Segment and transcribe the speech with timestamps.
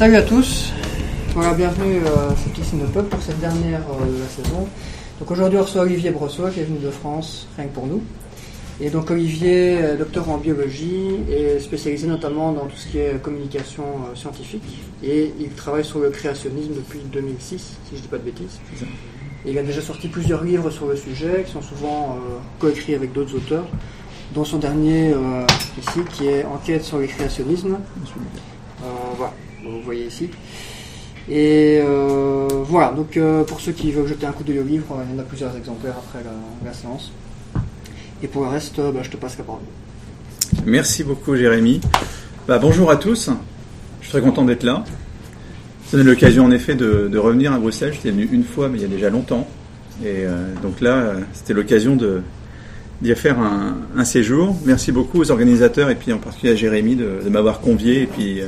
[0.00, 0.72] Salut à tous,
[1.34, 4.66] voilà, bienvenue à Septicine de Peuple pour cette dernière euh, de la saison.
[5.18, 8.02] Donc aujourd'hui on reçoit Olivier Brossois qui est venu de France, rien que pour nous.
[8.80, 13.20] Et donc Olivier, est docteur en biologie et spécialisé notamment dans tout ce qui est
[13.20, 14.62] communication euh, scientifique.
[15.04, 18.58] Et il travaille sur le créationnisme depuis 2006, si je ne dis pas de bêtises.
[19.44, 22.94] Et il a déjà sorti plusieurs livres sur le sujet qui sont souvent euh, coécrits
[22.94, 23.66] avec d'autres auteurs,
[24.32, 25.44] dont son dernier euh,
[25.78, 27.76] ici qui est Enquête sur le créationnisme.
[28.82, 28.86] Euh,
[29.18, 30.28] voilà, vous voyez ici.
[31.28, 34.86] Et euh, voilà, donc euh, pour ceux qui veulent jeter un coup d'œil au livre,
[34.92, 36.24] euh, il y en a plusieurs exemplaires après
[36.64, 37.12] la, séance.
[38.22, 39.62] Et pour le reste, bah, je te passe la parole.
[40.66, 41.80] Merci beaucoup Jérémy.
[42.48, 43.30] Bah, bonjour à tous,
[44.00, 44.84] je suis très content d'être là.
[45.86, 47.92] Ça donne l'occasion en effet de, de revenir à Bruxelles.
[47.92, 49.46] J'étais venu une fois, mais il y a déjà longtemps.
[50.04, 50.24] Et
[50.62, 51.98] donc là, c'était l'occasion
[53.02, 54.56] d'y faire un, séjour.
[54.64, 58.06] Merci beaucoup aux organisateurs et puis en particulier à Jérémy de, de m'avoir convié et
[58.06, 58.40] puis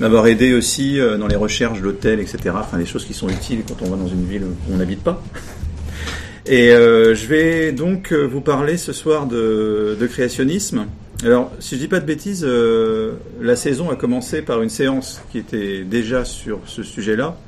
[0.00, 2.38] m'avoir aidé aussi euh, dans les recherches d'hôtels, etc.
[2.54, 5.02] Enfin, des choses qui sont utiles quand on va dans une ville où on n'habite
[5.02, 5.22] pas.
[6.46, 10.86] Et euh, je vais donc euh, vous parler ce soir de, de créationnisme.
[11.22, 15.22] Alors, si je dis pas de bêtises, euh, la saison a commencé par une séance
[15.32, 17.38] qui était déjà sur ce sujet-là,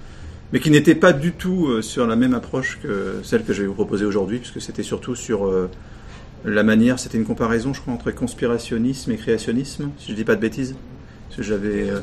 [0.52, 3.62] mais qui n'était pas du tout euh, sur la même approche que celle que je
[3.62, 5.69] vais vous proposer aujourd'hui, puisque c'était surtout sur euh,
[6.47, 10.36] la manière, c'était une comparaison, je crois, entre conspirationnisme et créationnisme, si je dis pas
[10.36, 10.74] de bêtises.
[11.39, 12.01] J'avais euh,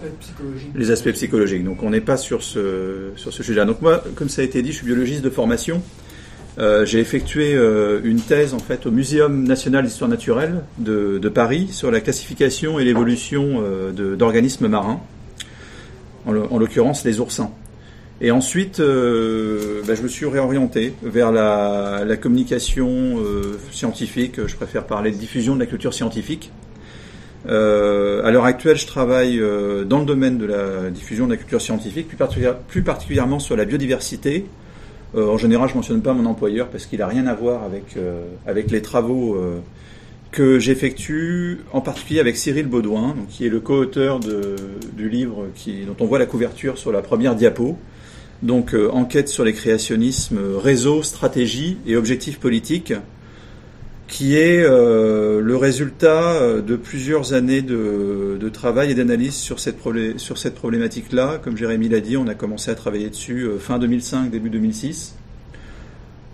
[0.76, 1.64] les aspects psychologiques.
[1.64, 3.66] Donc on n'est pas sur ce, sur ce sujet-là.
[3.66, 5.82] Donc moi, comme ça a été dit, je suis biologiste de formation.
[6.60, 11.30] Euh, j'ai effectué euh, une thèse en fait au Muséum national d'histoire naturelle de, de
[11.30, 15.02] Paris sur la classification et l'évolution euh, d'organismes marins,
[16.28, 17.52] en l'occurrence les oursins.
[18.22, 24.46] Et ensuite, euh, bah, je me suis réorienté vers la, la communication euh, scientifique.
[24.48, 26.52] Je préfère parler de diffusion de la culture scientifique.
[27.46, 31.38] Euh, à l'heure actuelle, je travaille euh, dans le domaine de la diffusion de la
[31.38, 34.46] culture scientifique, plus, particulière- plus particulièrement sur la biodiversité.
[35.16, 37.98] Euh, en général, je mentionne pas mon employeur parce qu'il a rien à voir avec
[37.98, 39.38] euh, les travaux
[40.32, 45.46] que j'effectue, en particulier avec Cyril Baudouin, qui est le co-auteur du livre
[45.86, 47.78] dont on voit la couverture sur la première diapo.
[48.42, 52.94] Donc, enquête sur les créationnismes, réseau, stratégie et objectifs politiques,
[54.08, 59.60] qui est euh, le résultat euh, de plusieurs années de, de travail et d'analyse sur
[59.60, 59.78] cette,
[60.18, 61.40] sur cette problématique-là.
[61.44, 65.16] Comme Jérémy l'a dit, on a commencé à travailler dessus euh, fin 2005, début 2006.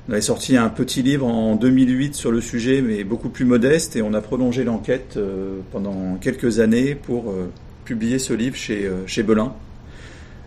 [0.08, 3.96] On avait sorti un petit livre en 2008 sur le sujet, mais beaucoup plus modeste,
[3.96, 7.36] et on a prolongé l'enquête euh, pendant quelques années pour
[7.86, 9.54] publier ce livre chez, chez Belin,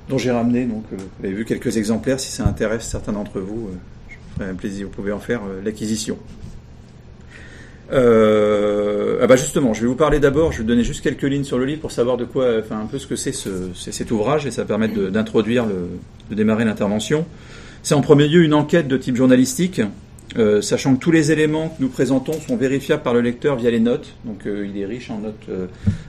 [0.09, 3.71] dont j'ai ramené, donc vous avez vu quelques exemplaires, si ça intéresse certains d'entre vous,
[4.09, 6.19] je me ferai un plaisir, vous pouvez en faire l'acquisition.
[7.93, 11.23] Euh, ah bah justement, je vais vous parler d'abord, je vais vous donner juste quelques
[11.23, 13.51] lignes sur le livre pour savoir de quoi, enfin un peu ce que c'est ce,
[13.75, 15.89] cet ouvrage et ça de- d'introduire, le,
[16.31, 17.27] de démarrer l'intervention.
[17.83, 19.83] C'est en premier lieu une enquête de type journalistique,
[20.39, 23.71] euh, sachant que tous les éléments que nous présentons sont vérifiables par le lecteur via
[23.71, 24.15] les notes.
[24.25, 25.67] Donc euh, il est riche en notes euh,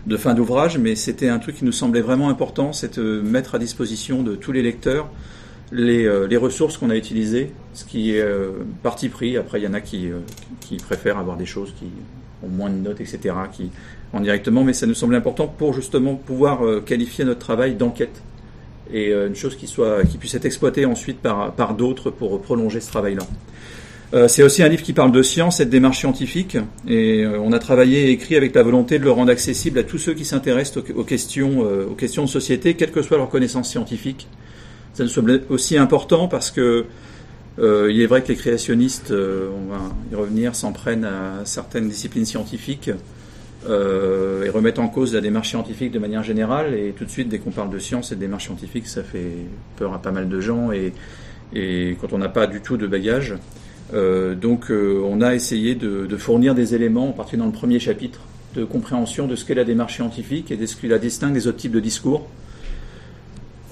[0.07, 3.55] de fin d'ouvrage, mais c'était un truc qui nous semblait vraiment important, c'est de mettre
[3.55, 5.09] à disposition de tous les lecteurs
[5.73, 8.51] les, euh, les ressources qu'on a utilisées, ce qui est euh,
[8.83, 9.37] parti pris.
[9.37, 10.19] Après, il y en a qui, euh,
[10.61, 11.87] qui préfèrent avoir des choses qui
[12.43, 13.71] ont moins de notes, etc., qui
[14.13, 18.21] en directement, mais ça nous semblait important pour justement pouvoir euh, qualifier notre travail d'enquête
[18.93, 22.39] et euh, une chose qui soit qui puisse être exploitée ensuite par, par d'autres pour
[22.41, 23.23] prolonger ce travail-là.
[24.27, 26.55] C'est aussi un livre qui parle de science et de démarche scientifique,
[26.87, 29.97] et on a travaillé et écrit avec la volonté de le rendre accessible à tous
[29.97, 34.27] ceux qui s'intéressent aux, questions, aux questions de société, quelle que soit leur connaissance scientifique.
[34.93, 36.85] Ça nous semble aussi important parce que
[37.59, 39.79] euh, il est vrai que les créationnistes, euh, on va
[40.11, 42.91] y revenir, s'en prennent à certaines disciplines scientifiques
[43.67, 46.75] euh, et remettent en cause la démarche scientifique de manière générale.
[46.75, 49.31] Et tout de suite, dès qu'on parle de science et de démarche scientifique, ça fait
[49.77, 50.71] peur à pas mal de gens.
[50.71, 50.93] Et,
[52.01, 53.35] quand on n'a pas du tout de bagage,
[53.91, 58.21] donc on a essayé de, de fournir des éléments, en particulier dans le premier chapitre,
[58.55, 61.45] de compréhension de ce qu'est la démarche scientifique et de ce qui la distingue des
[61.45, 62.27] autres types de discours.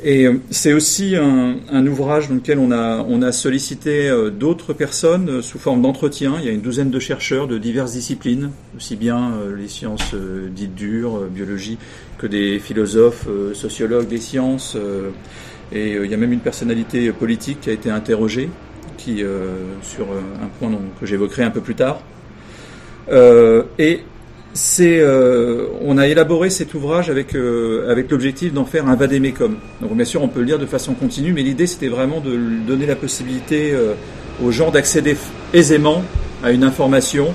[0.04, 4.32] Et euh, c'est aussi un, un ouvrage dans lequel on a, on a sollicité euh,
[4.32, 6.38] d'autres personnes euh, sous forme d'entretien.
[6.40, 10.74] Il y a une douzaine de chercheurs de diverses disciplines, aussi bien les sciences dites
[10.74, 11.78] dures, biologie,
[12.18, 14.78] que des philosophes, sociologues des sciences.
[15.72, 18.50] et il y a même une personnalité politique qui a été interrogée
[18.98, 19.24] qui,
[19.82, 22.02] sur un point que j'évoquerai un peu plus tard.
[23.80, 24.02] Et
[24.54, 29.56] c'est, euh, on a élaboré cet ouvrage avec, euh, avec l'objectif d'en faire un vadémécum.
[29.82, 32.38] Donc bien sûr, on peut le lire de façon continue, mais l'idée c'était vraiment de
[32.68, 33.94] donner la possibilité euh,
[34.44, 35.16] aux gens d'accéder
[35.54, 36.04] aisément
[36.44, 37.34] à une information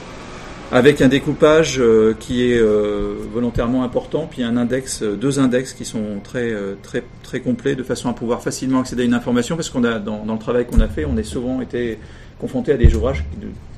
[0.72, 5.84] avec un découpage euh, qui est euh, volontairement important, puis un index, deux index qui
[5.84, 6.52] sont très
[6.82, 9.98] très très complets, de façon à pouvoir facilement accéder à une information, parce qu'on a
[10.00, 11.98] dans, dans, le travail qu'on a fait, on est souvent été
[12.38, 13.24] confronté à des ouvrages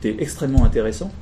[0.00, 1.12] qui étaient extrêmement intéressants.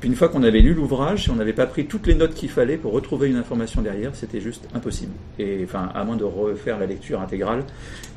[0.00, 2.32] Puis une fois qu'on avait lu l'ouvrage, si on n'avait pas pris toutes les notes
[2.32, 5.12] qu'il fallait pour retrouver une information derrière, c'était juste impossible.
[5.38, 7.64] Et enfin, à moins de refaire la lecture intégrale.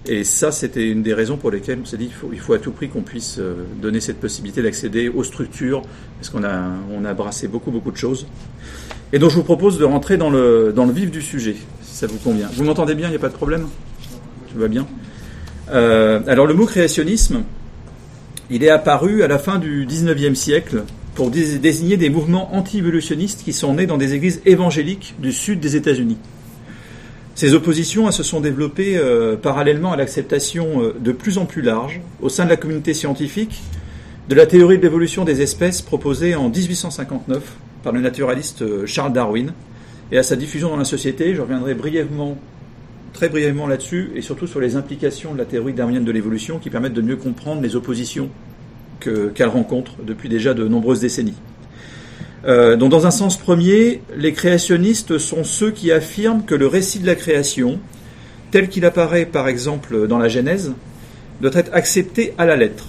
[0.05, 2.71] Et ça, c'était une des raisons pour lesquelles on s'est dit qu'il faut, à tout
[2.71, 5.81] prix qu'on puisse euh, donner cette possibilité d'accéder aux structures,
[6.17, 8.27] parce qu'on a, on a brassé beaucoup, beaucoup de choses.
[9.11, 11.95] Et donc, je vous propose de rentrer dans le, dans le vif du sujet, si
[11.97, 12.49] ça vous convient.
[12.53, 13.67] Vous m'entendez bien, il n'y a pas de problème?
[14.53, 14.87] Tout va bien?
[15.71, 17.43] Euh, Alors, le mot créationnisme,
[18.49, 20.83] il est apparu à la fin du 19e siècle
[21.15, 25.75] pour désigner des mouvements anti-évolutionnistes qui sont nés dans des églises évangéliques du sud des
[25.75, 26.17] États-Unis.
[27.35, 31.99] Ces oppositions se sont développées euh, parallèlement à l'acceptation euh, de plus en plus large,
[32.21, 33.61] au sein de la communauté scientifique,
[34.29, 37.41] de la théorie de l'évolution des espèces proposée en 1859
[37.83, 39.51] par le naturaliste euh, Charles Darwin,
[40.11, 41.33] et à sa diffusion dans la société.
[41.33, 42.37] Je reviendrai brièvement,
[43.13, 46.69] très brièvement là-dessus, et surtout sur les implications de la théorie darwinienne de l'évolution qui
[46.69, 48.29] permettent de mieux comprendre les oppositions
[49.03, 51.35] qu'elle rencontre depuis déjà de nombreuses décennies.
[52.45, 56.99] Euh, donc dans un sens premier, les créationnistes sont ceux qui affirment que le récit
[56.99, 57.79] de la création,
[58.51, 60.73] tel qu'il apparaît par exemple dans la Genèse,
[61.41, 62.87] doit être accepté à la lettre.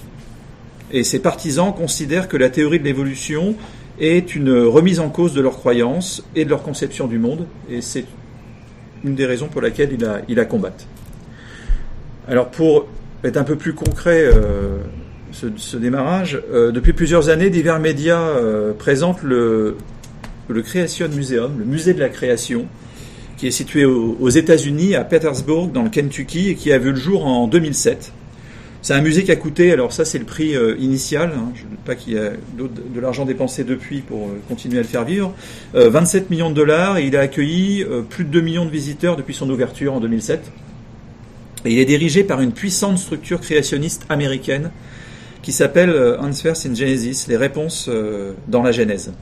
[0.91, 3.55] Et ces partisans considèrent que la théorie de l'évolution
[3.99, 7.81] est une remise en cause de leurs croyances et de leur conception du monde, et
[7.81, 8.05] c'est
[9.03, 10.87] une des raisons pour lesquelles ils la, il combattent.
[12.27, 12.87] Alors pour
[13.23, 14.79] être un peu plus concret euh,
[15.31, 16.41] ce, démarrage.
[16.53, 19.77] Euh, depuis plusieurs années, divers médias euh, présentent le,
[20.47, 22.65] le Creation Museum, le musée de la création,
[23.37, 26.97] qui est situé aux, États-Unis, à Petersburg, dans le Kentucky, et qui a vu le
[26.97, 28.13] jour en 2007.
[28.81, 31.63] C'est un musée qui a coûté, alors ça c'est le prix euh, initial, hein, je
[31.63, 35.03] ne doute pas qu'il y a de l'argent dépensé depuis pour continuer à le faire
[35.03, 35.33] vivre,
[35.73, 39.33] 27 millions de dollars, et il a accueilli plus de 2 millions de visiteurs depuis
[39.33, 40.51] son ouverture en 2007.
[41.65, 44.69] Et il est dirigé par une puissante structure créationniste américaine
[45.45, 49.13] qui s'appelle euh, Answers in Genesis, les réponses euh, dans la Genèse.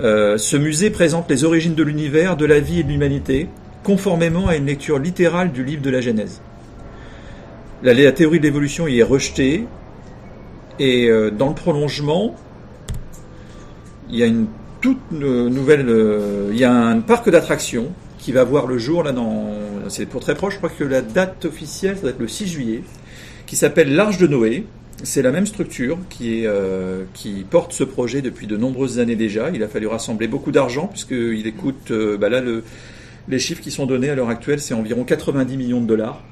[0.00, 3.46] Euh, ce musée présente les origines de l'univers, de la vie et de l'humanité,
[3.84, 6.40] conformément à une lecture littérale du livre de la Genèse.
[7.84, 9.66] La, théorie de l'évolution y est rejetée,
[10.80, 12.34] et dans le prolongement,
[14.10, 14.46] il y a une
[14.80, 15.86] toute nouvelle,
[16.50, 17.88] il y a un parc d'attractions
[18.18, 19.46] qui va voir le jour là dans,
[19.88, 22.46] c'est pour très proche, je crois que la date officielle ça doit être le 6
[22.48, 22.82] juillet,
[23.46, 24.66] qui s'appelle l'Arche de Noé,
[25.02, 29.50] c'est la même structure euh, qui porte ce projet depuis de nombreuses années déjà.
[29.50, 32.62] Il a fallu rassembler beaucoup d'argent puisqu'il écoute, euh, bah là, le,
[33.28, 36.22] les chiffres qui sont donnés à l'heure actuelle, c'est environ 90 millions de dollars,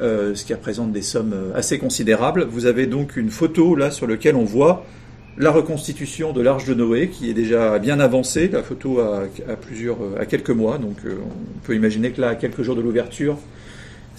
[0.00, 2.44] euh, ce qui représente des sommes assez considérables.
[2.44, 4.84] Vous avez donc une photo là sur laquelle on voit
[5.38, 8.48] la reconstitution de l'Arche de Noé qui est déjà bien avancée.
[8.48, 9.26] La photo a
[9.60, 13.38] plusieurs, à quelques mois, donc on peut imaginer que là, à quelques jours de l'ouverture,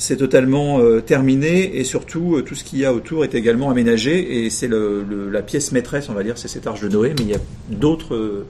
[0.01, 3.69] c'est totalement euh, terminé et surtout euh, tout ce qu'il y a autour est également
[3.69, 7.23] aménagé et c'est la pièce maîtresse, on va dire, c'est cette arche de Noé, mais
[7.23, 7.39] il y a
[7.69, 8.45] d'autres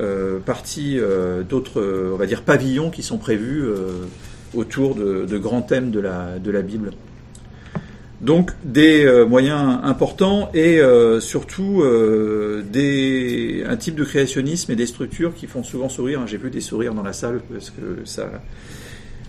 [0.00, 0.98] euh, parties,
[1.48, 3.64] d'autres, on va dire, pavillons qui sont prévus
[4.54, 6.90] autour de, grands thèmes de la, de la Bible.
[8.20, 10.80] Donc des moyens importants et
[11.20, 11.84] surtout
[12.72, 16.26] des, un type de créationnisme et des structures qui font souvent sourire.
[16.26, 18.28] J'ai vu des sourires dans la salle parce que ça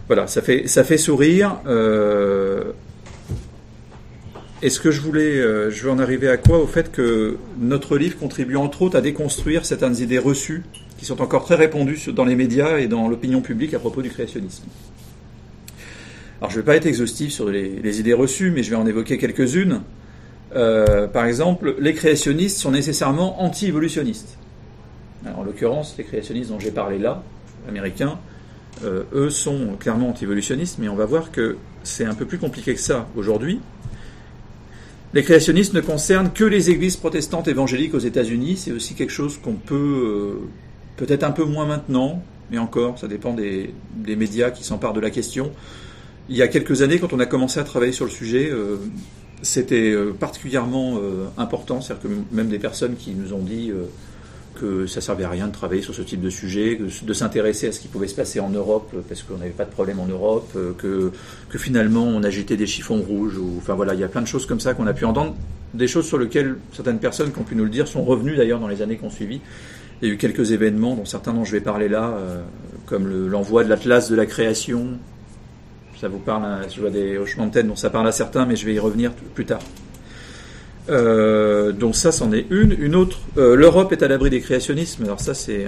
[0.08, 1.58] voilà, ça fait, sourire.
[1.66, 2.74] Euh,
[4.62, 7.98] Est-ce que je voulais, euh, je veux en arriver à quoi Au fait que notre
[7.98, 10.64] livre contribue entre autres à déconstruire certaines idées reçues
[10.98, 14.10] qui sont encore très répandues dans les médias et dans l'opinion publique à propos du
[14.10, 14.64] créationnisme.
[16.40, 18.86] Alors je ne vais pas être exhaustif sur les, idées reçues, mais je vais en
[18.86, 19.82] évoquer quelques-unes.
[20.56, 24.38] Euh, par exemple, les créationnistes sont nécessairement anti-évolutionnistes.
[25.38, 27.24] En l'occurrence, les créationnistes dont j'ai parlé là,
[27.70, 28.20] américains,
[28.84, 32.74] euh, eux sont clairement anti-évolutionnistes, mais on va voir que c'est un peu plus compliqué
[32.74, 33.60] que ça aujourd'hui.
[35.14, 38.58] Les créationnistes ne concernent que les églises protestantes évangéliques aux États-Unis.
[38.58, 40.48] C'est aussi quelque chose qu'on peut, euh,
[40.98, 43.74] peut-être un peu moins maintenant, mais encore, ça dépend des,
[44.06, 45.52] médias qui s'emparent de la question.
[46.30, 48.78] Il y a quelques années, quand on a commencé à travailler sur le sujet, euh,
[49.44, 50.98] c'était particulièrement
[51.38, 51.82] important.
[51.82, 53.74] C'est-à-dire que même des personnes qui nous ont dit
[54.64, 57.74] que ça servait à rien de travailler sur ce type de sujet, de s'intéresser à
[57.74, 60.50] ce qui pouvait se passer en Europe parce qu'on n'avait pas de problème en Europe,
[60.56, 61.12] euh, que,
[61.50, 63.38] que finalement on agitait des chiffons rouges.
[63.38, 65.36] Ou, enfin voilà, il y a plein de choses comme ça qu'on a pu entendre,
[65.74, 68.62] des choses sur lesquelles certaines personnes qui ont pu nous le dire sont revenues d'ailleurs
[68.62, 69.42] dans les années qui ont suivi.
[70.02, 72.42] Il y a eu quelques événements, dont certains dont je vais parler là, euh,
[72.86, 74.98] comme l'envoi de l'Atlas de la création.
[76.00, 78.46] Ça vous parle, hein, je vois des hochements de tête dont ça parle à certains,
[78.46, 79.62] mais je vais y revenir plus tard.
[80.88, 82.76] Donc ça, c'en est une.
[82.80, 85.04] Une autre, l'Europe est à l'abri des créationnismes.
[85.04, 85.66] Alors ça, c'est,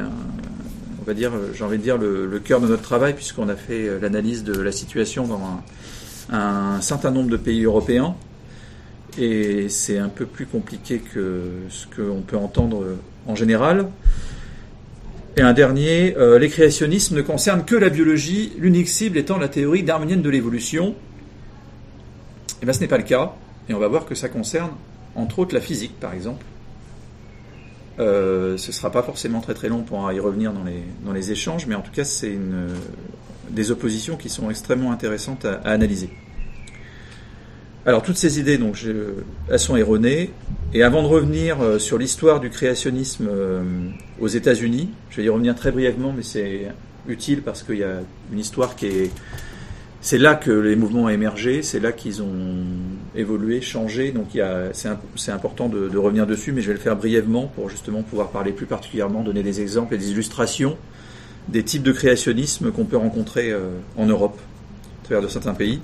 [1.01, 4.00] on va dire, j'ai envie de dire, le, cœur de notre travail, puisqu'on a fait
[4.01, 5.39] l'analyse de la situation dans
[6.31, 8.15] un, certain nombre de pays européens.
[9.17, 12.84] Et c'est un peu plus compliqué que ce qu'on peut entendre
[13.27, 13.88] en général.
[15.38, 19.50] Et un dernier, euh, les créationnismes ne concernent que la biologie, l'unique cible étant la
[19.50, 20.89] théorie darwinienne de l'évolution.
[20.89, 20.93] Et
[22.62, 23.34] eh bien ce n'est pas le cas,
[23.67, 24.72] et on va voir que ça concerne
[25.15, 26.45] entre autres la physique par exemple.
[27.98, 31.13] Euh, ce ne sera pas forcément très très long pour y revenir dans les, dans
[31.13, 32.38] les échanges, mais en tout cas c'est
[33.50, 36.10] des oppositions qui sont extrêmement intéressantes à analyser.
[37.86, 38.84] Alors toutes ces idées, donc,
[39.50, 40.31] elles sont erronées.
[40.74, 43.62] Et avant de revenir euh, sur l'histoire du créationnisme euh,
[44.19, 46.67] aux États-Unis, je vais y revenir très brièvement, mais c'est
[47.07, 49.12] utile parce qu'il y a une histoire qui est.
[50.05, 52.63] C'est là que les mouvements ont émergé, c'est là qu'ils ont
[53.15, 54.12] évolué, changé.
[54.12, 54.38] Donc
[55.15, 58.51] c'est important de, revenir dessus, mais je vais le faire brièvement pour justement pouvoir parler
[58.51, 60.77] plus particulièrement, donner des exemples et des illustrations
[61.47, 64.39] des types de créationnisme qu'on peut rencontrer euh, en Europe,
[65.01, 65.81] à travers de certains pays.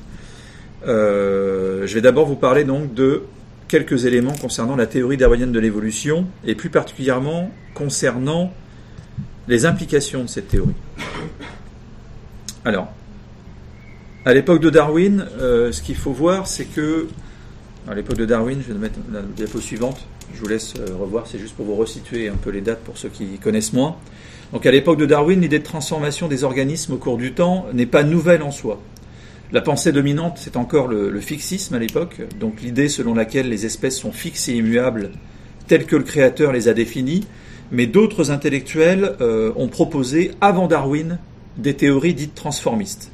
[0.88, 3.24] Euh, je vais d'abord vous parler donc de
[3.70, 8.54] quelques éléments concernant la théorie darwinienne de l'évolution et plus particulièrement concernant
[9.48, 10.76] les implications de cette théorie.
[12.66, 12.94] Alors,
[14.26, 17.08] à l'époque de Darwin, euh, ce qu'il faut voir, c'est que
[17.88, 20.06] à l'époque de Darwin, je vais mettre la diapo suivante.
[20.34, 22.98] Je vous laisse euh, revoir, c'est juste pour vous resituer un peu les dates pour
[22.98, 23.96] ceux qui connaissent moins.
[24.54, 27.86] Donc à l'époque de Darwin, l'idée de transformation des organismes au cours du temps n'est
[27.86, 28.80] pas nouvelle en soi.
[29.52, 33.98] La pensée dominante, c'est encore le, fixisme à l'époque, donc l'idée selon laquelle les espèces
[33.98, 35.12] sont fixes et immuables
[35.68, 37.26] telles que le créateur les a définies,
[37.72, 41.18] mais d'autres intellectuels euh, ont proposé, avant Darwin,
[41.58, 43.12] des théories dites transformistes.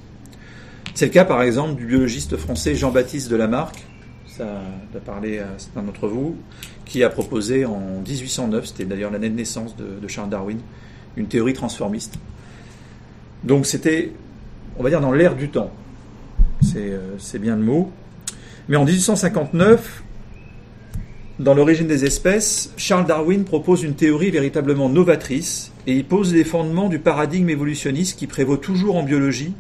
[0.98, 3.86] C'est le cas par exemple du biologiste français Jean-Baptiste Delamarck,
[4.26, 4.46] ça
[4.96, 6.36] a parlé à certains d'entre vous,
[6.86, 10.58] qui a proposé en 1809, c'était d'ailleurs l'année de naissance de Charles Darwin,
[11.16, 12.16] une théorie transformiste.
[13.44, 14.12] Donc c'était,
[14.80, 15.70] on va dire, dans l'ère du temps.
[16.76, 17.92] Euh, c'est bien le mot.
[18.68, 20.02] Mais en 1859,
[21.38, 26.44] dans l'origine des espèces, Charles Darwin propose une théorie véritablement novatrice et il pose les
[26.44, 29.54] fondements du paradigme évolutionniste qui prévaut toujours en biologie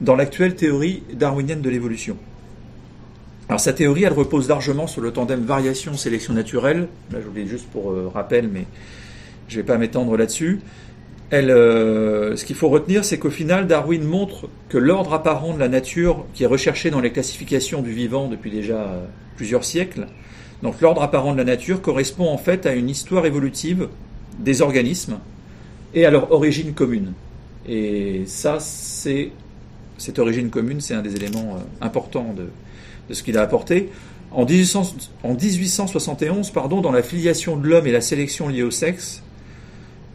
[0.00, 2.16] dans l'actuelle théorie darwinienne de l'évolution.
[3.48, 6.88] Alors sa théorie, elle repose largement sur le tandem variation-sélection naturelle.
[7.12, 8.64] Là, je vous juste pour euh, rappel, mais
[9.48, 10.60] je ne vais pas m'étendre là-dessus.
[11.32, 15.68] Euh, ce qu'il faut retenir, c'est qu'au final, Darwin montre que l'ordre apparent de la
[15.68, 19.04] nature, qui est recherché dans les classifications du vivant depuis déjà euh,
[19.36, 20.06] plusieurs siècles,
[20.62, 23.88] donc l'ordre apparent de la nature correspond en fait à une histoire évolutive
[24.38, 25.18] des organismes
[25.94, 27.12] et à leur origine commune.
[27.68, 29.30] Et ça, c'est
[30.00, 32.46] cette origine commune, c'est un des éléments euh, importants de,
[33.14, 33.90] ce qu'il a apporté.
[34.32, 38.70] En, 1800, en 1871, pardon, dans la filiation de l'homme et la sélection liée au
[38.70, 39.22] sexe,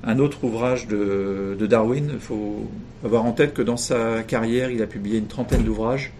[0.03, 2.09] un autre ouvrage de, Darwin.
[2.13, 2.67] Il faut
[3.03, 6.13] avoir en tête que dans sa carrière, il a publié une trentaine d'ouvrages,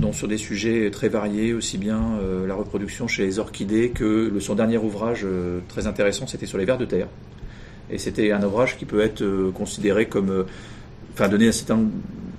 [0.00, 4.32] dont sur des sujets très variés, aussi bien euh, la reproduction chez les orchidées que
[4.40, 7.08] son dernier ouvrage euh, très intéressant, c'était sur les vers de terre.
[7.90, 10.46] Et c'était un ouvrage qui peut être considéré comme,
[11.12, 11.52] enfin, donner un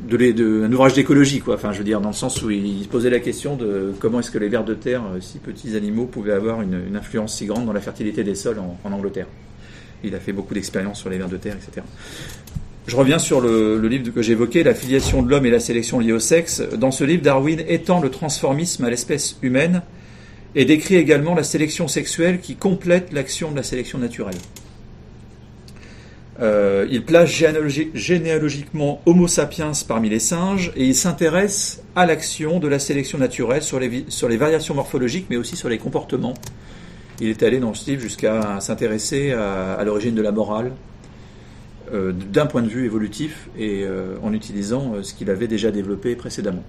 [0.07, 1.55] de, un ouvrage d'écologie, quoi.
[1.55, 4.31] Enfin, je veux dire, dans le sens où il posait la question de comment est-ce
[4.31, 7.73] que les vers de terre, si petits animaux, pouvaient avoir une, influence si grande dans
[7.73, 9.27] la fertilité des sols en Angleterre.
[10.03, 11.85] Il a fait beaucoup d'expériences sur les vers de terre, etc.
[12.87, 16.11] Je reviens sur le, livre que j'évoquais, La filiation de l'homme et la sélection liée
[16.11, 16.61] au sexe.
[16.77, 19.81] Dans ce livre, Darwin étend le transformisme à l'espèce humaine
[20.53, 24.35] et décrit également la sélection sexuelle qui complète l'action de la sélection naturelle.
[26.41, 32.67] Euh, il place généalogiquement Homo sapiens parmi les singes et il s'intéresse à l'action de
[32.67, 36.33] la sélection naturelle sur les, variations morphologiques mais aussi sur les comportements
[37.21, 40.73] il est allé dans ce livre jusqu'à s'intéresser à, l'origine de la morale
[41.93, 46.17] euh, d'un point de vue évolutif et euh, en utilisant ce qu'il avait déjà développé
[46.17, 46.63] précédemment.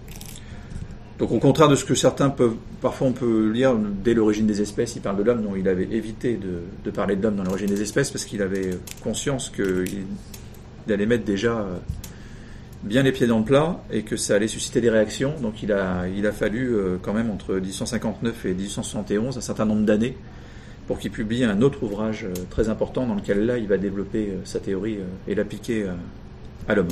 [1.19, 4.61] Donc au contraire de ce que certains peuvent, parfois on peut lire dès l'origine des
[4.61, 6.39] espèces, il parle de l'homme, non, il avait évité
[6.85, 10.05] de, parler de l'homme dans l'origine des espèces parce qu'il avait conscience qu'il
[10.93, 11.67] allait mettre déjà
[12.83, 15.35] bien les pieds dans le plat et que ça allait susciter des réactions.
[15.41, 19.87] Donc il a, il a fallu quand même entre 1859 et 1871 un certain nombre
[19.87, 20.17] d'années
[20.87, 24.29] pour qu'il publie un autre ouvrage euh, très important dans lequel là il va développer
[24.29, 25.87] euh, sa théorie euh, et l'appliquer
[26.69, 26.89] à l'homme.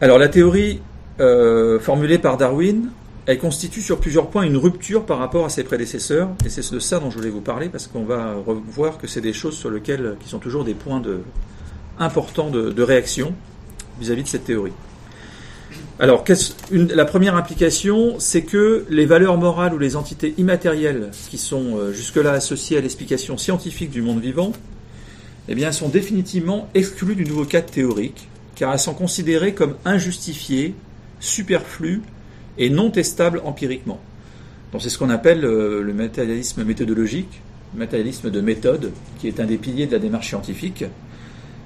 [0.00, 0.80] Alors la théorie
[1.80, 2.90] formulée par Darwin,
[3.26, 6.78] elle constitue sur plusieurs points une rupture par rapport à ses prédécesseurs, et c'est de
[6.78, 9.70] ça dont je voulais vous parler, parce qu'on va voir que c'est des choses sur
[9.70, 11.20] lesquelles, qui sont toujours des points de,
[11.98, 13.34] importants de, réaction
[14.00, 14.72] vis à -vis de cette théorie.
[15.98, 16.24] Alors,
[16.70, 21.92] la première implication, c'est que les valeurs morales ou les entités immatérielles qui sont euh,
[21.92, 24.52] jusque-là associées à l'explication scientifique du monde vivant,
[25.48, 28.29] eh bien, sont définitivement exclues du nouveau cadre théorique,
[28.60, 30.74] car elles sont considérées comme injustifiées,
[31.18, 32.02] superflues
[32.58, 33.98] et non testables empiriquement.
[34.70, 37.40] Donc, c'est ce qu'on appelle euh, le matérialisme méthodologique,
[37.72, 40.84] le matérialisme de méthode, qui est un des piliers de la démarche scientifique.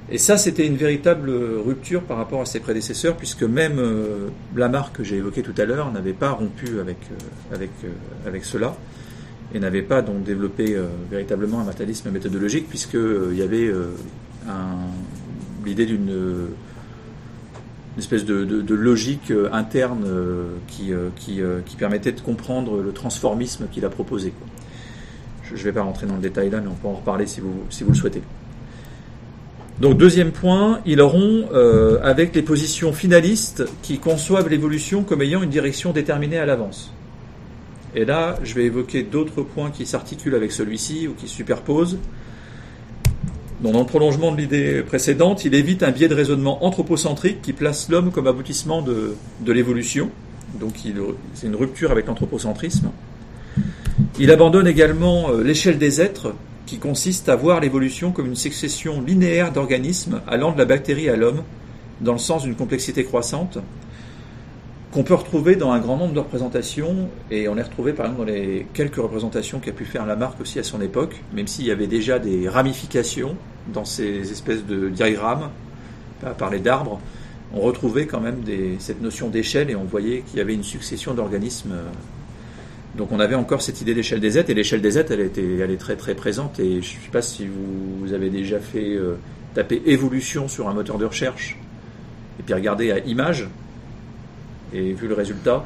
[0.09, 1.33] Et ça, c'était une véritable
[1.67, 5.65] rupture par rapport à ses prédécesseurs, puisque même euh, Lamarck, que j'ai évoqué tout à
[5.65, 7.89] l'heure, n'avait pas rompu avec, euh, avec, euh,
[8.25, 8.77] avec cela,
[9.53, 10.77] et n'avait pas donc développé
[11.11, 13.71] véritablement un matérialisme méthodologique, puisqu'il y avait
[15.65, 16.49] l'idée d'une
[17.99, 20.07] espèce de, logique interne
[20.67, 24.33] qui, qui, qui, permettait de comprendre le transformisme qu'il a proposé.
[25.45, 27.41] Je ne vais pas rentrer dans le détail là, mais on peut en reparler si
[27.41, 28.23] vous, si vous le souhaitez.
[29.81, 35.43] Donc deuxième point, ils auront euh, avec les positions finalistes qui conçoivent l'évolution comme ayant
[35.43, 36.93] une direction déterminée à l'avance.
[37.97, 41.99] Et là, je vais évoquer d'autres points qui s'articulent avec celui-ci ou qui se superposent.
[43.61, 47.89] Dans le prolongement de l'idée précédente, il évite un biais de raisonnement anthropocentrique qui place
[47.89, 50.11] l'homme comme aboutissement de, de l'évolution.
[50.61, 50.75] Donc
[51.35, 52.91] c'est une rupture avec l'anthropocentrisme.
[54.19, 56.35] Il abandonne également euh, l'échelle des êtres
[56.67, 61.17] qui consiste à voir l'évolution comme une succession linéaire d'organismes allant de la bactérie à
[61.17, 61.43] l'homme,
[62.01, 63.59] dans le sens d'une complexité croissante,
[64.95, 68.25] qu'on peut retrouver dans un grand nombre de représentations, et on les retrouvait par exemple
[68.25, 71.73] dans les quelques représentations qu'a pu faire Lamarck aussi à son époque, même s'il y
[71.73, 73.35] avait déjà des ramifications
[73.73, 75.51] dans ces espèces de diagrammes,
[76.25, 77.01] à parler d'arbres,
[77.53, 78.37] on retrouvait quand même
[78.79, 81.75] cette notion d'échelle et on voyait qu'il y avait une succession d'organismes.
[82.97, 85.43] Donc on avait encore cette idée d'échelle des êtres, et l'échelle des êtres, elle, était,
[85.43, 89.17] est très très présente, et je ne sais pas si vous, avez déjà fait euh,
[89.55, 91.59] taper évolution sur un moteur de recherche,
[92.39, 93.49] et puis regarder à image,
[94.75, 95.65] et vu le résultat,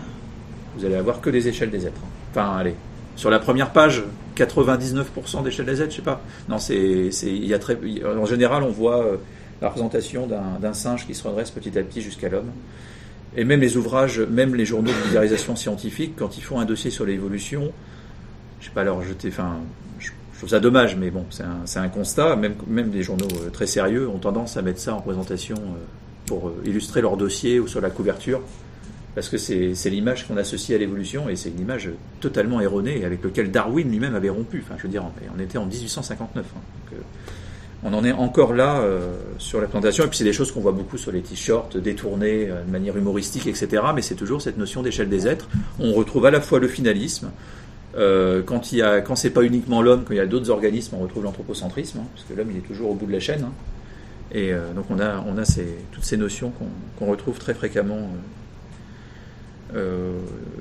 [0.76, 2.00] vous allez avoir que des échelles des êtres.
[2.30, 2.74] Enfin, allez,
[3.16, 4.04] sur la première page,
[4.36, 6.20] 99% d'échelle des êtres, je sais pas.
[6.48, 9.16] Non, c'est, il y a très, en général, on voit euh,
[9.60, 12.50] la représentation d'un singe qui se redresse petit à petit jusqu'à l'homme.
[13.36, 16.90] Et même les ouvrages, même les journaux de vulgarisation scientifique, quand ils font un dossier
[16.90, 17.72] sur l'évolution,
[18.60, 19.56] je sais pas leur jeter, enfin,
[19.98, 22.36] je, trouve ça dommage, mais bon, c'est un, constat.
[22.36, 25.84] Même, même des journaux euh, très sérieux ont tendance à mettre ça en présentation euh,
[26.26, 28.40] pour illustrer leur dossier ou sur la couverture,
[29.18, 33.24] parce que c'est l'image qu'on associe à l'évolution et c'est une image totalement erronée avec
[33.24, 34.62] laquelle Darwin lui-même avait rompu.
[34.76, 35.02] Je veux dire,
[35.36, 36.44] on était en 1859
[37.82, 40.04] on en est encore là euh, sur la présentation.
[40.04, 42.96] Et puis c'est des choses qu'on voit beaucoup sur les t-shirts, détournés euh, de manière
[42.96, 43.82] humoristique, etc.
[43.92, 45.48] Mais c'est toujours cette notion d'échelle des êtres.
[45.80, 47.30] On retrouve à la fois le finalisme.
[47.96, 50.50] Euh, quand il y a, quand c'est pas uniquement l'homme, quand il y a d'autres
[50.50, 53.20] organismes, on retrouve l'anthropocentrisme, hein, parce que l'homme il est toujours au bout de la
[53.20, 53.42] chaîne.
[53.42, 53.52] Hein.
[54.30, 55.24] Et donc on a
[55.90, 56.52] toutes ces notions
[56.98, 58.10] qu'on retrouve très fréquemment
[59.74, 60.12] euh,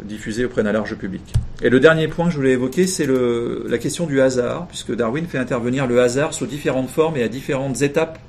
[0.03, 1.21] diffusé auprès d'un large public.
[1.61, 5.25] Et le dernier point que je voulais évoquer, c'est la question du hasard, puisque Darwin
[5.25, 8.19] fait intervenir le hasard sous différentes formes et à différentes étapes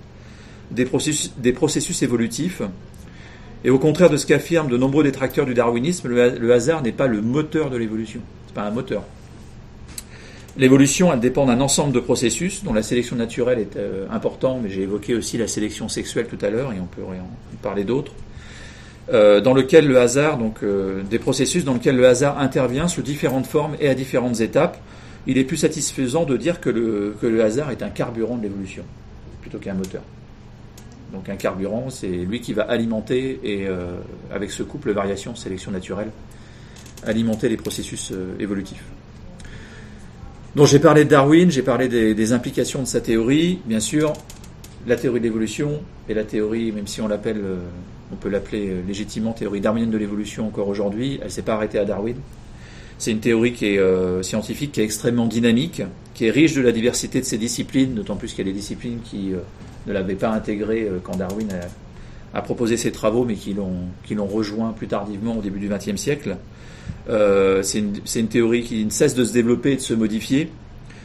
[0.70, 2.62] des processus, des processus évolutifs.
[3.64, 7.06] Et au contraire de ce qu'affirment de nombreux détracteurs du darwinisme, le, hasard n'est pas
[7.06, 8.20] le moteur de l'évolution.
[8.46, 9.02] C'est pas un moteur.
[10.56, 14.70] L'évolution, elle dépend d'un ensemble de processus dont la sélection naturelle est euh, importante, mais
[14.70, 18.12] j'ai évoqué aussi la sélection sexuelle tout à l'heure et on peut en parler d'autres.
[19.10, 23.00] Euh, dans lequel le hasard, donc euh, des processus dans lesquels le hasard intervient sous
[23.00, 24.76] différentes formes et à différentes étapes,
[25.26, 28.42] il est plus satisfaisant de dire que le, que le hasard est un carburant de
[28.42, 28.82] l'évolution
[29.40, 30.02] plutôt qu'un moteur.
[31.14, 33.96] Donc un carburant, c'est lui qui va alimenter, et euh,
[34.30, 36.10] avec ce couple variation, sélection naturelle,
[37.06, 38.84] alimenter les processus évolutifs.
[40.54, 44.12] Donc j'ai parlé de Darwin, j'ai parlé des, des, implications de sa théorie, bien sûr,
[44.86, 47.40] la théorie de l'évolution et la théorie, même si on l'appelle
[48.12, 51.20] on peut l'appeler euh, légitimement théorie darwinienne de l'évolution encore aujourd'hui.
[51.22, 52.16] Elle s'est pas arrêtée à Darwin.
[52.98, 55.82] C'est une théorie qui est euh, scientifique, qui est extrêmement dynamique,
[56.14, 58.58] qui est riche de la diversité de ses disciplines, d'autant plus qu'il y a des
[58.58, 59.38] disciplines qui euh,
[59.86, 61.48] ne l'avaient pas intégrée quand Darwin
[62.34, 66.36] a, proposé ses travaux, mais qui l'ont rejoint plus tardivement au début du XXe siècle.
[67.08, 70.50] c'est une, théorie qui ne cesse de se développer et de se modifier,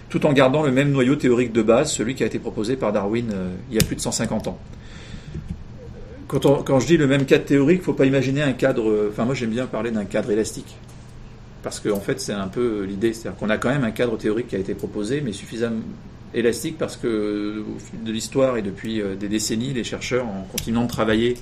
[0.09, 2.91] tout en gardant le même noyau théorique de base, celui qui a été proposé par
[2.91, 3.33] Darwin
[3.71, 4.59] il y a plus de 150 ans
[6.39, 9.09] quand, je dis le même cadre théorique, il ne faut pas imaginer un cadre.
[9.09, 10.75] Enfin, moi, j'aime bien parler d'un cadre élastique.
[11.63, 13.13] Parce qu'en en fait, c'est un peu l'idée.
[13.13, 15.81] C'est-à-dire qu'on a quand même un cadre théorique qui a été proposé, mais suffisamment
[16.33, 20.47] élastique parce que, au fil de l'histoire et depuis euh, des décennies, les chercheurs, en
[20.51, 21.35] continuant de travailler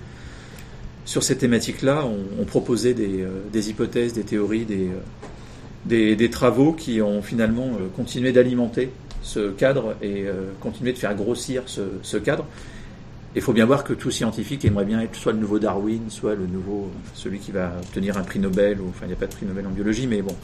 [1.06, 4.90] sur ces thématiques-là, ont, proposé des, euh, hypothèses, des théories, des,
[5.90, 8.92] euh, des, travaux qui ont finalement continué d'alimenter
[9.24, 10.26] ce cadre et
[10.60, 12.46] continué de faire grossir ce cadre
[13.36, 16.36] il faut bien voir que tout scientifique aimerait bien être soit le nouveau Darwin, soit
[16.36, 18.82] le nouveau celui qui va obtenir un prix Nobel.
[18.82, 20.36] Ou, enfin, il n'y a pas de prix Nobel en biologie, mais bon,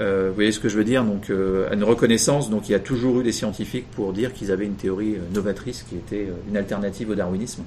[0.00, 1.04] euh, vous voyez ce que je veux dire?
[1.04, 2.48] Donc, euh, à une reconnaissance.
[2.48, 5.34] Donc, il y a toujours eu des scientifiques pour dire qu'ils avaient une théorie euh,
[5.34, 7.64] novatrice qui était une alternative au darwinisme.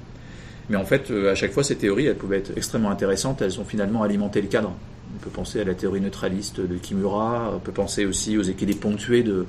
[0.69, 3.41] Mais en fait, à chaque fois, ces théories, elles pouvaient être extrêmement intéressantes.
[3.41, 4.71] Elles ont finalement alimenté le cadre.
[5.13, 7.51] On peut penser à la théorie neutraliste de Kimura.
[7.53, 9.45] On peut penser aussi aux équilibres ponctués de,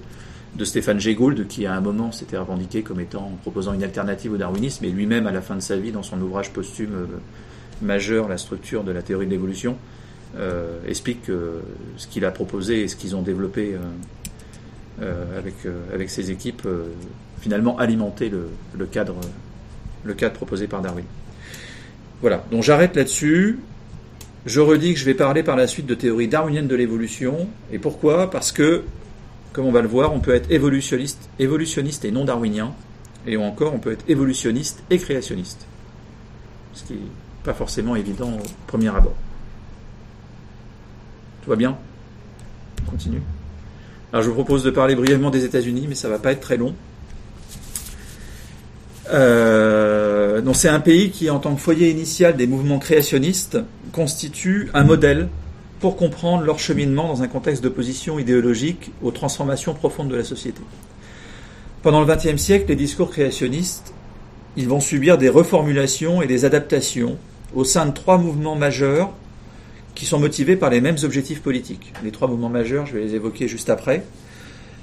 [0.56, 4.32] de Stéphane Jay Gould, qui à un moment s'était revendiqué comme étant proposant une alternative
[4.32, 7.08] au darwinisme, et lui-même, à la fin de sa vie, dans son ouvrage posthume
[7.82, 9.76] majeur, La structure de la théorie de l'évolution,
[10.36, 11.60] euh, explique que
[11.96, 13.78] ce qu'il a proposé et ce qu'ils ont développé euh,
[15.02, 15.54] euh, avec,
[15.92, 16.66] avec ses équipes
[17.40, 19.16] finalement alimenter le, le, cadre,
[20.04, 21.04] le cadre proposé par Darwin.
[22.20, 23.58] Voilà, donc j'arrête là-dessus.
[24.46, 27.48] Je redis que je vais parler par la suite de théorie darwinienne de l'évolution.
[27.72, 28.30] Et pourquoi?
[28.30, 28.82] Parce que,
[29.54, 32.72] comme on va le voir, on peut être évolutionniste, évolutionniste et non darwinien.
[33.26, 35.66] Et encore, on peut être évolutionniste et créationniste.
[36.74, 37.00] Ce qui n'est
[37.44, 39.14] pas forcément évident au premier abord.
[41.42, 41.78] Tout va bien?
[42.82, 43.22] On continue.
[44.12, 46.56] Alors je vous propose de parler brièvement des États-Unis, mais ça va pas être très
[46.56, 46.74] long.
[49.12, 53.58] Euh, c'est un pays qui, en tant que foyer initial des mouvements créationnistes,
[53.92, 55.28] constitue un modèle
[55.84, 60.62] pour comprendre leur cheminement dans un contexte d'opposition idéologique aux transformations profondes de la société.
[61.82, 63.92] Pendant le XXe siècle, les discours créationnistes,
[64.56, 67.18] ils vont subir des reformulations et des adaptations
[67.54, 69.10] au sein de trois mouvements majeurs
[69.94, 71.92] qui sont motivés par les mêmes objectifs politiques.
[72.02, 74.06] Les trois mouvements majeurs, je vais les évoquer juste après.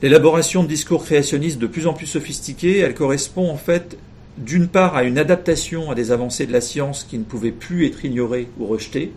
[0.04, 3.98] L'élaboration de discours créationnistes de plus en plus sophistiqués, elle correspond en fait
[4.38, 7.88] d'une part à une adaptation à des avancées de la science qui ne pouvaient plus
[7.88, 9.12] être ignorées ou rejetées.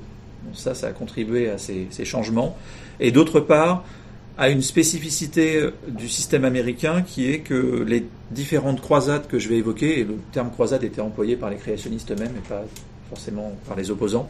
[0.52, 2.56] Ça, ça a contribué à ces, changements.
[3.00, 3.84] Et d'autre part,
[4.36, 9.56] à une spécificité du système américain qui est que les différentes croisades que je vais
[9.56, 12.64] évoquer, et le terme croisade était employé par les créationnistes eux-mêmes et pas
[13.08, 14.28] forcément par les opposants,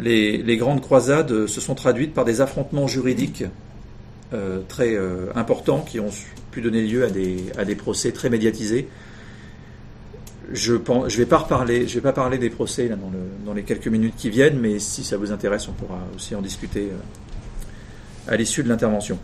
[0.00, 3.44] les, grandes croisades se sont traduites par des affrontements juridiques
[4.32, 6.10] euh, très euh, importants qui ont
[6.50, 7.10] pu donner lieu à
[7.64, 8.88] des, procès très médiatisés.
[10.52, 14.14] Je ne vais, pas reparler, je vais pas parler des procès dans, les quelques minutes
[14.16, 18.62] qui viennent, mais si ça vous intéresse, on pourra aussi en discuter euh, à l'issue
[18.62, 19.18] de l'intervention.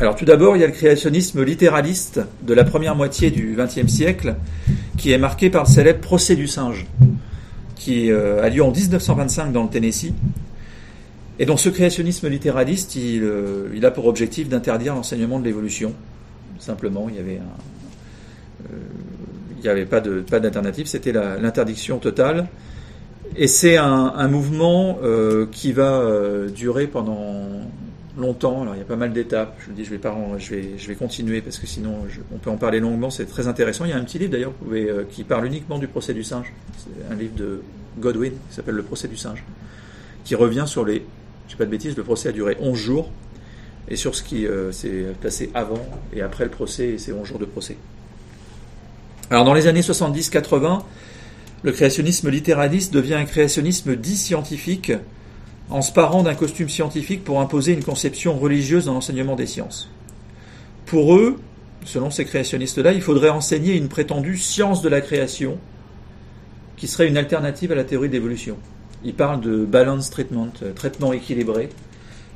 [0.00, 3.86] Alors tout d'abord, il y a le créationnisme littéraliste de la première moitié du XXe
[3.86, 4.34] siècle,
[4.98, 6.86] qui est marqué par le célèbre procès du singe
[7.76, 10.12] qui euh, a lieu en 1925 dans le Tennessee.
[11.38, 15.92] Et dont ce créationnisme littéraliste, il, euh, il a pour objectif d'interdire l'enseignement de l'évolution.
[16.58, 18.76] Simplement, il y avait un, euh,
[19.64, 22.46] n'y avait pas d'alternative, c'était l'interdiction totale.
[23.36, 24.98] Et c'est un, mouvement
[25.50, 27.48] qui va durer pendant
[28.16, 28.62] longtemps.
[28.62, 29.56] Alors il y a pas mal d'étapes.
[29.60, 31.96] Je vous dis, je vais pas, je vais, continuer parce que sinon
[32.32, 33.10] on peut en parler longuement.
[33.10, 33.84] C'est très intéressant.
[33.84, 36.52] Il y a un petit livre d'ailleurs euh, qui parle uniquement du procès du singe.
[36.78, 37.62] C'est un livre de
[37.98, 39.44] Godwin qui s'appelle Le procès du singe,
[40.24, 41.04] qui revient sur les,
[41.48, 43.10] je pas de bêtises, le procès a duré 11 jours
[43.88, 47.26] et sur ce qui euh, s'est passé avant et après le procès et ces 11
[47.26, 47.76] jours de procès.
[49.30, 50.82] Alors dans les années 70-80,
[51.62, 54.92] le créationnisme littéraliste devient un créationnisme dit scientifique
[55.70, 59.88] en se parant d'un costume scientifique pour imposer une conception religieuse dans l'enseignement des sciences.
[60.84, 61.38] Pour eux,
[61.86, 65.58] selon ces créationnistes-là, il faudrait enseigner une prétendue science de la création
[66.76, 68.58] qui serait une alternative à la théorie de l'évolution.
[69.04, 71.70] Ils parlent de balance treatment, euh, traitement équilibré,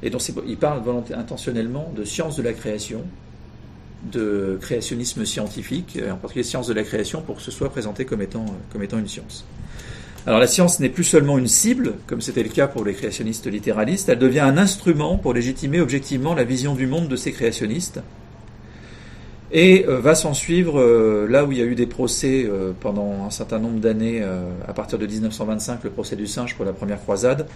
[0.02, 0.82] et donc ils parlent
[1.14, 3.04] intentionnellement de science de la création,
[4.04, 8.22] de créationnisme scientifique, en particulier science de la création, pour que ce soit présenté comme
[8.22, 9.44] étant, comme étant une science.
[10.26, 13.46] Alors la science n'est plus seulement une cible, comme c'était le cas pour les créationnistes
[13.46, 18.00] littéralistes, elle devient un instrument pour légitimer objectivement la vision du monde de ces créationnistes.
[19.50, 22.72] Et euh, va s'en suivre, euh, là où il y a eu des procès euh,
[22.78, 24.22] pendant un certain nombre d'années,
[24.66, 27.46] à partir de 1925, le procès du singe pour la première croisade.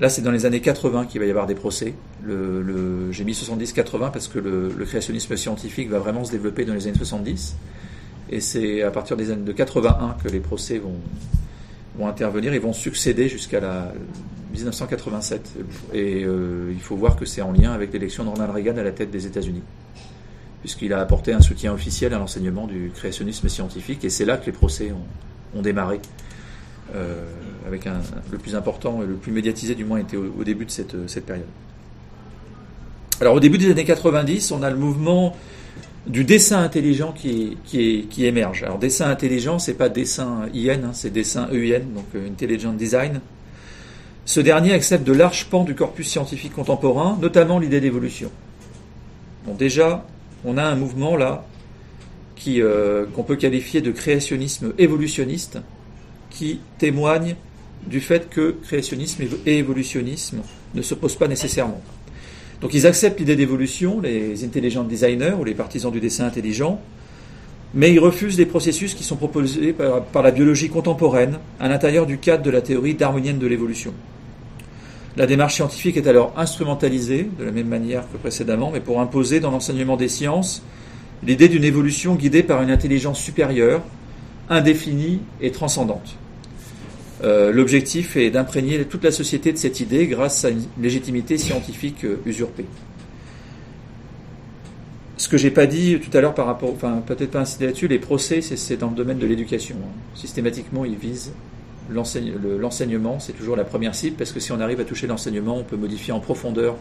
[0.00, 1.94] Là, c'est dans les années 80 qu'il va y avoir des procès.
[2.26, 6.96] J'ai mis 70-80 parce que le, créationnisme scientifique va vraiment se développer dans les années
[6.96, 7.56] 70.
[8.30, 10.96] Et c'est à partir des années de 81 que les procès vont,
[11.96, 13.92] vont intervenir et vont succéder jusqu'à la
[14.54, 15.52] 1987.
[15.92, 18.82] Et euh, il faut voir que c'est en lien avec l'élection de Ronald Reagan à
[18.82, 19.62] la tête des États-Unis,
[20.60, 24.46] puisqu'il a apporté un soutien officiel à l'enseignement du créationnisme scientifique, et c'est là que
[24.46, 24.92] les procès
[25.54, 26.00] ont, démarré.
[26.94, 27.24] Euh,
[27.66, 28.00] avec un,
[28.30, 31.26] le plus important et le plus médiatisé du moins était au, début de cette, cette
[31.26, 31.46] période.
[33.20, 35.36] Alors au début des années 90, on a le mouvement
[36.06, 37.56] du dessin intelligent qui,
[38.18, 38.62] émerge.
[38.62, 43.20] Alors dessin intelligent, c'est pas dessin IN, hein, c'est dessin EIN, donc euh, Intelligent Design.
[44.26, 48.30] Ce dernier accepte de larges pans du corpus scientifique contemporain, notamment l'idée d'évolution.
[49.46, 50.06] Bon, déjà,
[50.44, 51.44] on a un mouvement là
[53.14, 55.58] qu'on peut qualifier de créationnisme évolutionniste,
[56.30, 57.36] qui témoigne
[57.88, 60.38] du fait que créationnisme et évolutionnisme
[60.74, 61.80] ne se posent pas nécessairement.
[62.60, 66.80] Donc ils acceptent l'idée d'évolution, les intelligent designers ou les partisans du dessin intelligent,
[67.74, 72.18] mais ils refusent les processus qui sont proposés par, la biologie contemporaine à l'intérieur du
[72.18, 73.92] cadre de la théorie darwinienne de l'évolution.
[75.16, 79.40] La démarche scientifique est alors instrumentalisée de la même manière que précédemment, mais pour imposer
[79.40, 80.62] dans l'enseignement des sciences
[81.22, 83.82] l'idée d'une évolution guidée par une intelligence supérieure,
[84.48, 86.16] indéfinie et transcendante.
[87.24, 92.04] Euh, l'objectif est d'imprégner toute la société de cette idée grâce à une légitimité scientifique
[92.04, 92.66] euh, usurpée.
[95.16, 97.88] Ce que j'ai pas dit tout à l'heure par rapport, enfin peut-être pas incité là-dessus,
[97.88, 99.76] les procès, c'est dans le domaine de l'éducation.
[99.82, 99.92] Hein.
[100.14, 101.32] Systématiquement, ils visent
[101.88, 105.64] l'enseignement, c'est toujours la première cible, parce que si on arrive à toucher l'enseignement, on
[105.64, 106.76] peut modifier en profondeur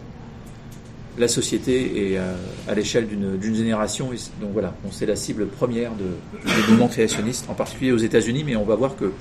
[1.18, 2.34] la société et euh,
[2.68, 4.10] à, l'échelle d'une génération.
[4.42, 6.06] Donc voilà, c'est la cible première de,
[6.46, 9.12] des mouvements créationnistes, en particulier aux États-Unis, mais on va voir que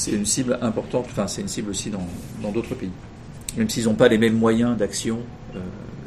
[0.00, 2.90] c'est une cible importante, enfin c'est une cible aussi dans d'autres pays.
[3.58, 5.18] Même s'ils n'ont pas les mêmes moyens d'action,
[5.54, 5.58] euh,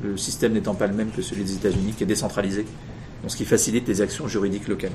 [0.03, 2.65] le système n'étant pas le même que celui des États-Unis, qui est décentralisé,
[3.27, 4.91] ce qui facilite les actions juridiques locales.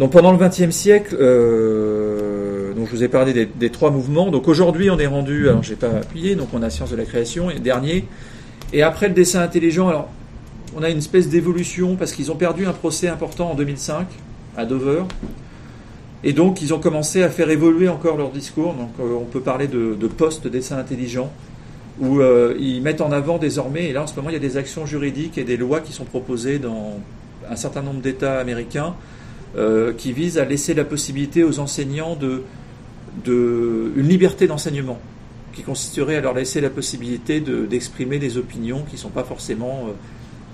[0.00, 4.30] Donc pendant le XXe siècle, euh, je vous ai parlé des, trois mouvements.
[4.32, 7.04] Donc aujourd'hui, on est rendu, alors j'ai pas appuyé, donc on a science de la
[7.04, 8.06] création et dernier.
[8.72, 10.08] Et après le dessin intelligent, alors
[10.76, 14.08] on a une espèce d'évolution parce qu'ils ont perdu un procès important en 2005
[14.56, 15.04] à Dover.
[16.26, 18.74] Et donc, ils ont commencé à faire évoluer encore leur discours.
[18.74, 21.32] Donc, euh, on peut parler de, de post-dessin intelligent,
[22.00, 24.40] où euh, ils mettent en avant désormais, et là en ce moment, il y a
[24.40, 26.98] des actions juridiques et des lois qui sont proposées dans
[27.48, 28.96] un certain nombre d'États américains
[29.56, 32.42] euh, qui visent à laisser la possibilité aux enseignants de,
[33.24, 34.98] une liberté d'enseignement,
[35.52, 39.90] qui consisterait à leur laisser la possibilité d'exprimer des opinions qui ne sont pas forcément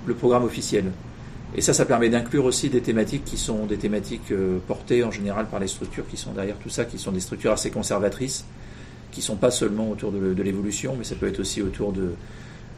[0.04, 0.85] le programme officiel.
[1.55, 5.11] Et ça, ça permet d'inclure aussi des thématiques qui sont des thématiques euh, portées en
[5.11, 8.45] général par les structures qui sont derrière tout ça, qui sont des structures assez conservatrices,
[9.11, 12.12] qui sont pas seulement autour de, l'évolution, mais ça peut être aussi autour de,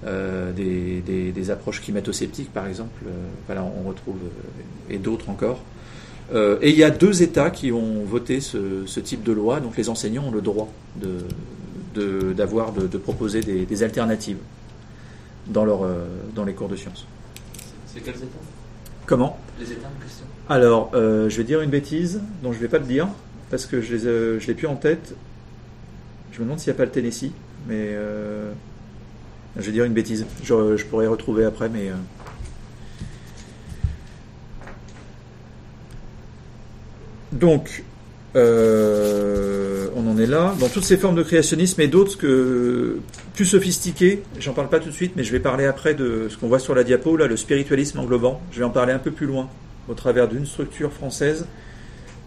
[0.07, 3.05] euh, des, approches climato-sceptiques, par exemple.
[3.07, 3.11] Euh,
[3.47, 4.17] voilà, on retrouve,
[4.91, 5.61] et d'autres encore.
[6.35, 9.89] et il y a deux États qui ont voté ce, type de loi, donc les
[9.89, 14.39] enseignants ont le droit de, d'avoir, de, proposer des, alternatives
[15.47, 15.65] dans,
[16.35, 17.07] dans les cours de sciences.
[17.87, 18.64] C'est quels États?
[19.07, 22.63] Comment Les États en question Alors, euh, je vais dire une bêtise, dont je ne
[22.63, 23.09] vais pas le dire,
[23.51, 25.15] parce que je ne euh, l'ai plus en tête.
[26.33, 27.31] Je me demande s'il n'y a pas le Tennessee,
[27.69, 28.51] mais euh,
[29.57, 30.27] je vais dire une bêtise.
[30.43, 31.91] Je, je pourrais retrouver après, mais.
[37.33, 37.85] Donc,
[38.35, 40.55] on en est là.
[40.59, 43.01] Dans toutes ces formes de créationnisme et d'autres que
[43.35, 46.39] plus sophistiquées, j'en parle pas tout de suite, mais je vais parler après de ce
[46.39, 48.41] qu'on voit sur la diapo, là, le spiritualisme englobant.
[48.53, 49.51] Je vais en parler un peu plus loin,
[49.89, 51.47] au travers d'une structure française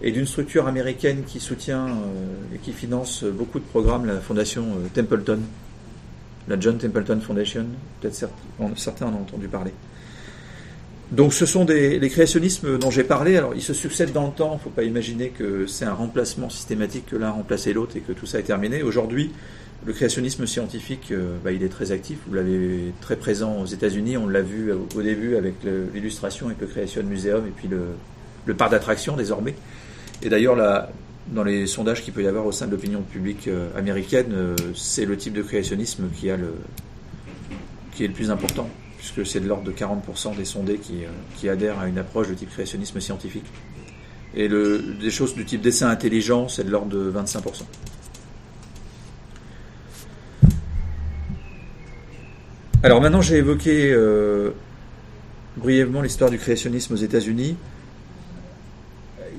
[0.03, 4.63] et d'une structure américaine qui soutient euh, et qui finance beaucoup de programmes, la fondation
[4.63, 5.39] euh, Templeton,
[6.49, 7.65] la John Templeton Foundation.
[8.01, 8.27] Peut-être
[8.75, 9.71] certains en ont entendu parler.
[11.11, 13.37] Donc ce sont des, les créationnismes dont j'ai parlé.
[13.37, 14.51] Alors ils se succèdent dans le temps.
[14.51, 18.01] Il ne faut pas imaginer que c'est un remplacement systématique que l'un remplaçait l'autre et
[18.01, 18.83] que tout ça est terminé.
[18.83, 19.31] Aujourd'hui,
[19.85, 22.17] le créationnisme scientifique, euh, bah, il est très actif.
[22.27, 24.17] Vous l'avez très présent aux États-Unis.
[24.17, 25.55] On l'a vu au début avec
[25.93, 27.81] l'illustration et le Creation Museum et puis le,
[28.45, 29.55] le parc d'attractions désormais.
[30.23, 30.55] Et d'ailleurs,
[31.27, 34.55] dans les sondages qu'il peut y avoir au sein de l'opinion publique euh, américaine, euh,
[34.75, 39.71] c'est le type de créationnisme qui, est le plus important puisque c'est de l'ordre de
[39.71, 43.45] 40% des sondés qui, euh, qui, adhèrent à une approche de type créationnisme scientifique.
[44.35, 47.63] Et le, des choses du type dessin intelligent, c'est de l'ordre de 25%.
[52.83, 54.51] Alors maintenant, j'ai évoqué euh,
[55.55, 57.57] brièvement l'histoire du créationnisme aux États-Unis.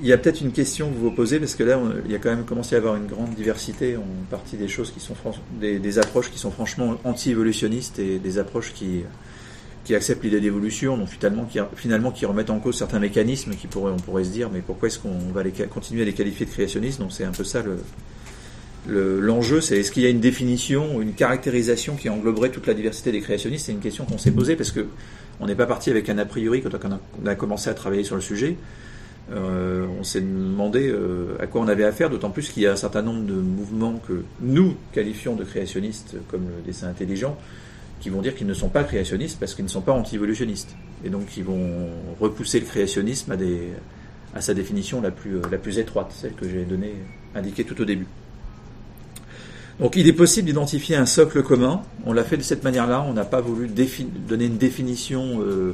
[0.01, 2.15] Il y a peut-être une question que vous vous posez, parce que là, il y
[2.15, 5.15] a quand même commencé à avoir une grande diversité en partie des choses qui sont
[5.59, 9.03] des, des approches qui sont franchement anti-évolutionnistes et des approches qui,
[9.85, 13.67] qui acceptent l'idée d'évolution, donc finalement qui, finalement qui remettent en cause certains mécanismes qui
[13.67, 16.51] pourraient, on pourrait se dire, mais pourquoi est-ce qu'on va continuer à les qualifier de
[16.51, 16.99] créationnistes?
[16.99, 17.77] Donc c'est un peu ça le,
[18.87, 23.11] l'enjeu, c'est est-ce qu'il y a une définition, une caractérisation qui engloberait toute la diversité
[23.11, 23.65] des créationnistes?
[23.65, 24.87] C'est une question qu'on s'est posée parce que
[25.39, 26.69] on n'est pas parti avec un a priori quand
[27.21, 28.57] on a commencé à travailler sur le sujet.
[29.31, 32.71] Euh, on s'est demandé euh, à quoi on avait affaire, d'autant plus qu'il y a
[32.71, 37.37] un certain nombre de mouvements que nous qualifions de créationnistes, comme le dessin intelligent,
[37.99, 40.75] qui vont dire qu'ils ne sont pas créationnistes parce qu'ils ne sont pas anti-évolutionnistes.
[41.05, 41.89] Et donc ils vont
[42.19, 43.69] repousser le créationnisme à, des,
[44.33, 46.95] à sa définition la plus, la plus étroite, celle que j'ai donnée,
[47.35, 48.07] indiquée tout au début.
[49.79, 51.81] Donc il est possible d'identifier un socle commun.
[52.05, 53.05] On l'a fait de cette manière-là.
[53.07, 55.73] On n'a pas voulu donner une définition euh,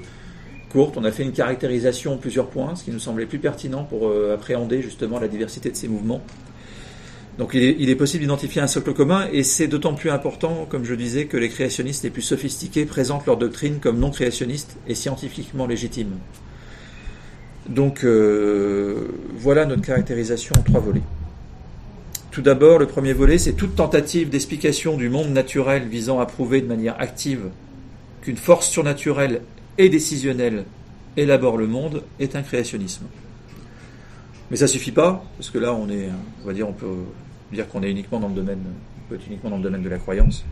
[0.69, 0.95] courte.
[0.97, 4.07] On a fait une caractérisation en plusieurs points, ce qui nous semblait plus pertinent pour
[4.07, 6.21] euh, appréhender justement la diversité de ces mouvements.
[7.37, 10.95] Donc il est, possible d'identifier un socle commun et c'est d'autant plus important, comme je
[10.95, 15.67] disais, que les créationnistes les plus sophistiqués présentent leur doctrine comme non créationniste et scientifiquement
[15.67, 16.11] légitime.
[17.67, 21.01] Donc euh, voilà notre caractérisation en trois volets.
[22.35, 26.59] Tout d'abord, le premier volet, c'est toute tentative d'explication du monde naturel visant à prouver
[26.59, 27.43] de manière active
[28.21, 29.39] qu'une force surnaturelle
[29.77, 30.65] et décisionnelle
[31.15, 33.05] élabore le monde est un créationnisme.
[34.51, 36.09] Mais ça suffit pas, parce que là, on est,
[36.43, 36.87] on va dire, on peut
[37.53, 38.59] dire qu'on est uniquement dans le domaine,
[39.07, 40.43] peut être uniquement dans le domaine de la croyance.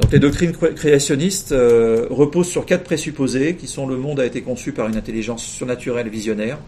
[0.00, 4.42] Donc les doctrines créationnistes euh, reposent sur quatre présupposés qui sont le monde a été
[4.42, 6.58] conçu par une intelligence surnaturelle visionnaire,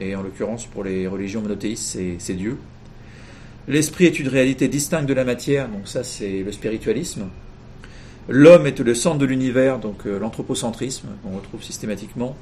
[0.00, 2.58] et en l'occurrence pour les religions monothéistes, c'est Dieu.
[3.68, 7.24] L'esprit est une réalité distincte de la matière, donc ça c'est le spiritualisme.
[8.28, 12.36] L'homme est le centre de l'univers, donc euh, l'anthropocentrisme qu'on retrouve systématiquement.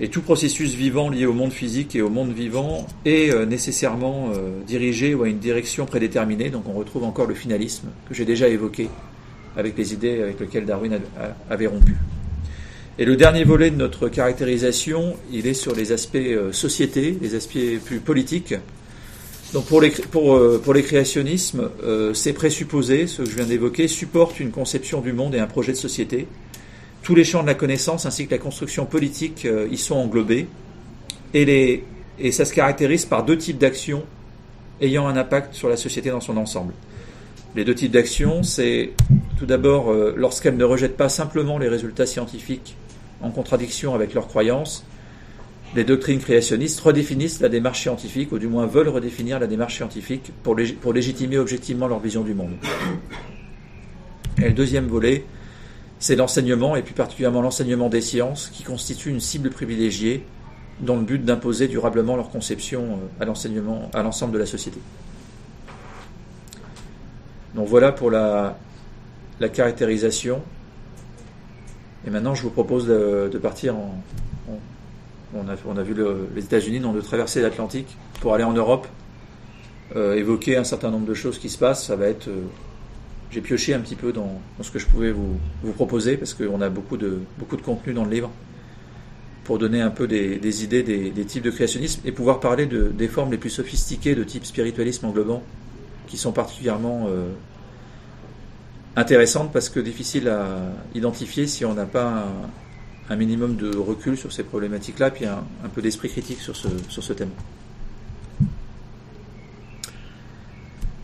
[0.00, 4.30] Et tout processus vivant lié au monde physique et au monde vivant est euh, nécessairement
[4.34, 8.24] euh, dirigé ou à une direction prédéterminée, donc on retrouve encore le finalisme que j'ai
[8.24, 8.88] déjà évoqué
[9.56, 11.00] avec les idées avec lesquelles Darwin
[11.50, 11.96] avait rompu.
[12.98, 16.18] Et le dernier volet de notre caractérisation, il est sur les aspects
[16.52, 18.54] société, les aspects plus politiques,
[19.52, 23.46] donc pour les, pour, euh, pour les créationnismes, euh, ces présupposés, ce que je viens
[23.46, 26.26] d'évoquer, supportent une conception du monde et un projet de société.
[27.02, 30.48] Tous les champs de la connaissance ainsi que la construction politique euh, y sont englobés.
[31.32, 31.84] Et, les,
[32.18, 34.04] et ça se caractérise par deux types d'actions
[34.82, 36.74] ayant un impact sur la société dans son ensemble.
[37.56, 38.92] Les deux types d'actions, c'est
[39.38, 42.76] tout d'abord lorsqu'elles ne rejettent pas simplement les résultats scientifiques
[43.22, 44.84] en contradiction avec leurs croyances,
[45.74, 50.32] les doctrines créationnistes redéfinissent la démarche scientifique, ou du moins veulent redéfinir la démarche scientifique
[50.42, 52.52] pour, légitimer objectivement leur vision du monde.
[54.38, 55.24] Et le deuxième volet,
[55.98, 60.24] c'est l'enseignement, et plus particulièrement l'enseignement des sciences, qui constitue une cible privilégiée
[60.80, 64.78] dans le but d'imposer durablement leur conception euh, à l'enseignement, à l'ensemble de la société.
[67.54, 68.56] Donc voilà pour la,
[69.52, 70.40] caractérisation.
[72.06, 74.00] Et maintenant, je vous propose de partir en,
[75.34, 75.94] on a, vu
[76.34, 78.86] les États-Unis dans de traverser l'Atlantique pour aller en Europe,
[79.96, 81.86] euh, évoquer un certain nombre de choses qui se passent.
[81.86, 82.28] Ça va être.
[82.28, 82.42] Euh,
[83.30, 85.38] j'ai pioché un petit peu dans, ce que je pouvais vous,
[85.74, 88.30] proposer parce qu'on a beaucoup de, beaucoup de contenu dans le livre
[89.44, 93.06] pour donner un peu des, idées des, types de créationnisme et pouvoir parler de, des
[93.06, 95.42] formes les plus sophistiquées de type spiritualisme englobant
[96.06, 97.28] qui sont particulièrement euh,
[98.96, 100.46] intéressantes parce que difficiles à
[100.94, 102.28] identifier si on n'a pas
[103.16, 105.44] minimum de recul sur ces problématiques-là, puis un,
[105.74, 107.30] peu d'esprit critique sur ce, sur ce thème.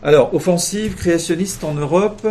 [0.03, 2.27] Alors, offensive créationniste en Europe,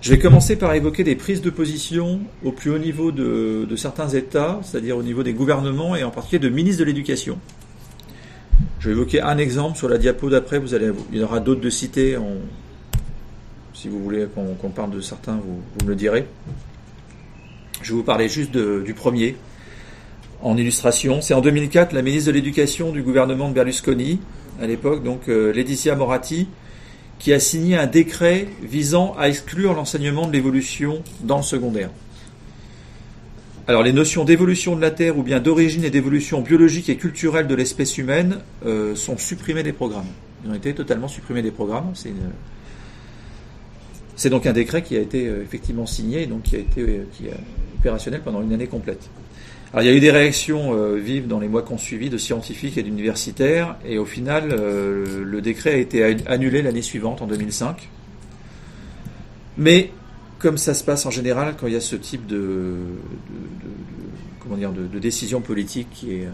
[0.00, 4.08] je vais commencer par évoquer des prises de position au plus haut niveau de, certains
[4.08, 7.38] États, c'est-à-dire au niveau des gouvernements et en particulier de ministres de l'Éducation.
[8.80, 11.60] Je vais évoquer un exemple sur la diapo d'après, vous allez, il y aura d'autres
[11.60, 12.18] de cités,
[13.72, 16.26] si vous voulez qu'on parle de certains, vous me le direz.
[17.82, 19.36] Je vais vous parler juste du premier
[20.42, 21.20] en illustration.
[21.20, 24.20] C'est en 2004 la ministre de l'Éducation du gouvernement de Berlusconi,
[24.60, 26.48] à l'époque, donc euh, Laetitia Moratti,
[27.18, 31.90] qui a signé un décret visant à exclure l'enseignement de l'évolution dans le secondaire.
[33.66, 37.46] Alors les notions d'évolution de la Terre ou bien d'origine et d'évolution biologique et culturelle
[37.46, 40.08] de l'espèce humaine euh, sont supprimées des programmes.
[40.44, 41.92] Ils ont été totalement supprimés des programmes.
[44.16, 47.04] C'est donc un décret qui a été euh, effectivement signé, donc qui a été euh,
[47.12, 47.28] qui
[47.80, 49.10] opérationnel pendant une année complète.
[49.72, 52.10] Alors, il y a eu des réactions euh, vives dans les mois qui ont suivi
[52.10, 57.26] de scientifiques et d'universitaires, et au final, le décret a été annulé l'année suivante, en
[57.26, 57.88] 2005.
[59.58, 59.90] Mais,
[60.38, 62.76] comme ça se passe en général quand il y a ce type de,
[64.40, 66.28] comment dire, de, décision politique qui est,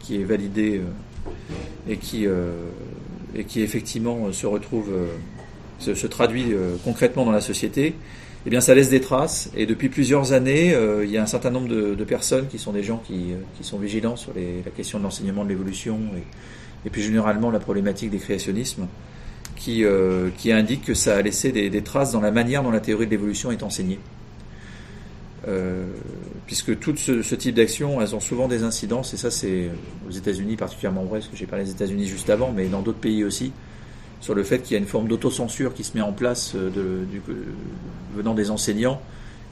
[0.00, 0.82] qui est validée
[1.88, 2.26] et, qui,
[3.34, 4.90] et qui effectivement se retrouve
[5.78, 7.94] se, traduit euh, concrètement dans la société,
[8.46, 9.50] eh bien, ça laisse des traces.
[9.56, 12.72] Et depuis plusieurs années, euh, il y a un certain nombre de, personnes qui sont
[12.72, 16.90] des gens qui, euh, sont vigilants sur la question de l'enseignement de l'évolution et, et,
[16.90, 18.86] plus généralement la problématique des créationnismes,
[19.56, 19.84] qui,
[20.36, 23.10] qui indiquent que ça a laissé des, traces dans la manière dont la théorie de
[23.10, 23.98] l'évolution est enseignée.
[26.46, 29.70] puisque tout ce, ce type d'actions, elles ont souvent des incidences, et ça c'est
[30.08, 33.00] aux États-Unis particulièrement vrai, parce que j'ai parlé des États-Unis juste avant, mais dans d'autres
[33.00, 33.50] pays aussi,
[34.20, 37.04] sur le fait qu'il y a une forme d'autocensure qui se met en place euh,
[37.04, 37.20] du,
[38.14, 39.00] venant des enseignants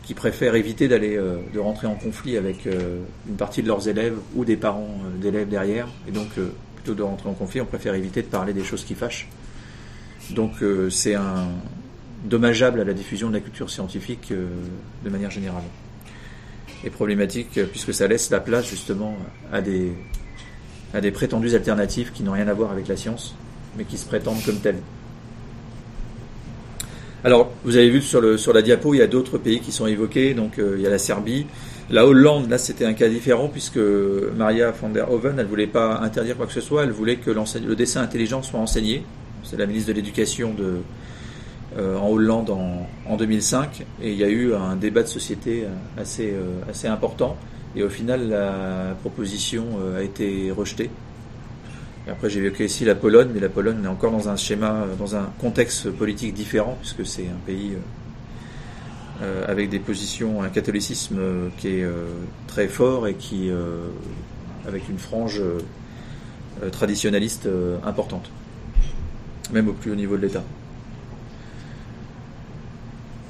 [0.04, 2.98] qui préfèrent éviter d'aller euh, de rentrer en conflit avec euh,
[3.28, 5.88] une partie de leurs élèves ou des parents d'élèves derrière.
[6.08, 6.28] Et donc
[6.76, 9.28] plutôt de rentrer en conflit on préfère éviter de parler des choses qui fâchent.
[10.30, 10.52] Donc
[10.90, 11.48] c'est un
[12.24, 15.64] dommageable à la diffusion de la culture scientifique de manière générale.
[16.84, 19.16] Est problématique euh, puisque ça laisse la place justement
[19.50, 19.92] à des,
[20.92, 23.34] à des prétendues alternatives qui n'ont rien à voir avec la science,
[23.76, 24.80] mais qui se prétendent comme telles.
[27.24, 30.34] Alors, vous avez vu sur, la diapo, il y a d'autres pays qui sont évoqués.
[30.34, 31.46] Donc, euh, il y a la Serbie.
[31.88, 33.78] La Hollande, là, c'était un cas différent puisque
[34.36, 36.84] Maria van der Hoeven, elle voulait pas interdire quoi que ce soit.
[36.84, 39.04] Elle voulait que le dessin intelligent soit enseigné.
[39.42, 40.54] C'est la ministre de l'Éducation
[41.78, 43.86] euh, en Hollande en, en, 2005.
[44.02, 47.38] Et il y a eu un débat de société euh, assez, important.
[47.74, 49.64] Et au final, la proposition
[49.96, 50.90] a été rejetée.
[52.10, 55.16] Après, j'ai évoqué ici la Pologne, mais la Pologne est encore dans un schéma, dans
[55.16, 57.72] un contexte politique différent, puisque c'est un pays
[59.22, 61.20] euh, avec des positions, un catholicisme
[61.56, 62.06] qui est euh,
[62.48, 63.86] très fort et qui, euh,
[64.66, 65.40] avec une frange
[66.72, 67.48] traditionnaliste
[67.84, 68.30] importante,
[69.52, 70.42] même au plus haut niveau de l'État.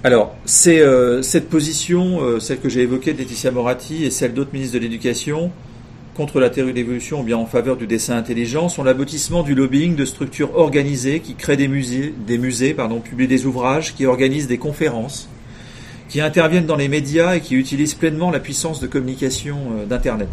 [0.04, 0.82] Alors, c'est
[1.22, 5.50] cette position, celle que j'ai évoquée de Moratti et celle d'autres ministres de l'Éducation,
[6.14, 9.54] contre la théorie de l'évolution ou bien en faveur du dessin intelligent sont l'aboutissement du
[9.54, 14.06] lobbying de structures organisées qui créent des musées, des musées pardon, publient des ouvrages, qui
[14.06, 15.28] organisent des conférences,
[16.08, 20.30] qui interviennent dans les médias et qui utilisent pleinement la puissance de communication euh, d'Internet.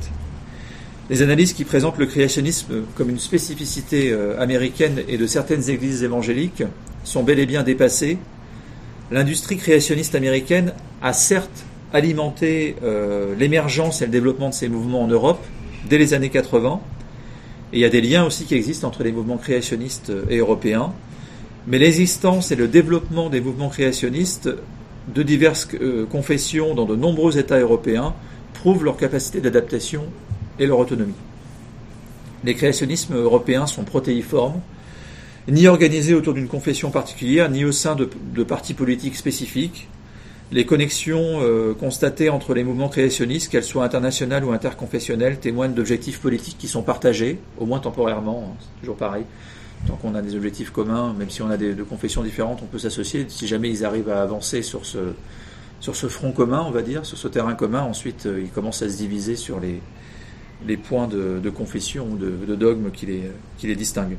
[1.09, 6.03] Les analyses qui présentent le créationnisme comme une spécificité euh, américaine et de certaines églises
[6.03, 6.63] évangéliques
[7.03, 8.17] sont bel et bien dépassées.
[9.09, 15.07] L'industrie créationniste américaine a certes alimenté euh, l'émergence et le développement de ces mouvements en
[15.07, 15.43] Europe,
[15.89, 16.79] dès les années 80.
[17.73, 20.93] Et il y a des liens aussi qui existent entre les mouvements créationnistes et européens.
[21.67, 24.49] Mais l'existence et le développement des mouvements créationnistes
[25.13, 28.13] de diverses euh, confessions dans de nombreux États européens
[28.53, 30.03] prouvent leur capacité d'adaptation
[30.59, 31.13] et leur autonomie.
[32.43, 34.61] Les créationnismes européens sont protéiformes,
[35.47, 39.87] ni organisés autour d'une confession particulière, ni au sein de, de partis politiques spécifiques,
[40.51, 46.19] les connexions euh, constatées entre les mouvements créationnistes, qu'elles soient internationales ou interconfessionnelles, témoignent d'objectifs
[46.19, 49.23] politiques qui sont partagés, au moins temporairement, hein, c'est toujours pareil.
[49.87, 52.67] Tant qu'on a des objectifs communs, même si on a des de confessions différentes, on
[52.67, 53.25] peut s'associer.
[53.29, 54.99] Si jamais ils arrivent à avancer sur ce,
[55.79, 58.83] sur ce front commun, on va dire, sur ce terrain commun, ensuite euh, ils commencent
[58.83, 59.81] à se diviser sur les,
[60.67, 64.17] les points de, de confession ou de, de dogme qui les, qui les distinguent.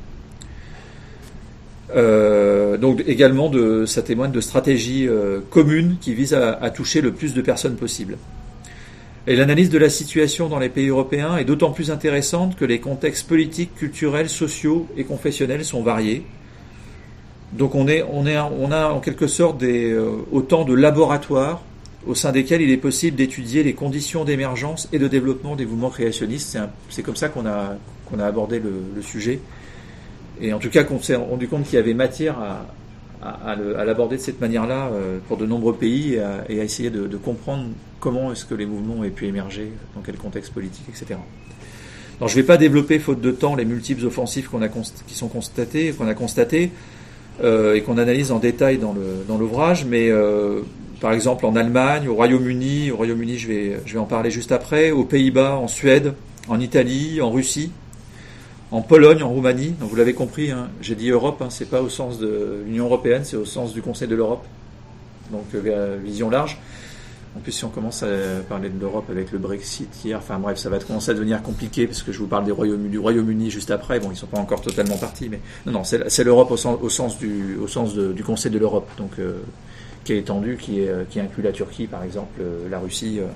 [1.95, 7.01] Euh, donc également, de, ça témoigne de stratégies euh, communes qui visent à, à, toucher
[7.01, 8.17] le plus de personnes possible.
[9.25, 12.79] Et l'analyse de la situation dans les pays européens est d'autant plus intéressante que les
[12.79, 16.23] contextes politiques, culturels, sociaux et confessionnels sont variés.
[17.53, 21.61] Donc on, est, on, est, on a en quelque sorte des, euh, autant de laboratoires
[22.05, 25.91] au sein desquels il est possible d'étudier les conditions d'émergence et de développement des mouvements
[25.91, 26.57] créationnistes.
[26.89, 27.75] C'est comme ça qu'on a,
[28.09, 29.39] qu'on a abordé le, le sujet.
[30.41, 33.55] Et en tout cas, qu'on s'est rendu compte qu'il y avait matière à,
[33.85, 36.15] l'aborder de cette manière-là euh, pour de nombreux pays
[36.49, 37.67] et à, essayer de, comprendre
[37.99, 41.19] comment est-ce que les mouvements aient pu émerger, dans quel contexte politique, etc.
[42.19, 45.15] Alors, je ne vais pas développer, faute de temps, les multiples offensives qu'on a qui
[45.15, 46.71] sont constatées, qu'on a constatées
[47.43, 50.61] euh, et qu'on analyse en détail dans l'ouvrage, mais euh,
[51.01, 54.51] par exemple en Allemagne, au Royaume-Uni, au Royaume-Uni, je vais, je vais en parler juste
[54.51, 56.13] après, aux Pays-Bas, en Suède,
[56.47, 57.71] en Italie, en Russie,
[58.73, 59.75] en Pologne, en Roumanie.
[59.79, 63.23] Vous l'avez compris, hein, j'ai dit Europe, hein, c'est pas au sens de l'Union européenne,
[63.23, 64.43] c'est au sens du Conseil de l'Europe.
[65.31, 66.57] Donc euh, vision large.
[67.37, 68.07] En plus, si on commence à
[68.49, 71.85] parler de l'Europe avec le Brexit hier, enfin bref, ça va commencer à devenir compliqué
[71.85, 73.99] parce que je vous parle du Royaume-Uni juste après.
[73.99, 76.57] Bon, ils sont pas encore totalement partis, mais non, non, c'est l'Europe au
[76.89, 79.41] sens, du, Conseil de l'Europe, donc euh,
[80.03, 83.19] qui est étendu, qui, est, qui inclut la Turquie, par exemple, euh, la Russie.
[83.19, 83.27] Euh,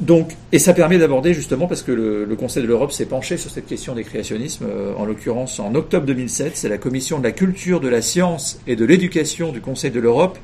[0.00, 3.50] donc, et ça permet d'aborder justement, parce que le, Conseil de l'Europe s'est penché sur
[3.50, 7.32] cette question des créationnismes, euh, en l'occurrence en octobre 2007, c'est la Commission de la
[7.32, 10.38] culture, de la science et de l'éducation du Conseil de l'Europe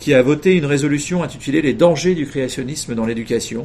[0.00, 3.64] qui a voté une résolution intitulée Les dangers du créationnisme dans l'éducation.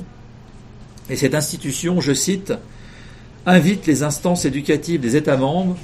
[1.10, 2.54] Et cette institution, je cite,
[3.46, 5.78] invite les instances éducatives des États membres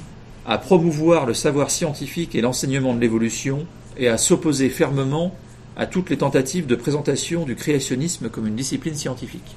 [0.46, 3.66] à promouvoir le savoir scientifique et l'enseignement de l'évolution
[3.96, 5.34] et à s'opposer fermement
[5.80, 9.56] à toutes les tentatives de présentation du créationnisme comme une discipline scientifique.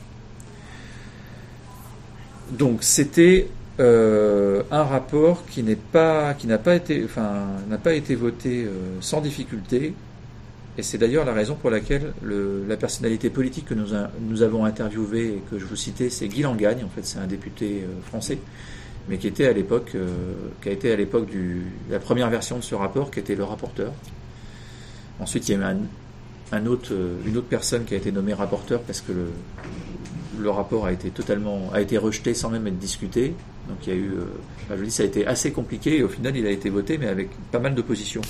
[2.50, 3.50] Donc c'était
[3.82, 7.48] euh, un rapport qui n'est pas, qui n'a pas été, enfin,
[7.84, 8.70] pas été voté euh,
[9.02, 9.94] sans difficulté,
[10.78, 15.28] et c'est d'ailleurs la raison pour laquelle le, la personnalité politique que nous, avons interviewé
[15.28, 16.86] et que je vous citais, c'est Guy Langagne.
[16.86, 18.38] En fait, c'est un député euh, français,
[19.10, 19.98] mais qui était à l'époque,
[20.62, 23.44] qui a été à l'époque du la première version de ce rapport, qui était le
[23.44, 23.92] rapporteur.
[25.20, 25.78] Ensuite, il y a eu un,
[26.56, 31.10] euh, une autre personne qui a été nommée rapporteur parce que le, rapport a été
[31.10, 33.34] totalement a été rejeté sans même être discuté.
[33.70, 34.12] Donc il y a eu,
[34.64, 36.98] enfin, je dis, ça a été assez compliqué et au final il a été voté,
[36.98, 38.22] mais avec pas mal d'opposition.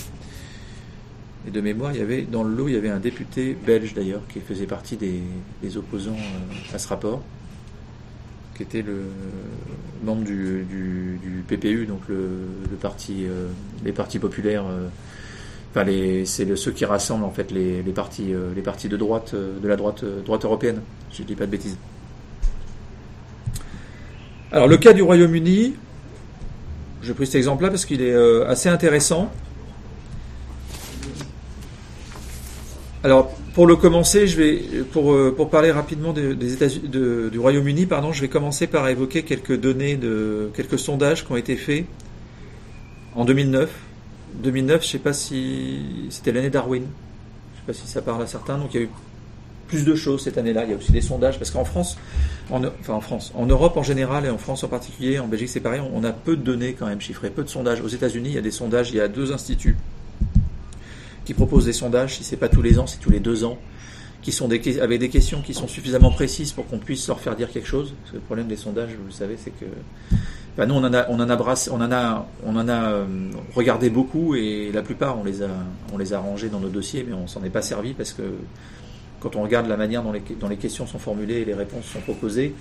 [1.46, 3.94] Et de mémoire, il y avait dans le lot, il y avait un député belge
[3.94, 7.22] d'ailleurs qui faisait partie des, opposants euh, à ce rapport,
[8.56, 9.02] qui était le
[10.04, 12.30] membre du, du, du PPU, donc le,
[12.70, 13.50] le parti, euh,
[13.84, 14.66] les partis populaires.
[15.76, 15.92] Enfin,
[16.26, 19.68] c'est ceux qui rassemblent en fait les, les partis, euh, les de droite, euh, de
[19.68, 20.82] la droite, euh, droite européenne.
[21.12, 21.78] Si je dis pas de bêtises.
[24.52, 25.74] Alors le cas du Royaume-Uni,
[27.02, 29.32] j'ai pris cet exemple-là parce qu'il est euh, assez intéressant.
[33.04, 34.62] Alors, pour le commencer, je vais,
[34.92, 39.24] pour, pour parler rapidement des États de, du Royaume-Uni, pardon, je vais commencer par évoquer
[39.24, 41.86] quelques données de quelques sondages qui ont été faits
[43.16, 43.70] en 2009.
[44.36, 46.84] 2009, je sais pas si c'était l'année Darwin.
[46.84, 48.58] Je sais pas si ça parle à certains.
[48.58, 48.90] Donc, il y a eu
[49.68, 50.66] plus de choses cette année-là.
[50.66, 51.98] Il y a aussi des sondages parce qu'en France,
[52.52, 55.50] en, enfin en France, en Europe en général et en France en particulier, en Belgique
[55.50, 57.82] c'est pareil, on, a peu de données quand même chiffrées, peu de sondages.
[57.82, 58.92] Aux États-Unis, il y a des sondages.
[58.92, 59.78] Il y a deux instituts
[61.26, 63.58] qui proposent des sondages, si c'est pas tous les ans, c'est tous les deux ans,
[64.22, 67.36] qui sont des, avec des questions qui sont suffisamment précises pour qu'on puisse leur faire
[67.36, 67.94] dire quelque chose.
[68.02, 69.66] Parce que le problème des sondages, vous le savez, c'est que
[70.54, 72.84] Enfin, nous, on en a, on en a brassé, on en a, on en a
[72.92, 73.06] euh,
[73.56, 75.50] regardé beaucoup et la plupart, on les a,
[75.92, 78.22] on les a rangés dans nos dossiers, mais on s'en est pas servi parce que
[79.20, 81.86] quand on regarde la manière dont les, dont les questions sont formulées et les réponses
[81.86, 82.54] sont proposées,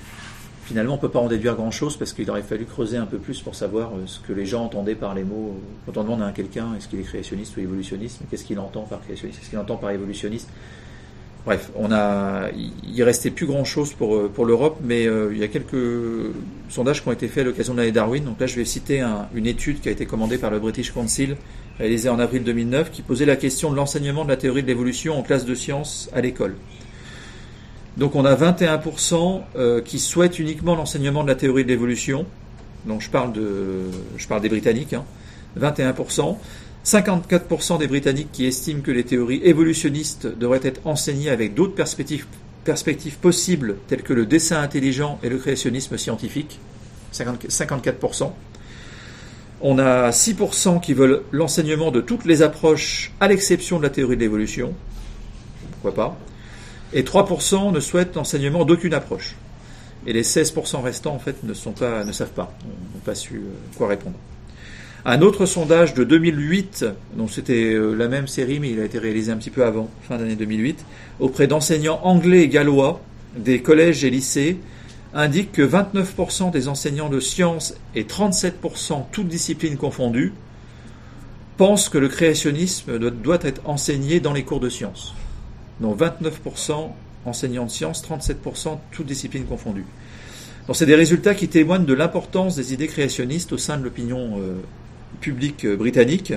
[0.64, 3.18] finalement, on peut pas en déduire grand chose parce qu'il aurait fallu creuser un peu
[3.18, 5.60] plus pour savoir euh, ce que les gens entendaient par les mots.
[5.84, 9.02] Quand on demande à quelqu'un est-ce qu'il est créationniste ou évolutionniste, qu'est-ce qu'il entend par
[9.02, 10.48] créationniste, qu'est-ce qu'il entend par évolutionniste?
[11.44, 12.50] Bref, on a,
[12.88, 15.74] il restait plus grand chose pour, euh, pour l'Europe, mais euh, il y a quelques
[16.68, 18.22] sondages qui ont été faits à l'occasion de l'année Darwin.
[18.24, 20.92] Donc là, je vais citer un- une étude qui a été commandée par le British
[20.92, 21.36] Council,
[21.80, 25.18] réalisée en avril 2009, qui posait la question de l'enseignement de la théorie de l'évolution
[25.18, 26.54] en classe de sciences à l'école.
[27.96, 32.24] Donc on a 21% euh, qui souhaitent uniquement l'enseignement de la théorie de l'évolution.
[32.86, 33.82] Donc je parle, de,
[34.16, 34.92] je parle des Britanniques.
[34.92, 35.04] Hein.
[35.60, 36.38] 21%.
[36.84, 42.26] 54% des Britanniques qui estiment que les théories évolutionnistes devraient être enseignées avec d'autres perspectives,
[43.20, 46.58] possibles, telles que le dessin intelligent et le créationnisme scientifique.
[47.12, 48.32] 50 54%.
[49.60, 54.16] On a 6% qui veulent l'enseignement de toutes les approches, à l'exception de la théorie
[54.16, 54.74] de l'évolution.
[55.72, 56.18] Pourquoi pas?
[56.92, 59.36] Et 3% ne souhaitent l'enseignement d'aucune approche.
[60.04, 63.36] Et les 16% restants, en fait, ne, sont pas, ne savent pas, n'ont pas su
[63.36, 64.16] euh, quoi répondre.
[65.04, 66.84] Un autre sondage de 2008,
[67.16, 69.90] donc c'était euh, la même série, mais il a été réalisé un petit peu avant,
[70.02, 70.84] fin d'année 2008,
[71.18, 73.00] auprès d'enseignants anglais et gallois
[73.36, 74.58] des collèges et lycées,
[75.12, 80.32] indique que 29% des enseignants de sciences et 37% toutes disciplines confondues
[81.56, 85.14] pensent que le créationnisme doit- être enseigné dans les cours de sciences.
[85.80, 86.92] Donc 29%
[87.24, 89.84] enseignants de sciences, 37% toutes disciplines confondues.
[90.68, 94.38] Donc c'est des résultats qui témoignent de l'importance des idées créationnistes au sein de l'opinion
[94.38, 94.54] euh,
[95.22, 96.34] publique euh, britannique.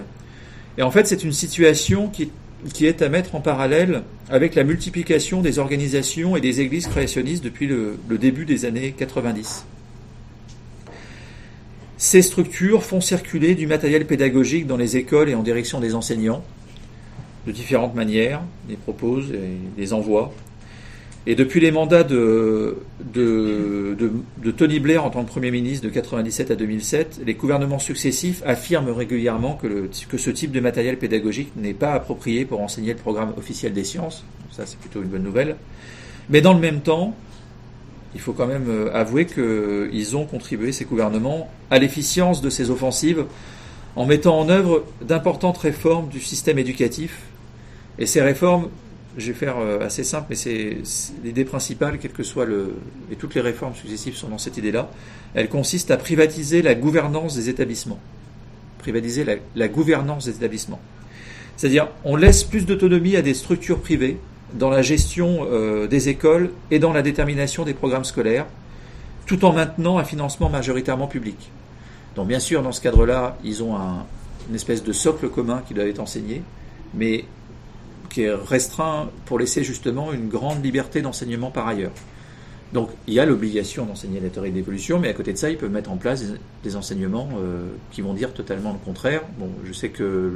[0.78, 2.32] Et en fait, c'est une situation qui,
[2.74, 7.44] qui est à mettre en parallèle avec la multiplication des organisations et des églises créationnistes
[7.44, 9.66] depuis le, le début des années 90.
[11.98, 16.44] Ces structures font circuler du matériel pédagogique dans les écoles et en direction des enseignants,
[17.48, 20.34] de différentes manières, les proposent et les envoient.
[21.28, 22.78] Et depuis les mandats de,
[24.56, 28.92] Tony Blair en tant que Premier ministre de 97 à 2007, les gouvernements successifs affirment
[28.92, 33.34] régulièrement que, que ce type de matériel pédagogique n'est pas approprié pour enseigner le programme
[33.38, 34.24] officiel des sciences.
[34.52, 35.56] Ça, c'est plutôt une bonne nouvelle.
[36.30, 37.16] Mais dans le même temps,
[38.14, 42.70] il faut quand même euh, avouer qu'ils ont contribué, ces gouvernements, à l'efficience de ces
[42.70, 43.26] offensives
[43.96, 47.24] en mettant en œuvre d'importantes réformes du système éducatif.
[48.00, 48.70] Et ces réformes,
[49.18, 50.78] je vais faire euh, assez simple, mais c'est
[51.24, 52.76] l'idée principale, quelle que soit le.
[53.12, 54.90] Et toutes les réformes successives sont dans cette idée-là.
[55.34, 58.00] Elle consiste à privatiser la gouvernance des établissements.
[58.80, 60.80] Privatiser la, gouvernance des établissements.
[61.58, 64.18] C'est-à-dire, on laisse plus d'autonomie à des structures privées
[64.54, 68.46] dans la gestion euh, des écoles et dans la détermination des programmes scolaires,
[69.26, 71.52] tout en maintenant un financement majoritairement public.
[72.16, 74.06] Donc, bien sûr, dans ce cadre-là, ils ont un,
[74.50, 76.44] une espèce de socle commun qui doit être enseigné,
[76.94, 77.26] mais
[78.16, 81.92] qui est restreint pour laisser justement une grande liberté d'enseignement par ailleurs.
[82.72, 85.50] Donc il y a l'obligation d'enseigner la théorie de l'évolution, mais à côté de ça,
[85.50, 86.24] ils peuvent mettre en place
[86.64, 89.22] des, enseignements euh, qui vont dire totalement le contraire.
[89.38, 90.32] Bon, je sais que,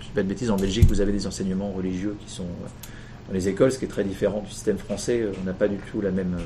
[0.00, 2.68] je ne pas de bêtises, en Belgique, vous avez des enseignements religieux qui sont euh,
[3.28, 5.22] dans les écoles, ce qui est très différent du système français.
[5.22, 6.36] Euh, On n'a pas du tout la même,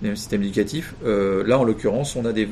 [0.00, 0.94] le même système éducatif.
[1.04, 2.48] Là, en l'occurrence, on a des,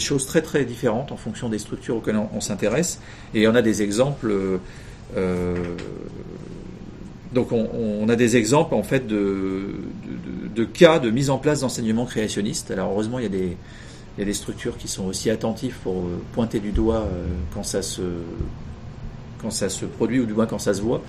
[0.00, 2.98] choses très très différentes en fonction des structures auxquelles on, s'intéresse,
[3.34, 4.58] et on a des exemples.
[7.32, 11.38] Donc on, on, a des exemples en fait de, de, de, cas de mise en
[11.38, 12.70] place d'enseignement créationniste.
[12.70, 13.56] Alors heureusement il y a des,
[14.16, 17.62] il y a des structures qui sont aussi attentives pour pointer du doigt euh, quand
[17.62, 18.02] ça se
[19.40, 21.02] quand ça se produit ou du moins quand ça se voit.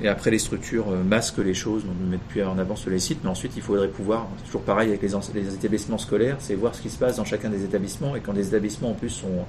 [0.00, 2.90] Et après, les structures euh, masquent les choses, donc ne mettent plus en avant sur
[2.90, 3.18] les sites.
[3.24, 6.74] Mais ensuite, il faudrait pouvoir, c'est toujours pareil avec les, les établissements scolaires, c'est voir
[6.74, 8.14] ce qui se passe dans chacun des établissements.
[8.14, 9.44] Et quand les établissements, en plus, sont.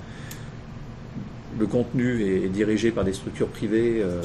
[1.59, 4.21] Le contenu est, dirigé par des structures privées, euh,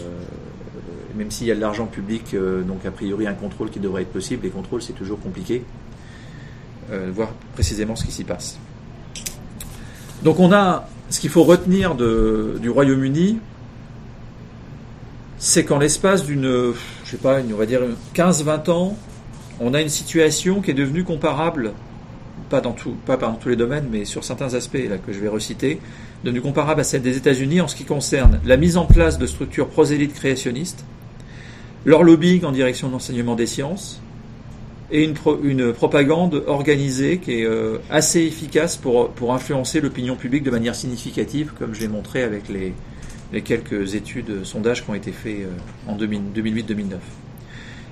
[1.16, 4.03] même s'il y a de l'argent public, euh, donc a priori un contrôle qui devrait
[4.03, 5.64] être possible, les contrôles, c'est toujours compliqué.
[6.93, 8.59] Euh, voir précisément ce qui s'y passe.
[10.22, 13.39] Donc on a ce qu'il faut retenir du Royaume-Uni,
[15.39, 16.72] c'est qu'en l'espace d'une,
[17.05, 17.80] je sais pas, on va dire
[18.14, 18.97] 15-20 ans,
[19.61, 21.72] on a une situation qui est devenue comparable,
[22.49, 22.76] pas dans
[23.07, 25.80] pas dans tous les domaines, mais sur certains aspects que je vais reciter,
[26.23, 29.27] devenue comparable à celle des États-Unis en ce qui concerne la mise en place de
[29.27, 30.85] structures prosélytes créationnistes,
[31.85, 34.01] leur lobbying en direction de l'enseignement des sciences,
[34.91, 40.45] et une, une propagande organisée qui est euh, assez efficace pour, pour influencer l'opinion publique
[40.45, 42.75] de manière significative, comme j'ai montré avec les,
[43.33, 46.95] les quelques études, euh, sondages qui ont été faits euh, en 2000 2008-2009.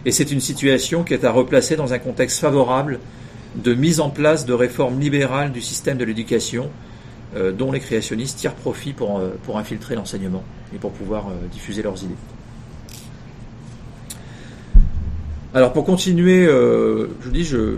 [0.05, 2.99] Et c'est une situation qui est à replacer dans un contexte favorable
[3.55, 6.71] de mise en place de réformes libérales du système de l'éducation,
[7.53, 10.43] dont les créationnistes tirent profit pour, euh, pour infiltrer l'enseignement
[10.75, 12.15] et pour pouvoir euh, diffuser leurs idées.
[15.55, 17.77] Alors pour continuer, euh, je vous dis, je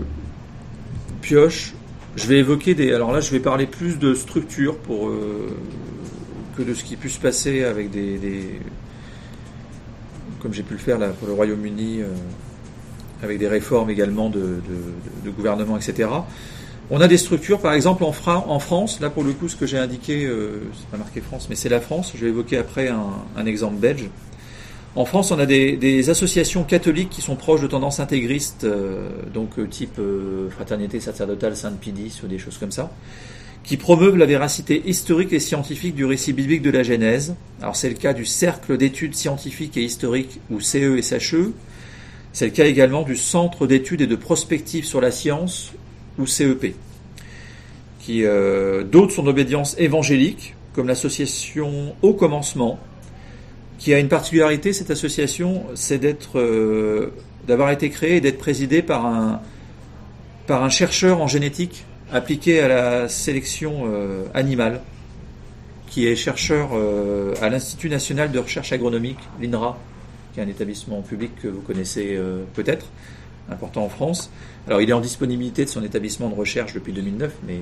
[1.21, 1.73] pioche,
[2.15, 2.93] je vais évoquer des...
[2.93, 5.49] Alors là, je vais parler plus de structure pour, euh,
[6.57, 8.17] que de ce qui peut se passer avec des...
[8.17, 8.59] des-
[10.41, 12.07] comme j'ai pu le faire là, pour le Royaume-Uni, euh,
[13.23, 16.07] avec des réformes également de- de- de gouvernement, etc.
[16.91, 19.55] On a des structures, par exemple en, Fra- en France, là pour le coup ce
[19.55, 22.57] que j'ai indiqué, euh, c'est pas marqué France, mais c'est la France, je vais évoquer
[22.57, 24.09] après un, un exemple belge.
[24.95, 29.59] En France, on a des, associations catholiques qui sont proches de tendances intégristes, euh, donc
[29.59, 32.89] euh, type euh, Fraternité sacerdotale Sainte-Pidis ou des choses comme ça,
[33.63, 37.35] qui promeuvent la véracité historique et scientifique du récit biblique de la Genèse.
[37.61, 41.51] Alors c'est le cas du Cercle d'études scientifiques et historiques, ou CE et SHE.
[42.31, 45.73] C'est le cas également du Centre d'études et de prospective sur la science,
[46.17, 46.75] ou CEP.
[47.99, 52.79] Qui, euh, D'autres sont d'obédience évangélique, comme l'association Au Commencement,
[53.79, 56.01] qui a une particularité, cette association, c'est
[56.35, 57.09] euh,
[57.47, 59.41] d'avoir été créée et d'être présidée par un,
[60.47, 64.81] par un chercheur en génétique appliqué à la sélection euh, animale,
[65.87, 66.71] qui est chercheur
[67.41, 69.77] à l'Institut national de recherche agronomique, l'INRA,
[70.33, 72.19] qui est un établissement public que vous connaissez
[72.53, 72.87] peut-être,
[73.49, 74.29] important en France.
[74.67, 77.59] Alors il est en disponibilité de son établissement de recherche depuis 2009, mais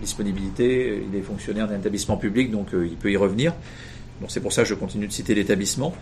[0.00, 3.54] disponibilité, il est fonctionnaire d'un établissement public, donc euh, il peut y revenir.
[4.20, 5.94] Donc c'est pour ça que je continue de citer l'établissement.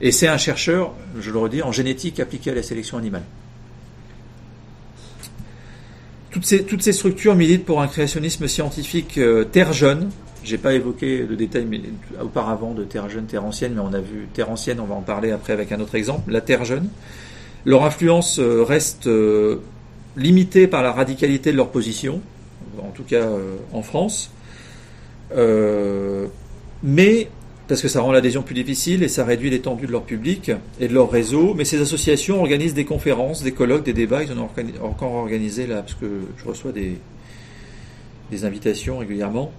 [0.00, 3.22] Et c'est un chercheur, je le redis, en génétique appliquée à la sélection animale.
[6.32, 10.10] Toutes ces, structures militent pour un créationnisme scientifique euh, terre jeune.
[10.42, 11.80] J'ai pas évoqué de détails mais,
[12.20, 15.02] auparavant de terre jeune, terre ancienne, mais on a vu terre ancienne, on va en
[15.02, 16.88] parler après avec un autre exemple, la terre jeune.
[17.64, 19.60] Leur influence euh, reste euh,
[20.16, 22.20] limitée par la radicalité de leur position,
[22.78, 24.32] en tout cas euh, en France.
[26.84, 27.28] Mais
[27.68, 30.50] parce que ça rend l'adhésion plus difficile et ça réduit l'étendue de leur public
[30.80, 31.54] et de leur réseau.
[31.54, 34.24] Mais ces associations organisent des conférences, des colloques, des débats.
[34.24, 34.48] Ils en ont
[34.82, 36.06] encore organisé là, parce que
[36.36, 36.98] je reçois des,
[38.44, 39.52] invitations régulièrement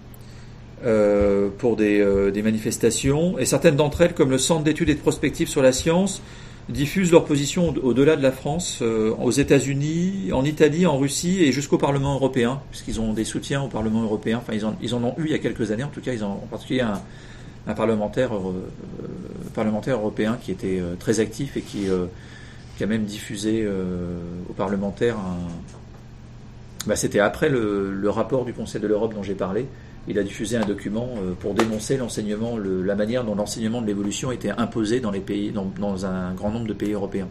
[0.86, 3.40] euh, pour des, des manifestations.
[3.40, 6.22] Et certaines d'entre elles, comme le Centre d'études et de prospective sur la science,
[6.70, 11.44] diffusent leur position au- au-delà de la France, euh, aux États-Unis, en Italie, en Russie
[11.44, 14.38] et jusqu'au Parlement européen, puisqu'ils ont des soutiens au Parlement européen.
[14.42, 15.84] Enfin, ils en, ils en ont eu il y a quelques années.
[15.84, 17.02] En tout cas, ils en, en particulier un,
[17.68, 18.40] un parlementaire, euh,
[19.04, 19.08] euh,
[19.54, 22.06] parlementaire européen qui était euh, très actif et qui, euh,
[22.78, 24.18] qui a même diffusé euh,
[24.50, 25.38] aux parlementaires un.
[26.88, 29.66] Bah, C'était après le, le rapport du Conseil de l'Europe dont j'ai parlé.
[30.08, 33.88] Il a diffusé un document euh, pour dénoncer l'enseignement, le- la manière dont l'enseignement de
[33.88, 37.30] l'évolution était imposé dans les pays, dans, un grand nombre de pays européens.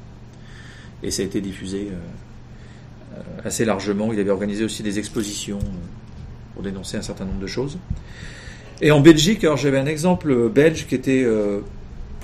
[1.02, 4.12] Et ça a été diffusé euh, assez largement.
[4.12, 7.78] Il avait organisé aussi des expositions euh, pour dénoncer un certain nombre de choses.
[8.80, 11.24] Et en Belgique, alors j'avais un exemple belge qui était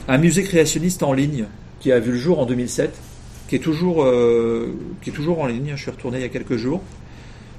[0.09, 1.45] un musée créationniste en ligne
[1.79, 2.99] qui a vu le jour en 2007,
[3.47, 4.05] qui est toujours,
[5.01, 5.75] qui est toujours en ligne.
[5.77, 6.83] Je suis retourné il y a quelques jours.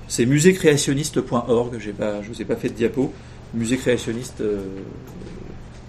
[0.09, 1.77] C'est musécréationniste.org.
[1.79, 3.13] Je vous ai pas fait de diapo.
[3.53, 4.63] Musécréationniste euh,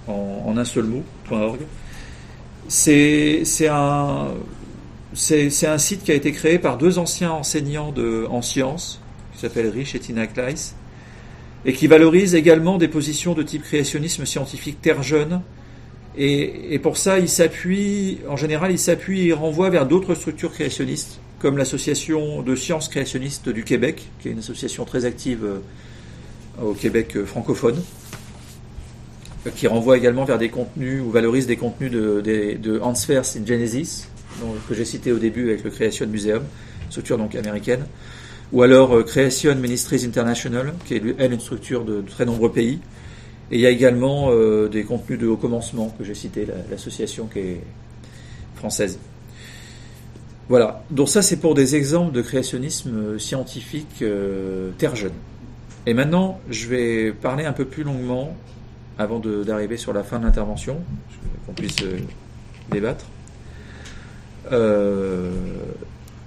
[0.07, 1.03] en, un seul mot.
[1.31, 1.61] .org.
[2.69, 4.29] C'est, un,
[5.15, 7.95] site qui a été créé par deux anciens enseignants
[8.31, 9.01] en sciences,
[9.33, 10.77] qui s'appellent Rich et Tina Kleiss,
[11.65, 15.41] et qui valorise également des positions de type créationnisme scientifique terre jeune.
[16.19, 20.53] Et, et pour ça, il s'appuie, en général, il s'appuie et renvoie vers d'autres structures
[20.53, 25.59] créationnistes, comme l'association de sciences créationnistes du Québec, qui est une association très active euh,
[26.63, 27.83] au Québec euh, francophone.
[29.47, 33.25] euh, qui renvoie également vers des contenus ou valorise des contenus de, de, Hans Fers
[33.37, 34.07] in Genesis,
[34.69, 36.43] que j'ai cité au début avec le Creation Museum,
[36.91, 37.85] structure donc américaine,
[38.53, 42.81] ou alors Creation Ministries International, qui est elle une structure de, très nombreux pays.
[43.51, 44.31] Et il y a également
[44.69, 47.61] des contenus de haut commencement que j'ai cité, la- l'association qui est
[48.57, 48.99] française.
[50.51, 55.13] Voilà, donc ça c'est pour des exemples de créationnisme euh, scientifique euh, terre jeune.
[55.87, 58.37] Et maintenant, je vais parler un peu plus longuement
[58.99, 60.81] avant d'arriver sur la fin de l'intervention,
[61.47, 62.01] qu'on puisse euh,
[62.73, 63.07] débattre.
[64.51, 65.31] Je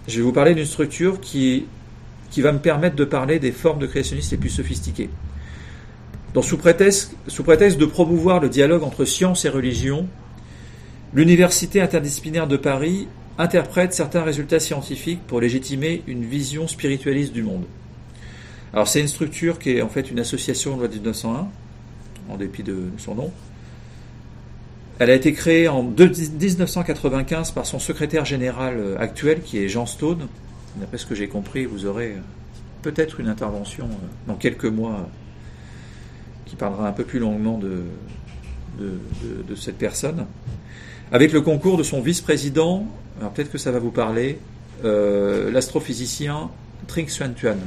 [0.08, 1.66] vais vous parler d'une structure qui,
[2.38, 5.10] va me permettre de parler des formes de créationnisme les plus sophistiquées.
[6.42, 10.08] Sous prétexte de promouvoir le dialogue entre science et religion,
[11.14, 17.64] l'Université interdisciplinaire de Paris interprète certains résultats scientifiques pour légitimer une vision spiritualiste du monde.
[18.74, 21.48] Alors c'est une structure qui est en fait une association de loi de 1901,
[22.30, 23.32] en dépit de son nom.
[25.00, 29.68] Elle a été créée en deux- 1995 par son secrétaire général euh, actuel, qui est
[29.68, 30.28] Jean Stone.
[30.78, 32.20] D'après ce que j'ai compris, vous aurez euh,
[32.84, 35.10] peut-être une intervention euh, dans quelques mois
[36.46, 40.28] qui parlera un peu plus longuement de cette personne.
[41.12, 42.88] Avec le concours de son vice-président,
[43.20, 44.39] alors peut-être que ça va vous parler,
[44.84, 46.49] euh, l'astrophysicien
[46.88, 47.57] Trinh Xuan Tuan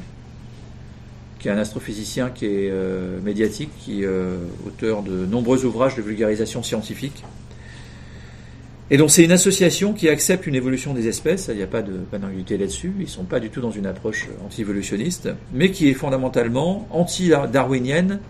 [1.39, 5.95] qui est un astrophysicien qui est euh, médiatique, qui est euh, auteur de nombreux ouvrages
[5.95, 7.25] de vulgarisation scientifique.
[8.91, 11.83] Et donc c'est une association qui accepte une évolution des espèces, il n'y a pas
[11.83, 15.89] de d'ambiguïté là-dessus, ils ne sont pas du tout dans une approche anti-évolutionniste, mais qui
[15.89, 18.21] est fondamentalement anti-darwinienne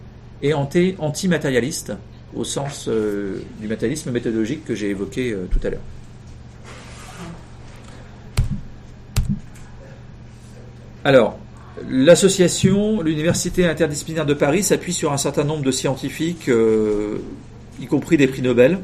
[0.42, 1.92] et anti- anti-matérialiste,
[2.34, 5.80] au sens du matérialisme méthodologique que j'ai évoqué tout à l'heure.
[11.06, 11.38] Alors,
[11.88, 17.18] L'association, l'Université interdisciplinaire de Paris s'appuie sur un certain nombre de scientifiques, euh,
[17.80, 18.78] y compris des prix Nobel.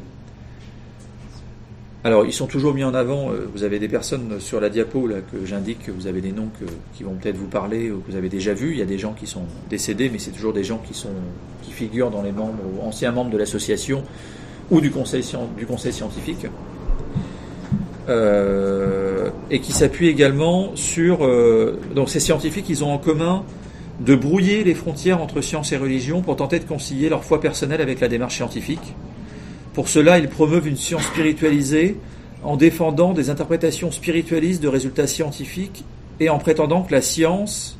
[2.05, 3.31] Alors, ils sont toujours mis en avant.
[3.31, 6.31] euh, vous avez des personnes sur la diapo là, que j'indique, que vous avez des
[6.31, 6.49] noms
[6.93, 8.71] qui vont peut-être vous parler ou que vous avez déjà vus.
[8.71, 11.09] Il y a des gens qui sont décédés, mais c'est toujours des gens qui, sont,
[11.63, 14.01] qui figurent dans les membres ou anciens membres de l'association
[14.71, 16.45] ou du conseil scientifique.
[18.09, 23.45] Euh, et qui s'appuie également sur euh, donc ces scientifiques ils ont en commun
[24.01, 27.79] de brouiller les frontières entre science et religion pour tenter de concilier leur foi personnelle
[27.79, 28.93] avec la démarche scientifique.
[29.73, 31.95] Pour cela, ils promeuvent une science spiritualisée
[32.43, 35.85] en défendant des interprétations spiritualistes de résultats scientifiques
[36.19, 37.77] et en prétendant que la science,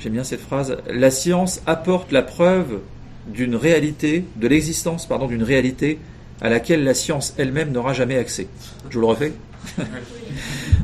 [0.00, 2.80] j'aime bien cette phrase, la science apporte la preuve
[3.28, 6.00] d'une réalité, de l'existence pardon d'une réalité
[6.40, 8.48] à laquelle la science elle-même n'aura jamais accès.
[8.90, 9.32] Je vous le refais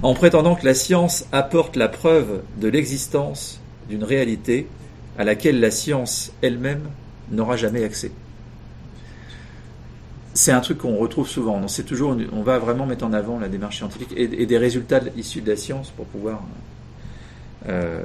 [0.02, 4.66] En prétendant que la science apporte la preuve de l'existence d'une réalité
[5.18, 6.82] à laquelle la science elle-même
[7.30, 8.10] n'aura jamais accès.
[10.34, 11.68] C'est un truc qu'on retrouve souvent.
[11.68, 15.40] C'est toujours, on va vraiment mettre en avant la démarche scientifique et, des résultats issus
[15.40, 16.42] de la science pour pouvoir
[17.68, 18.02] euh,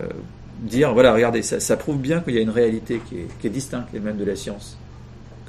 [0.62, 3.50] dire, voilà, regardez, ça, prouve bien qu'il y a une réalité qui est, qui est
[3.50, 4.78] distincte et même de la science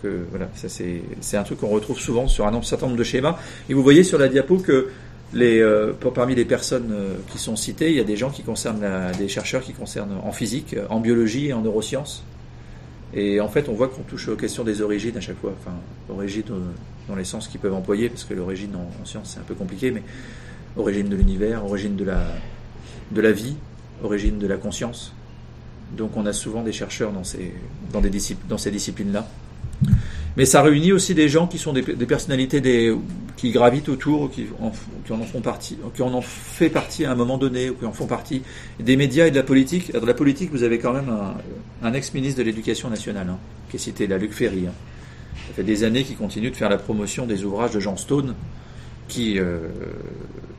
[0.02, 3.38] que voilà, ça c'est un truc qu'on retrouve souvent sur un certain nombre de schémas.
[3.68, 4.88] Et vous voyez sur la diapo que
[5.32, 8.42] les, euh, parmi les personnes euh, qui sont citées, il y a des gens qui
[8.42, 8.84] concernent
[9.16, 12.24] des chercheurs qui concernent en physique, euh, en biologie et en neurosciences.
[13.14, 15.52] Et en fait, on voit qu'on touche aux questions des origines à chaque fois.
[15.60, 15.76] Enfin,
[16.08, 16.60] origine euh,
[17.08, 19.54] dans les sens qu'ils peuvent employer, parce que l'origine en, en science c'est un peu
[19.54, 20.02] compliqué, mais
[20.76, 22.22] origine de l'univers, origine de la,
[23.10, 23.56] de la vie,
[24.02, 25.12] origine de la conscience.
[25.96, 27.52] Donc on a souvent des chercheurs dans ces,
[27.92, 28.10] dans des
[28.48, 29.26] dans ces disciplines-là.
[30.36, 32.62] Mais ça réunit aussi des gens qui sont des, personnalités
[33.36, 34.70] qui gravitent autour, qui en,
[35.04, 37.84] qui en font partie, qui en ont fait partie à un moment donné, ou qui
[37.84, 38.42] en font partie
[38.78, 39.92] des médias et de la politique.
[39.92, 41.12] Dans la politique, vous avez quand même
[41.82, 43.38] un, ex-ministre de l'Éducation nationale, hein,
[43.70, 44.66] qui est cité là, Luc Ferry.
[44.68, 44.72] hein.
[45.48, 48.34] Ça fait des années qu'il continue de faire la promotion des ouvrages de Jean Stone,
[49.08, 49.58] qui euh,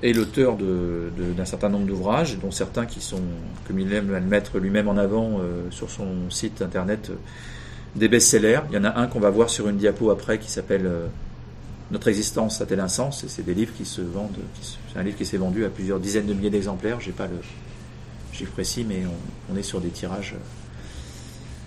[0.03, 3.21] est l'auteur d'un certain nombre d'ouvrages, dont certains qui sont,
[3.65, 7.15] comme il aime le mettre lui-même en avant euh, sur son site internet, euh,
[7.95, 8.61] des best-sellers.
[8.69, 11.07] Il y en a un qu'on va voir sur une diapo après qui s'appelle euh,
[11.91, 15.25] Notre existence a-t-elle un sens c'est des livres qui se vendent, c'est un livre qui
[15.25, 16.99] s'est vendu à plusieurs dizaines de milliers d'exemplaires.
[16.99, 17.37] J'ai pas le
[18.31, 19.03] chiffre précis, mais
[19.51, 20.43] on, est sur des tirages, euh,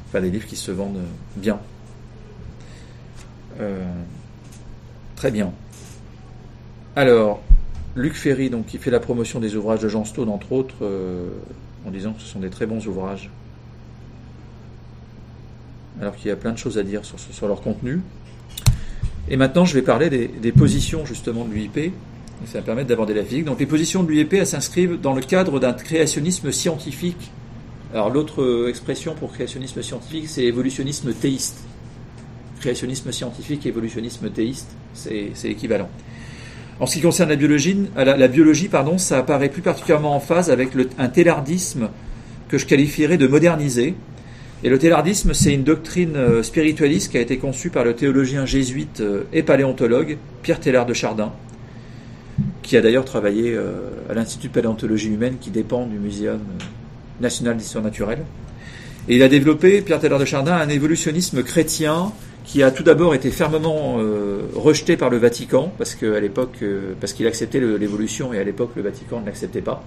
[0.09, 1.03] enfin des livres qui se vendent
[1.37, 1.61] bien.
[3.61, 3.85] Euh,
[5.16, 5.53] très bien.
[6.97, 7.43] Alors,
[7.97, 10.77] Luc Ferry, donc, qui fait la promotion des ouvrages de Jean Stone, entre autres,
[11.87, 13.31] en disant que ce sont des très bons ouvrages
[16.01, 18.01] alors qu'il y a plein de choses à dire sur, sur leur contenu.
[19.28, 21.76] Et maintenant, je vais parler des, des positions justement de l'UIP.
[21.78, 21.92] Et
[22.47, 23.45] Ça va permettre d'aborder la physique.
[23.45, 27.30] Donc, les positions de l'UIP, elles s'inscrivent dans le cadre d'un créationnisme scientifique.
[27.92, 31.59] Alors, l'autre euh, expression pour créationnisme scientifique, c'est évolutionnisme théiste.
[32.61, 35.88] créationnisme scientifique, évolutionnisme théiste, c'est équivalent.
[36.80, 40.20] En ce qui concerne la biologie, la, la biologie pardon, ça apparaît plus particulièrement en
[40.20, 41.88] phase avec le- un thélardisme
[42.49, 43.95] que je qualifierais de modernisé.
[44.64, 48.46] Et le thélardisme, c'est une doctrine euh, spiritualiste qui a été conçue par le théologien
[48.46, 51.32] jésuite euh, et paléontologue Pierre Télard de Chardin,
[52.62, 56.40] qui a d'ailleurs travaillé euh, à l'Institut de paléontologie humaine qui dépend du Muséum
[57.20, 58.24] national d'histoire naturelle.
[59.06, 62.10] Et il a développé, Pierre Télard de Chardin, un évolutionnisme chrétien
[62.46, 63.98] qui a tout d'abord été fermement
[64.54, 66.62] rejeté par le Vatican, parce qu'à l'époque,
[67.00, 69.82] parce qu'il acceptait l'évolution et à l'époque le Vatican ne l'acceptait pas.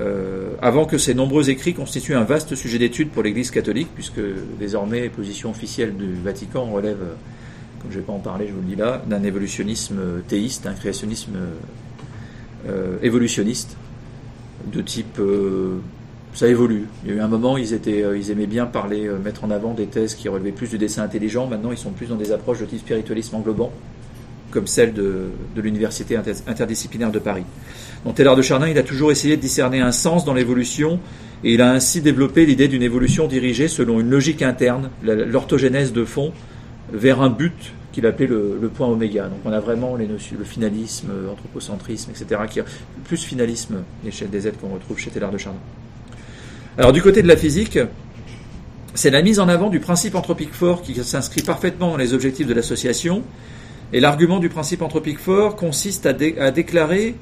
[0.00, 4.20] Euh, avant que ces nombreux écrits constituent un vaste sujet d'étude pour l'Église catholique, puisque
[4.58, 6.98] désormais, position officielle du Vatican relève,
[7.80, 10.66] comme je ne vais pas en parler, je vous le dis là, d'un évolutionnisme théiste,
[10.66, 11.36] un créationnisme
[12.68, 13.76] euh, évolutionniste,
[14.72, 15.78] de type euh,
[16.32, 16.86] ça évolue.
[17.04, 19.44] Il y a eu un moment, ils, étaient, euh, ils aimaient bien parler, euh, mettre
[19.44, 21.46] en avant des thèses qui relevaient plus du dessin intelligent.
[21.46, 23.70] Maintenant, ils sont plus dans des approches de type spiritualisme englobant,
[24.50, 27.44] comme celle de, de l'Université inter- interdisciplinaire de Paris.
[28.04, 31.00] Donc, Taylor de Chardin, il a toujours essayé de discerner un sens dans l'évolution,
[31.42, 36.04] et il a ainsi développé l'idée d'une évolution dirigée selon une logique interne, l'orthogénèse de
[36.04, 36.32] fond,
[36.92, 39.28] vers un but qu'il appelait le, point oméga.
[39.28, 42.60] Donc on a vraiment les notions, le finalisme, euh, anthropocentrisme, etc., qui
[43.04, 45.60] plus finalisme, l'échelle des êtres qu'on retrouve chez Taylor de Chardin.
[46.76, 47.78] Alors du côté de la physique,
[48.94, 52.48] c'est la mise en avant du principe anthropique fort qui s'inscrit parfaitement dans les objectifs
[52.48, 53.22] de l'association.
[53.92, 57.14] Et l'argument du principe anthropique fort consiste à déclarer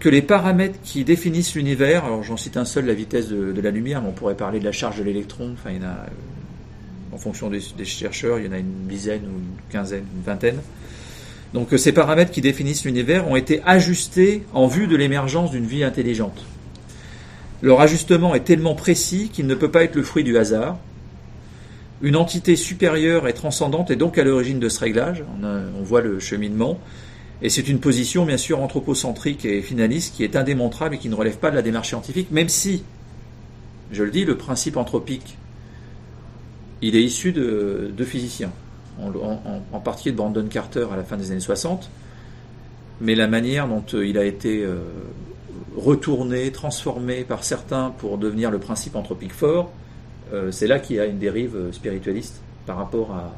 [0.00, 3.70] que les paramètres qui définissent l'univers, alors j'en cite un seul, la vitesse de, la
[3.70, 5.92] lumière, mais on pourrait parler de la charge de l'électron, enfin il y en a,
[5.92, 10.22] euh, en fonction des, chercheurs, il y en a une dizaine ou une quinzaine, une
[10.22, 10.58] vingtaine.
[11.52, 15.66] Donc euh, ces paramètres qui définissent l'univers ont été ajustés en vue de l'émergence d'une
[15.66, 16.44] vie intelligente.
[17.60, 20.78] Leur ajustement est tellement précis qu'il ne peut pas être le fruit du hasard.
[22.02, 25.24] Une entité supérieure et transcendante est donc à l'origine de ce réglage.
[25.42, 26.78] On voit le cheminement.
[27.40, 31.14] Et c'est une position, bien sûr, anthropocentrique et finaliste qui est indémontrable et qui ne
[31.14, 32.82] relève pas de la démarche scientifique, même si,
[33.92, 35.36] je le dis, le principe anthropique,
[36.82, 38.50] il est issu de, de physiciens,
[39.00, 39.12] en,
[39.72, 41.88] en- particulier de Brandon Carter à la fin des années 60,
[43.00, 44.76] mais la manière dont euh, il a été euh,
[45.76, 49.70] retourné, transformé par certains pour devenir le principe anthropique fort,
[50.32, 53.32] euh, c'est là qu'il y a une dérive spiritualiste par rapport à,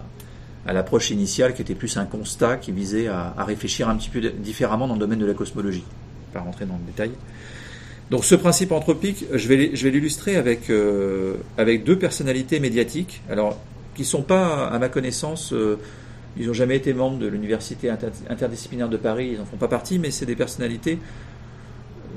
[0.66, 4.20] à l'approche initiale qui était plus un constat qui visait à, réfléchir un petit peu
[4.20, 5.84] différemment dans le domaine de la cosmologie.
[6.32, 7.10] Pas rentrer dans le détail.
[8.10, 13.58] Donc ce principe anthropique, je vais, l'illustrer avec, euh, avec deux personnalités médiatiques, alors
[13.94, 15.78] qui sont pas, à ma connaissance, euh,
[16.36, 19.68] ils n'ont jamais été membres de l'université inter- interdisciplinaire de Paris, ils n'en font pas
[19.68, 20.98] partie, mais c'est des personnalités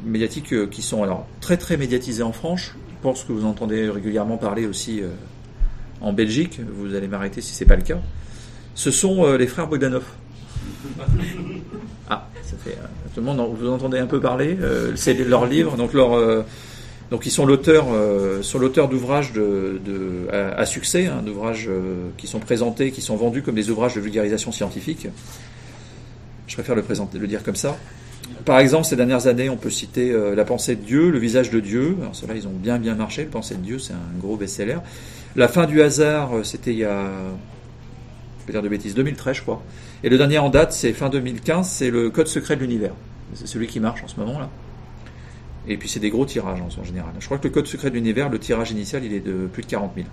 [0.04, 2.74] médiatiques euh, qui sont alors très très médiatisées en France.
[2.90, 5.02] Je pense que vous entendez régulièrement parler aussi
[6.00, 6.62] en Belgique.
[6.74, 8.00] Vous allez m'arrêter si c'est pas le cas.
[8.76, 10.04] Ce sont euh, les frères Bogdanov.
[12.10, 13.56] Ah, ça fait euh, tout le monde.
[13.60, 14.58] Vous entendez un peu parler.
[14.62, 15.78] euh, c'est leur livre.
[15.78, 16.44] Donc leur
[17.12, 17.86] donc ils sont l'auteur,
[18.42, 21.70] sont l'auteur d'ouvrages de, de- à, succès, hein, d'ouvrages
[22.18, 25.08] qui sont présentés, qui sont vendus comme des ouvrages de vulgarisation scientifique.
[26.48, 27.78] Je préfère le présenter, le dire comme ça.
[28.46, 31.60] Par exemple, ces dernières années, on peut citer La pensée de Dieu, Le visage de
[31.60, 31.96] Dieu.
[32.02, 33.26] Alors ceux-là, ils ont bien bien marché.
[33.26, 34.78] La pensée de Dieu, c'est un gros best-seller.
[35.36, 37.12] La fin du hasard, c'était il y a,
[38.44, 39.64] je vais dire de bêtises, 2013, je crois.
[40.04, 42.94] Et le dernier en date, c'est fin 2015, c'est le Code secret de l'univers.
[43.34, 44.50] C'est celui qui marche en ce moment là.
[45.68, 47.12] Et puis c'est des gros tirages en, en général.
[47.20, 49.64] Je crois que le Code secret de l'univers, le tirage initial, il est de plus
[49.64, 50.08] de 40 000.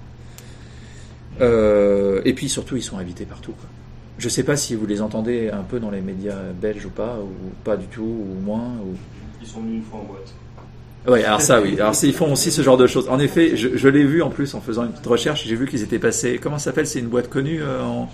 [1.41, 3.55] Euh, et puis surtout, ils sont invités partout.
[4.19, 6.91] Je ne sais pas si vous les entendez un peu dans les médias belges ou
[6.91, 8.75] pas, ou pas du tout, ou moins.
[9.41, 10.35] Ils sont venus une fois en boîte.
[11.09, 11.75] Oui, alors ça, oui.
[11.81, 13.09] Alors ils font aussi ce genre de choses.
[13.09, 15.47] En effet, je, je l'ai vu en plus en faisant une petite recherche.
[15.47, 16.39] J'ai vu qu'ils étaient passés.
[16.43, 18.11] Comment ça s'appelle C'est une boîte connue euh, en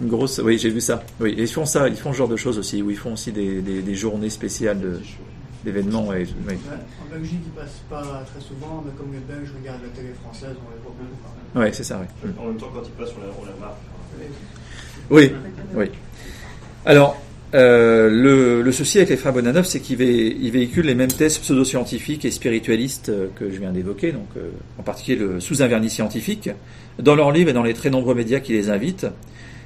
[0.00, 0.40] une grosse.
[0.44, 1.02] Oui, j'ai vu ça.
[1.20, 1.88] Oui, et ils font ça.
[1.88, 2.82] Ils font ce genre de choses aussi.
[2.82, 4.98] Où ils font aussi des, des, des journées spéciales de-
[5.64, 6.08] d'événements.
[6.08, 6.54] ouais, oui.
[6.54, 6.56] Ouais,
[7.06, 10.56] en Belgique, ils passent pas très souvent, mais comme les Belges regardent la télé française,
[10.58, 11.60] on les voit beaucoup.
[11.60, 12.00] Ouais, c'est ça.
[12.24, 12.30] Oui.
[12.40, 13.76] En même temps, quand ils passent, on la, on la marque.
[15.08, 15.32] Oui,
[15.74, 15.86] oui.
[16.84, 17.16] Alors,
[17.54, 21.12] euh, le, le souci avec les frères Bonanov, c'est qu'ils vé- ils véhiculent les mêmes
[21.12, 24.48] thèses pseudo-scientifiques et spiritualistes euh, que je viens d'évoquer, donc euh,
[24.78, 26.48] en particulier le sous un vernis scientifique,
[26.98, 29.06] dans leurs livres et dans les très nombreux médias qui les invitent.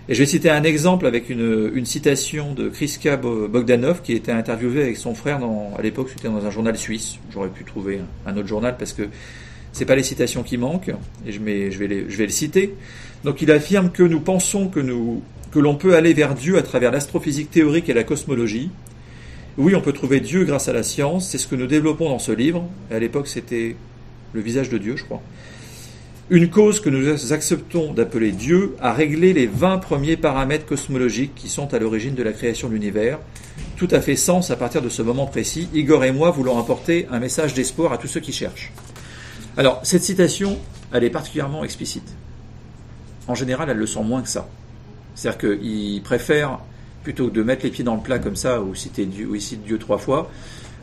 [0.09, 4.13] Et je vais citer un exemple avec une, une citation de Kriska Bo- Bogdanov, qui
[4.13, 7.17] était interviewé avec son frère dans, à l'époque, c'était dans un journal suisse.
[7.33, 9.03] J'aurais pu trouver un autre journal parce que
[9.73, 10.93] c'est pas les citations qui manquent,
[11.27, 12.75] et je, mets- je vais les- je vais le citer.
[13.25, 15.23] Donc il affirme que nous pensons que nous
[15.57, 18.69] que l'on peut aller vers Dieu à travers l'astrophysique théorique et la cosmologie.
[19.57, 22.19] Oui, on peut trouver Dieu grâce à la science, c'est ce que nous développons dans
[22.19, 22.69] ce livre.
[22.91, 23.75] À l'époque, c'était
[24.35, 25.23] le visage de Dieu, je crois.
[26.29, 31.49] une cause que nous acceptons d'appeler Dieu a réglé les 20 premiers paramètres cosmologiques qui
[31.49, 33.19] sont à l'origine de la création de l'univers.
[33.79, 35.71] Tout à fait sens à partir de ce moment précis.
[35.73, 38.75] Igor et moi voulons apporter un message d'espoir à tous ceux qui cherchent.
[39.57, 40.59] Alors, cette citation,
[40.93, 42.15] elle est particulièrement explicite.
[43.27, 44.47] En général, elle le sent moins que ça.
[45.17, 46.61] C'est-à-dire qu'il préfère,
[47.03, 49.37] plutôt que de mettre les pieds dans le plat comme ça, ou citer Dieu, ou
[49.41, 50.31] cite Dieu trois fois,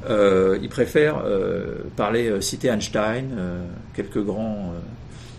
[0.09, 3.29] euh, il préfère euh, parler, euh, citer Einstein,
[3.95, 4.73] quelques grands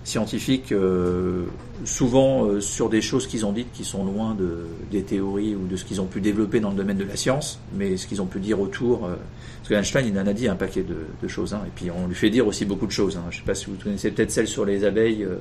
[0.05, 1.44] scientifiques, euh,
[1.84, 5.66] souvent euh, sur des choses qu'ils ont dites qui sont loin de, des théories ou
[5.66, 8.20] de ce qu'ils ont pu développer dans le domaine de la science, mais ce qu'ils
[8.22, 9.07] ont pu dire autour.
[9.07, 9.16] euh,
[9.61, 11.90] parce que Einstein, il en a dit un paquet de, de choses, hein, et puis
[11.90, 13.16] on lui fait dire aussi beaucoup de choses.
[13.16, 13.24] Hein.
[13.30, 15.24] Je ne sais pas si vous connaissez peut-être celle sur les abeilles.
[15.24, 15.36] euh,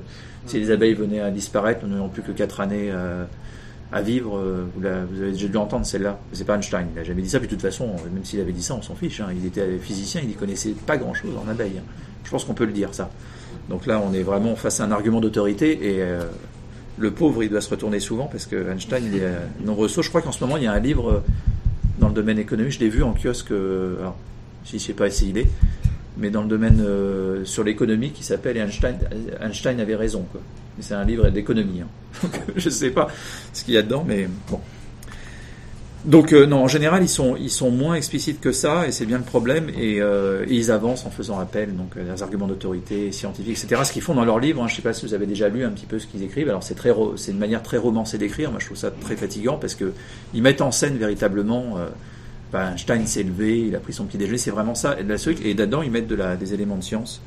[0.46, 3.24] si les abeilles venaient à disparaître, nous n'avons plus que quatre années euh,
[3.92, 4.38] à vivre.
[4.38, 6.18] euh, vous, vous avez déjà dû entendre celle-là.
[6.32, 7.38] C'est pas Einstein, il n'a jamais dit ça.
[7.38, 9.20] Puis de toute façon, même s'il avait dit ça, on s'en fiche.
[9.20, 9.28] hein.
[9.38, 11.78] Il était physicien, il n'y connaissait pas grand-chose en abeilles.
[11.78, 11.84] hein.
[12.24, 13.10] Je pense qu'on peut le dire, ça.
[13.68, 16.24] Donc là, on est vraiment face à un argument d'autorité et euh,
[16.98, 19.28] le pauvre, il doit se retourner souvent parce que Einstein, il est
[19.64, 20.04] nombreuses choses.
[20.04, 21.22] Je crois qu'en ce moment, il y a un livre euh,
[21.98, 23.96] dans le domaine économique, je l'ai vu en kiosque, euh,
[24.64, 25.46] si je sais pas si il
[26.16, 26.80] mais dans le domaine
[27.44, 28.98] sur l'économie qui s'appelle Einstein,
[29.40, 30.24] Einstein avait raison.
[30.30, 30.40] Quoi.
[30.78, 31.80] C'est un livre d'économie.
[31.80, 32.28] Hein.
[32.56, 33.08] Je sais pas
[33.52, 34.60] ce qu'il y a dedans, mais bon.
[36.04, 39.06] Donc euh, non, en général, ils sont ils sont moins explicites que ça, et c'est
[39.06, 39.70] bien le problème.
[39.70, 43.82] Et, euh, ils avancent en faisant appel donc à des arguments d'autorité scientifique, etc.
[43.84, 44.62] Ce qu'ils font dans leurs livres.
[44.62, 46.48] Hein, je sais pas si vous avez déjà lu un petit peu ce qu'ils écrivent.
[46.50, 48.50] Alors c'est très c'est une manière très romancée d'écrire.
[48.50, 49.92] Moi, je trouve ça très fatigant parce que
[50.34, 51.78] ils mettent en scène véritablement.
[51.78, 51.86] Euh,
[52.52, 54.96] ben, Einstein s'est levé, il a pris son petit déjeuner, c'est vraiment ça.
[55.00, 57.20] Et, de la et là-dedans, ils mettent de la, des éléments de science.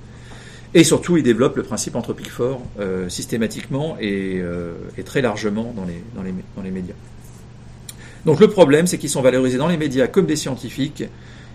[0.73, 5.73] Et surtout, ils développent le principe anthropique fort euh, systématiquement et, euh, et très largement
[5.75, 6.95] dans les, dans les, dans les médias.
[8.28, 11.05] Donc le problème, c'est qu'ils sont valorisés dans les médias comme des scientifiques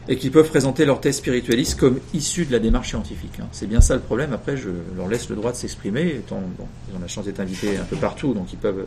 [0.08, 3.34] et qu'ils peuvent présenter leur thèse spiritualiste comme issue de la démarche scientifique.
[3.40, 3.46] hein.
[3.52, 4.32] C'est bien ça le problème.
[4.32, 6.22] Après, je leur laisse le droit de s'exprimer.
[6.28, 6.40] Ils ont
[7.00, 8.86] la chance d'être invités un peu partout, donc ils peuvent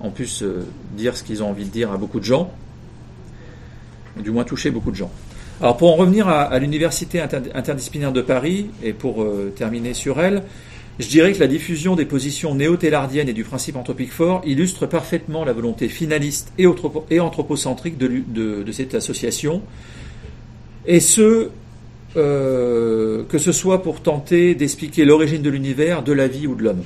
[0.00, 2.50] en plus euh, dire ce qu'ils ont envie de dire à beaucoup de gens,
[4.20, 5.10] du moins toucher beaucoup de gens.
[5.60, 10.18] Alors pour en revenir à, l'université inter- interdisciplinaire de Paris, et pour euh, terminer sur
[10.20, 10.42] elle,
[10.98, 15.44] je dirais que la diffusion des positions néo-thélardiennes et du principe anthropique fort illustre parfaitement
[15.44, 19.62] la volonté finaliste et, anthropo- et anthropocentrique de cette association,
[20.86, 21.48] et ce,
[22.16, 26.64] euh, que ce soit pour tenter d'expliquer l'origine de l'univers, de la vie ou de
[26.64, 26.82] l'homme.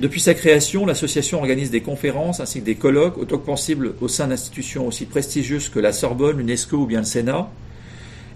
[0.00, 4.08] Depuis sa création, l'association organise des conférences ainsi que des colloques autant que possible au
[4.08, 7.50] sein d'institutions aussi prestigieuses que la Sorbonne, l'UNESCO ou bien le Sénat.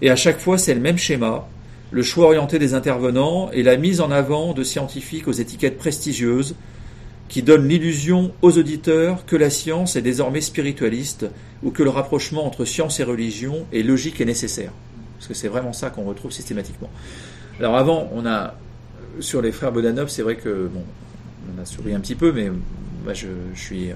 [0.03, 1.47] Et à chaque fois, c'est le même schéma
[1.91, 6.55] le choix orienté des intervenants et la mise en avant de scientifiques aux étiquettes prestigieuses
[7.27, 11.25] qui donnent l'illusion aux auditeurs que la science est désormais spiritualiste
[11.63, 14.71] ou que le rapprochement entre science et religion est logique et nécessaire.
[15.17, 16.89] Parce que c'est vraiment ça qu'on retrouve systématiquement.
[17.59, 18.55] Alors avant, on a
[19.19, 20.83] sur les frères Bodanov, c'est vrai que bon,
[21.55, 22.51] on a souri un petit peu, mais
[23.03, 23.95] moi je, suis euh,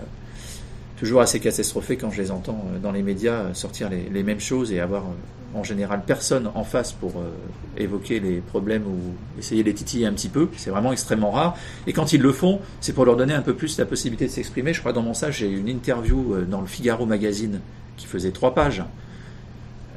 [0.98, 4.40] toujours assez catastrophé quand je les entends euh, dans les médias sortir les, les mêmes
[4.40, 5.14] choses et avoir euh,
[5.54, 7.32] en général personne en face pour euh,
[7.78, 8.98] évoquer les problèmes ou
[9.40, 10.50] essayer de les titiller un petit peu.
[10.58, 11.58] C'est vraiment extrêmement rare.
[11.88, 14.32] Et quand ils le font, c'est pour leur donner un peu plus la possibilité de
[14.32, 14.74] s'exprimer.
[14.74, 17.62] Je crois dans mon stage, j'ai eu une interview euh, dans le Figaro magazine
[17.98, 18.84] qui faisait trois pages.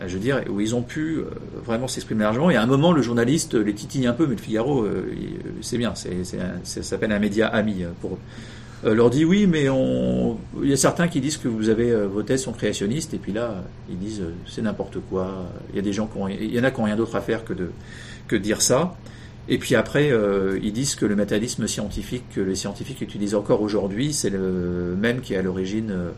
[0.01, 1.25] Euh, Je veux dire, où ils ont pu euh,
[1.65, 2.51] vraiment s'exprimer largement.
[2.51, 4.87] Et à un moment, le journaliste les titille un peu, mais le Figaro,
[5.61, 8.19] c'est bien, c'est, ça s'appelle un média ami pour eux
[8.85, 10.39] leur dit oui, mais on...
[10.62, 13.18] il y a certains qui disent que vous avez euh, vos thèses sont créationnistes, et
[13.18, 15.47] puis là, ils disent euh, c'est n'importe quoi.
[15.70, 17.16] Il y a des gens qui ont, il y en a qui ont rien d'autre
[17.16, 17.70] à faire que de
[18.28, 18.97] que de dire ça.
[19.49, 23.61] Et puis après, euh, ils disent que le matérialisme scientifique que les scientifiques utilisent encore
[23.62, 26.11] aujourd'hui, c'est le même qui est à l'origine euh,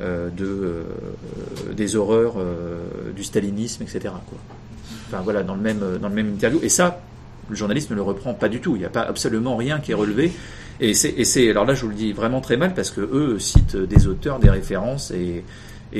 [0.00, 4.00] euh, de euh, des horreurs euh, du stalinisme, etc.
[4.26, 4.38] Quoi.
[5.08, 6.58] Enfin voilà, dans le même dans le même interview.
[6.62, 7.02] Et ça,
[7.50, 8.76] le journaliste ne le reprend pas du tout.
[8.76, 10.32] Il n'y a pas absolument rien qui est relevé.
[10.80, 13.76] Et c'est, alors là, je vous le dis vraiment très mal parce que eux citent
[13.76, 15.44] des auteurs, des références et,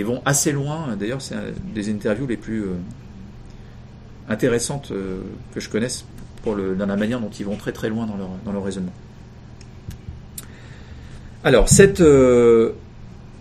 [0.03, 0.97] vont assez loin.
[0.99, 1.37] D'ailleurs, c'est
[1.75, 2.77] des interviews les plus euh,
[4.31, 5.21] intéressantes euh,
[5.55, 6.07] que je connaisse
[6.47, 8.95] dans la manière dont ils vont très très loin dans leur, dans leur raisonnement.
[11.45, 12.73] Alors, cette, euh,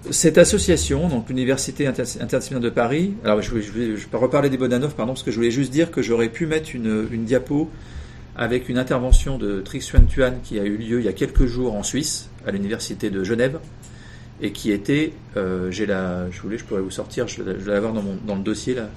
[0.09, 4.49] cette association, donc l'Université inter- interdisciplinaire de Paris, alors je vais, je je vais reparler
[4.49, 7.23] des Bodanov, pardon, parce que je voulais juste dire que j'aurais pu mettre une, une
[7.23, 7.69] diapo
[8.39, 11.45] avec une intervention de Trix Xuan Tuan qui a eu lieu il y a quelques
[11.45, 13.59] jours en Suisse, à l'université de Genève,
[14.41, 17.73] et qui était, euh, j'ai la, je voulais, je pourrais vous sortir, je, je vais
[17.73, 18.89] l'avoir dans, mon, dans le dossier là,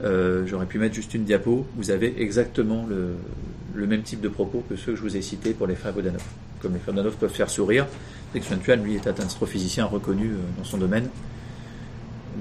[0.00, 4.62] Euh, j'aurais pu mettre juste une diapo, vous avez exactement le, même type de propos
[4.68, 6.22] que ceux que je vous ai cités pour les frères Bodanov.
[6.60, 7.84] Comme les frères Bodanov peuvent faire sourire,
[8.30, 11.08] Trix Xuan Tuan, lui, est un astrophysicien reconnu euh, dans son domaine.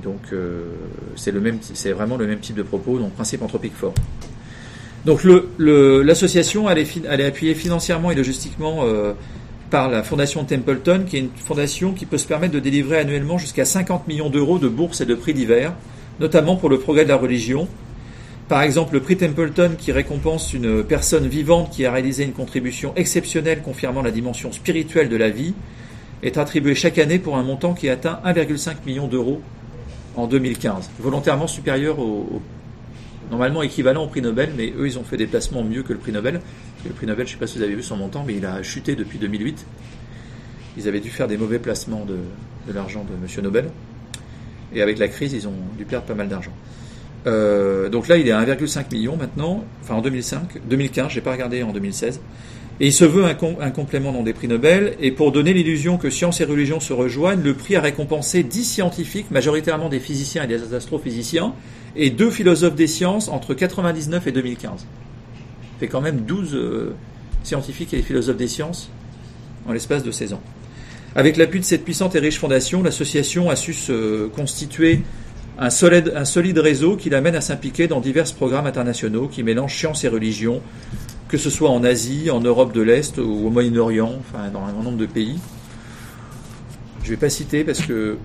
[0.03, 0.21] Donc
[1.15, 1.33] c'est
[1.73, 3.95] c'est vraiment le même type de propos, donc principe anthropique fort.
[5.05, 9.13] Donc le- le- l'association, elle, est appuyée financièrement et logistiquement euh,
[9.69, 13.37] par la fondation Templeton, qui est une fondation qui peut se permettre de délivrer annuellement
[13.37, 15.73] jusqu'à 50 millions d'euros de bourses et de prix divers,
[16.19, 17.67] notamment pour le progrès de la religion.
[18.49, 22.93] Par exemple, le prix Templeton qui récompense une personne vivante qui a réalisé une contribution
[22.95, 25.53] exceptionnelle confirmant la dimension spirituelle de la vie
[26.23, 29.41] est attribué chaque année pour un montant qui atteint 1,5 million d'euros
[30.15, 32.41] en 2015, volontairement supérieur au-
[33.29, 35.99] normalement équivalent au prix Nobel, mais eux ils ont fait des placements mieux que le
[35.99, 36.41] prix Nobel.
[36.85, 38.45] Le prix Nobel, je ne sais pas si vous avez vu son montant, mais il
[38.45, 39.65] a chuté depuis 2008.
[40.77, 42.17] Ils avaient dû faire des mauvais placements de,
[42.67, 43.69] de l'argent de Monsieur Nobel,
[44.73, 46.53] et avec la crise, ils ont dû perdre pas mal d'argent.
[47.25, 51.31] Euh, donc là, il est à 1,5 million maintenant, enfin en 2005, 2015, j'ai pas
[51.31, 52.21] regardé en 2016.
[52.79, 54.95] Et il se veut un, com- un complément dans des prix Nobel.
[54.99, 58.63] Et pour donner l'illusion que science et religion se rejoignent, le prix a récompensé 10
[58.63, 61.53] scientifiques, majoritairement des physiciens et des astrophysiciens,
[61.95, 64.81] et deux philosophes des sciences entre 99 et 2015.
[64.81, 64.85] Ça
[65.79, 66.95] fait quand même 12 euh,
[67.43, 68.91] scientifiques et philosophes des sciences
[69.67, 70.41] en l'espace de 16 ans.
[71.15, 75.01] Avec l'appui de cette puissante et riche fondation, l'association a su se constituer
[75.57, 79.75] un solide, un solide réseau qui l'amène à s'impliquer dans divers programmes internationaux qui mélangent
[79.75, 80.61] science et religion,
[81.27, 84.71] que ce soit en Asie, en Europe de l'Est ou au Moyen-Orient, enfin dans un
[84.71, 85.39] grand nombre de pays.
[87.03, 88.17] Je ne vais pas citer parce que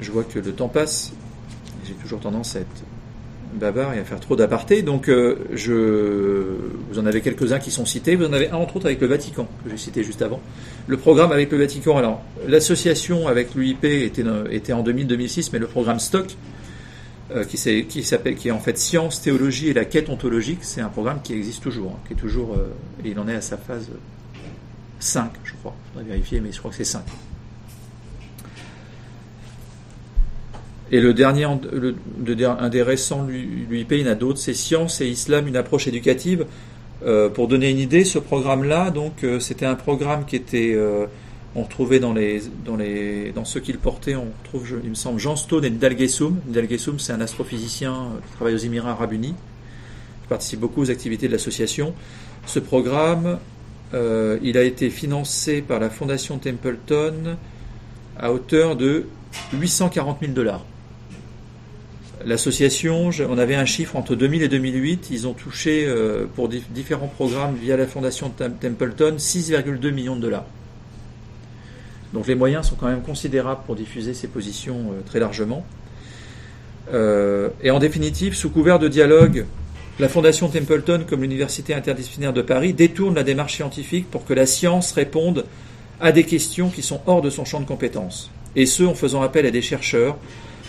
[0.00, 1.12] je vois que le temps passe.
[1.86, 2.84] J'ai toujours tendance à être
[3.54, 4.82] bavard et à faire trop d'apartés.
[4.82, 6.56] Donc, euh, je,
[6.90, 8.16] vous en avez quelques-uns qui sont cités.
[8.16, 10.40] Vous en avez un entre autres avec le Vatican que j'ai cité juste avant.
[10.86, 11.96] Le programme avec le Vatican.
[11.96, 16.36] Alors, l'association avec l'UIP était, était en 2000-2006, mais le programme Stock
[17.34, 20.88] euh, qui, s'appelle, qui est en fait Science, Théologie et la quête ontologique, c'est un
[20.88, 22.74] programme qui existe toujours, hein, qui est toujours, euh,
[23.04, 23.88] et il en est à sa phase
[25.00, 25.74] 5, je crois.
[25.86, 27.02] Je voudrais vérifier, mais je crois que c'est 5.
[30.92, 35.08] Et le dernier, un des récents l'UIP, il y en a d'autres, c'est Science et
[35.08, 36.46] Islam, une approche éducative.
[37.04, 41.06] Euh, pour donner une idée, ce programme-là, donc, euh, c'était un programme qui était, euh,
[41.56, 44.90] on retrouvait dans les, dans les, dans ceux qui le portaient, on retrouve, je- il
[44.90, 46.40] me semble, Jean Stone et Nidal Gessoum.
[46.46, 49.34] Nidal Gessoum, c'est un astrophysicien euh, qui travaille aux Émirats Arabes Unis,
[50.22, 51.94] qui participe beaucoup aux activités de l'association.
[52.46, 53.38] Ce programme,
[53.94, 57.36] euh, il a été financé par la Fondation Templeton
[58.18, 59.06] à hauteur de
[59.52, 60.64] 840 000 dollars.
[62.24, 66.62] L'association, on avait un chiffre entre 2000 et 2008, ils ont touché euh, pour dif-
[66.70, 70.46] différents programmes via la Fondation Tem- Templeton 6,2 millions de dollars.
[72.14, 75.66] Donc les moyens sont quand même considérables pour diffuser ces positions euh, très largement.
[76.92, 79.46] Euh, et en définitive, sous couvert de dialogue,
[79.98, 84.46] la Fondation Templeton, comme l'Université interdisciplinaire de Paris, détourne la démarche scientifique pour que la
[84.46, 85.44] science réponde
[86.00, 88.30] à des questions qui sont hors de son champ de compétences.
[88.54, 90.16] Et ce, en faisant appel à des chercheurs,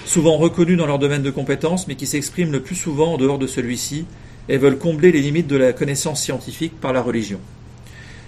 [0.05, 3.37] souvent reconnus dans leur domaine de compétences, mais qui s'expriment le plus souvent en dehors
[3.37, 4.05] de celui-ci,
[4.49, 7.39] et veulent combler les limites de la connaissance scientifique par la religion.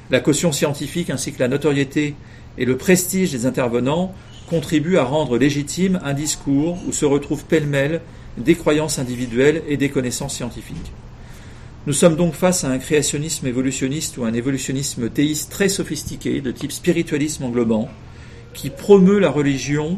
[0.09, 2.15] La caution scientifique ainsi que la notoriété
[2.57, 4.13] et le prestige des intervenants
[4.49, 8.01] contribuent à rendre légitime un discours où se retrouvent pêle-mêle
[8.37, 10.91] des croyances individuelles et des connaissances scientifiques.
[11.85, 16.51] Nous sommes donc face à un créationnisme évolutionniste ou un évolutionnisme théiste très sophistiqué, de
[16.51, 17.89] type spiritualisme englobant,
[18.53, 19.97] qui promeut la religion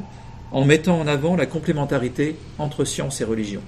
[0.51, 3.61] en mettant en avant la complémentarité entre science et religion.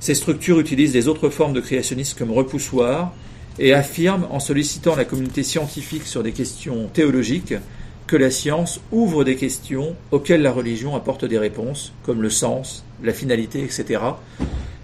[0.00, 3.14] Ces structures utilisent les autres formes de créationnisme comme repoussoir
[3.58, 7.54] et affirment, en sollicitant la communauté scientifique sur des questions théologiques,
[8.06, 12.84] que la science ouvre des questions auxquelles la religion apporte des réponses, comme le sens,
[13.02, 14.00] la finalité, etc.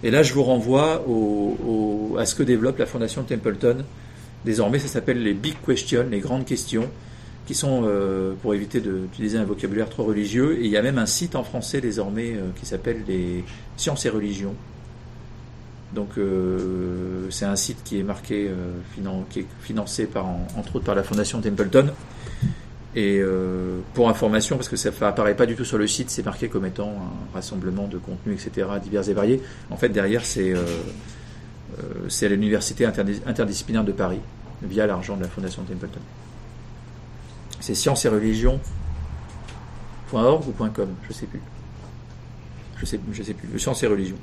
[0.02, 1.56] Et là, je vous renvoie au-
[2.12, 3.84] au- à ce que développe la Fondation Templeton.
[4.46, 6.88] Désormais, ça s'appelle les Big Questions, les grandes questions,
[7.46, 10.96] qui sont, euh, pour éviter d'utiliser un vocabulaire trop religieux, et il y a même
[10.98, 13.44] un site en français désormais euh, qui s'appelle les
[13.76, 14.54] Sciences et Religions.
[15.94, 18.72] Donc, euh, c'est un site qui est marqué, euh,
[19.30, 21.88] qui est financé par, en- entre autres par la Fondation Templeton.
[22.96, 26.24] Et euh, pour information, parce que ça apparaît pas du tout sur le site, c'est
[26.24, 29.40] marqué comme étant un rassemblement de contenus, etc., divers et variés.
[29.70, 30.64] En fait, derrière, c'est euh,
[31.78, 34.18] euh, c'est l'Université interdis- interdisciplinaire de Paris,
[34.62, 36.00] via l'argent de la Fondation Templeton.
[37.60, 38.58] C'est sciences et religion.org
[40.48, 41.42] ou .com, je sais plus.
[42.78, 43.56] Je sais, je sais plus.
[43.58, 44.16] Sciences et religion.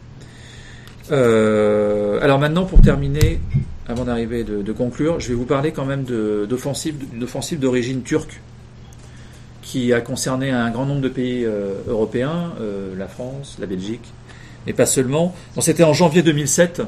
[1.12, 3.40] Euh, alors maintenant, pour terminer,
[3.88, 8.42] avant d'arriver de, conclure, je vais vous parler quand même d'une offensive d'origine turque
[9.68, 14.14] qui a concerné un grand nombre de pays euh, européens, euh, la France, la Belgique,
[14.66, 15.36] mais pas seulement.
[15.56, 16.84] Bon, C'était en janvier 2007.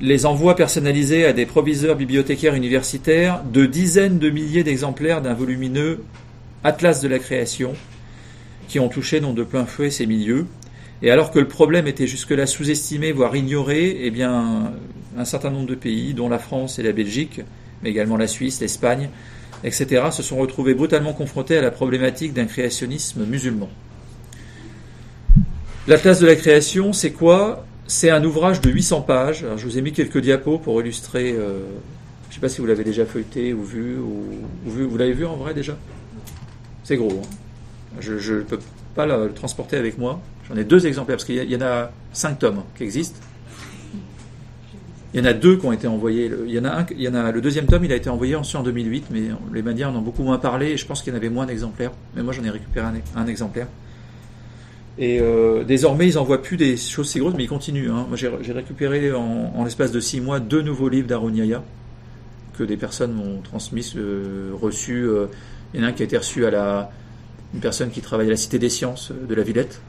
[0.00, 6.04] Les envois personnalisés à des proviseurs bibliothécaires universitaires de dizaines de milliers d'exemplaires d'un volumineux
[6.62, 7.74] Atlas de la création
[8.68, 10.46] qui ont touché donc de plein fouet ces milieux.
[11.02, 14.72] Et alors que le problème était jusque-là sous-estimé, voire ignoré, eh bien,
[15.16, 17.40] un certain nombre de pays, dont la France et la Belgique,
[17.82, 19.10] mais également la Suisse, l'Espagne,
[19.64, 23.68] etc., se sont retrouvés brutalement confrontés à la problématique d'un créationnisme musulman.
[25.86, 27.64] L'Atlas de la création, c'est quoi?
[27.86, 29.46] C'est un ouvrage de 800 pages.
[29.56, 31.32] Je vous ai mis quelques diapos pour illustrer.
[31.32, 31.60] euh,
[32.24, 33.96] je ne sais pas si vous l'avez déjà feuilleté ou vu.
[33.96, 34.24] Ou,
[34.66, 35.76] vous l'avez vu en vrai déjà?
[36.84, 37.22] C'est gros.
[37.24, 37.98] hein.
[38.00, 38.58] Je ne peux
[38.94, 40.20] pas le, transporter avec moi.
[40.48, 43.18] J'en ai deux exemplaires parce qu'il y, y en a cinq tomes qui existent.
[45.14, 46.30] Il y en a deux qui ont été envoyés.
[46.46, 48.10] Il y en a un, il y en a le deuxième tome, il a été
[48.10, 49.22] envoyé en 2008, mais
[49.54, 51.46] les médias en ont beaucoup moins parlé et je pense qu'il y en avait moins
[51.46, 51.92] d'exemplaires.
[52.14, 52.86] Mais moi, j'en ai récupéré
[53.16, 53.68] un, exemplaire.
[54.98, 57.90] Et euh, désormais, ils n'envoient plus des choses si grosses, mais ils continuent.
[57.90, 58.06] hein.
[58.08, 61.62] Moi, j'ai récupéré en, en l'espace de six mois deux nouveaux livres d'Aroniaya
[62.58, 65.04] que des personnes m'ont transmis, euh, reçus.
[65.04, 65.26] euh,
[65.72, 66.90] il y en a un qui a été reçu à la
[67.54, 69.80] une personne qui travaille à la Cité des Sciences euh, de la Villette,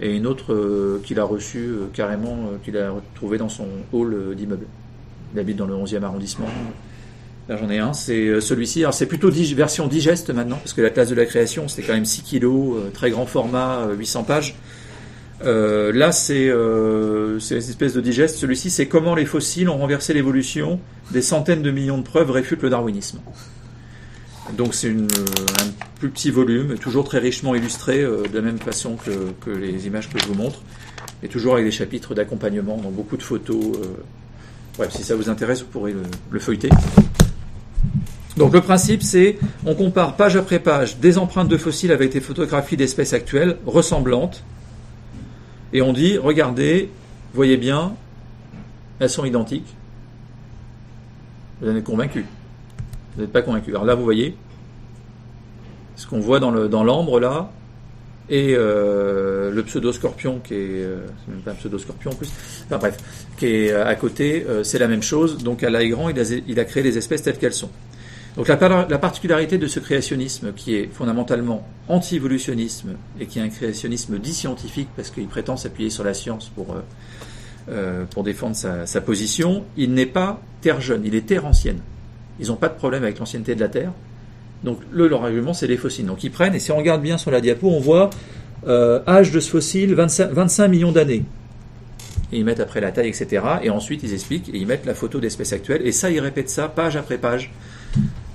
[0.00, 3.66] et une autre euh, qu'il a reçue euh, carrément, euh, qu'il a retrouvé dans son
[3.92, 4.66] hall d'immeuble.
[5.34, 6.46] Il habite dans le 11e arrondissement.
[7.48, 8.80] Là, j'en ai un, c'est celui-ci.
[8.80, 11.94] Alors, c'est plutôt version digeste maintenant, parce que la classe de la création, c'était quand
[11.94, 14.54] même 6 kilos, très grand format, euh, 800 pages.
[15.42, 16.52] Là, c'est
[17.40, 18.36] c'est une espèce de digeste.
[18.36, 20.80] Celui-ci, c'est comment les fossiles ont renversé l'évolution.
[21.10, 23.20] Des centaines de millions de preuves réfutent le darwinisme.
[24.56, 25.06] Donc, c'est un
[25.98, 29.86] plus petit volume, toujours très richement illustré, euh, de la même façon que, que les
[29.86, 30.60] images que je vous montre,
[31.22, 33.76] et toujours avec des chapitres d'accompagnement, donc beaucoup de photos.
[33.76, 34.02] euh.
[34.76, 36.70] Bref, si ça vous intéresse, vous pourrez le, le feuilleter.
[38.36, 42.20] Donc le principe, c'est on compare page après page des empreintes de fossiles avec des
[42.20, 44.44] photographies d'espèces actuelles ressemblantes,
[45.72, 46.90] et on dit, regardez,
[47.34, 47.94] voyez bien,
[49.00, 49.66] elles sont identiques.
[51.60, 52.24] Vous en êtes convaincu
[53.18, 53.70] Vous n'êtes pas convaincu.
[53.70, 54.36] Alors là, vous voyez,
[55.96, 57.50] ce qu'on voit dans l'ambre là,
[58.30, 62.30] et euh, le pseudo-scorpion qui est, euh, même pas un pseudo-scorpion en plus,
[62.66, 62.96] enfin bref,
[63.36, 65.38] qui est euh, à côté, c'est la même chose.
[65.38, 67.70] Donc à l'œil grand, il a, il a créé les espèces telles qu'elles sont.
[68.36, 73.42] Donc la, par- la particularité de ce créationnisme, qui est fondamentalement anti-évolutionnisme et qui est
[73.42, 79.64] un créationnisme dit scientifique parce qu'il prétend s'appuyer sur la science pour défendre sa position,
[79.76, 81.80] il n'est pas terre jeune, il est terre ancienne.
[82.40, 83.92] Ils n'ont pas de problème avec l'ancienneté de la terre.
[84.64, 86.06] Donc le, leur argument, c'est les fossiles.
[86.06, 88.10] Donc ils prennent, et si on regarde bien sur la diapo, on voit
[88.66, 91.24] euh, âge de ce fossile, 25, 25 millions d'années.
[92.32, 93.42] Et ils mettent après la taille, etc.
[93.62, 95.86] Et ensuite, ils expliquent, et ils mettent la photo d'espèces actuelles.
[95.86, 97.52] Et ça, ils répètent ça page après page.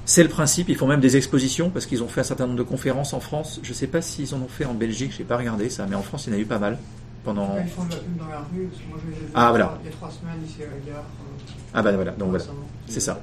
[0.05, 0.67] C'est le principe.
[0.69, 3.19] Ils font même des expositions, parce qu'ils ont fait un certain nombre de conférences en
[3.19, 3.59] France.
[3.63, 5.85] Je ne sais pas s'ils en ont fait en Belgique, je n'ai pas regardé ça,
[5.89, 6.77] mais en France, il y en a eu pas mal.
[7.23, 7.55] Pendant...
[7.63, 9.49] Ils font de la pub dans la rue, parce que moi je les ai Ah,
[9.49, 9.77] voilà.
[9.83, 11.03] il y a trois semaines ici à la gare.
[11.03, 12.43] euh, Ah ben voilà, donc voilà.
[12.87, 13.21] C'est ça.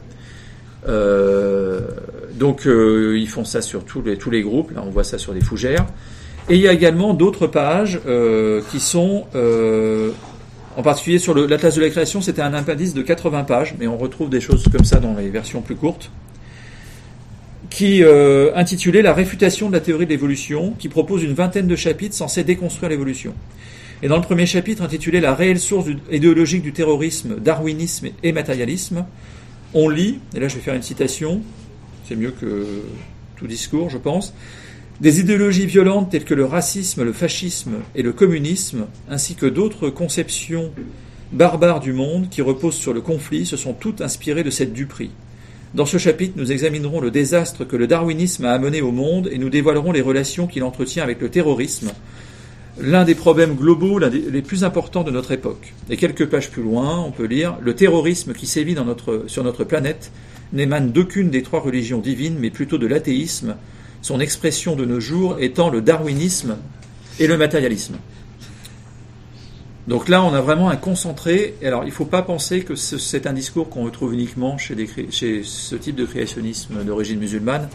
[0.88, 1.80] Euh,
[2.34, 5.18] donc euh, ils font ça sur tous les, tous les groupes, là on voit ça
[5.18, 5.86] sur des fougères.
[6.48, 9.26] Et il y a également d'autres pages euh, qui sont,
[10.76, 13.98] en particulier sur l'Atlas de la création, c'était un appendice de 80 pages, mais on
[13.98, 16.10] retrouve des choses comme ça dans les versions plus courtes,
[17.70, 21.76] qui euh, intitulait La réfutation de la théorie de l'évolution, qui propose une vingtaine de
[21.76, 23.32] chapitres censés déconstruire l'évolution.
[24.02, 29.06] Et dans le premier chapitre intitulé La réelle source idéologique du terrorisme, darwinisme et matérialisme,
[29.74, 31.42] on lit, et là je vais faire une citation,
[32.08, 32.66] c'est mieux que
[33.36, 34.34] tout discours, je pense,
[35.00, 39.88] des idéologies violentes telles que le racisme, le fascisme et le communisme, ainsi que d'autres
[39.88, 40.72] conceptions
[41.32, 45.12] barbares du monde qui reposent sur le conflit, se sont toutes inspirées de cette duperie.
[45.72, 49.38] Dans ce chapitre, nous examinerons le désastre que le darwinisme a amené au monde et
[49.38, 51.92] nous dévoilerons les relations qu'il entretient avec le terrorisme,
[52.82, 55.74] l'un des problèmes globaux l'un des- les plus importants de notre époque.
[55.88, 59.44] Et quelques pages plus loin, on peut lire Le terrorisme qui sévit dans notre, sur
[59.44, 60.10] notre planète
[60.52, 63.56] n'émane d'aucune des trois religions divines, mais plutôt de l'athéisme,
[64.02, 66.56] son expression de nos jours étant le darwinisme
[67.18, 67.96] et le matérialisme.
[69.88, 71.54] Donc là, on a vraiment un concentré.
[71.64, 75.42] Alors, il ne faut pas penser que ce- c'est un discours qu'on retrouve uniquement chez
[75.42, 77.68] ce type de créationnisme d'origine musulmane,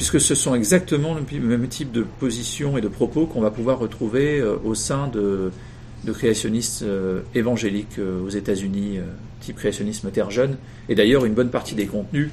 [0.00, 3.78] puisque ce sont exactement le même type de position et de propos qu'on va pouvoir
[3.78, 5.52] retrouver euh, au sein de,
[6.10, 9.00] créationnistes euh, évangéliques euh, aux États-Unis,
[9.40, 10.56] type créationnisme terre jeune.
[10.88, 12.30] Et d'ailleurs, une bonne partie des contenus,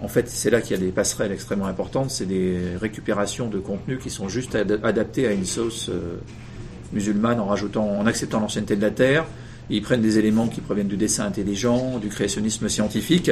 [0.00, 3.58] en fait, c'est là qu'il y a des passerelles extrêmement importantes, c'est des récupérations de
[3.58, 5.90] contenus qui sont juste ad- adaptés à une sauce
[6.94, 9.26] musulmane en rajoutant, en acceptant l'ancienneté de la terre.
[9.68, 13.30] Ils prennent des éléments qui proviennent du dessin intelligent, du créationnisme scientifique.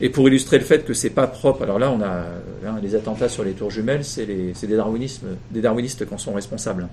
[0.00, 2.24] Et pour illustrer le fait que c'est pas propre, alors là on a
[2.66, 6.32] hein, les attentats sur les tours jumelles, c'est des darwinistes, des darwinistes qui en sont
[6.32, 6.88] responsables.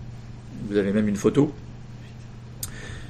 [0.70, 1.52] Vous avez même une photo.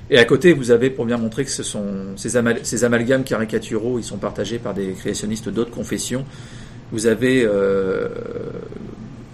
[0.09, 1.83] Et à côté, vous avez, pour bien montrer que ce sont
[2.15, 2.37] ces
[2.85, 6.23] amalgames caricaturaux, ils sont partagés par des créationnistes d'autres confessions.
[6.93, 8.07] Vous avez euh,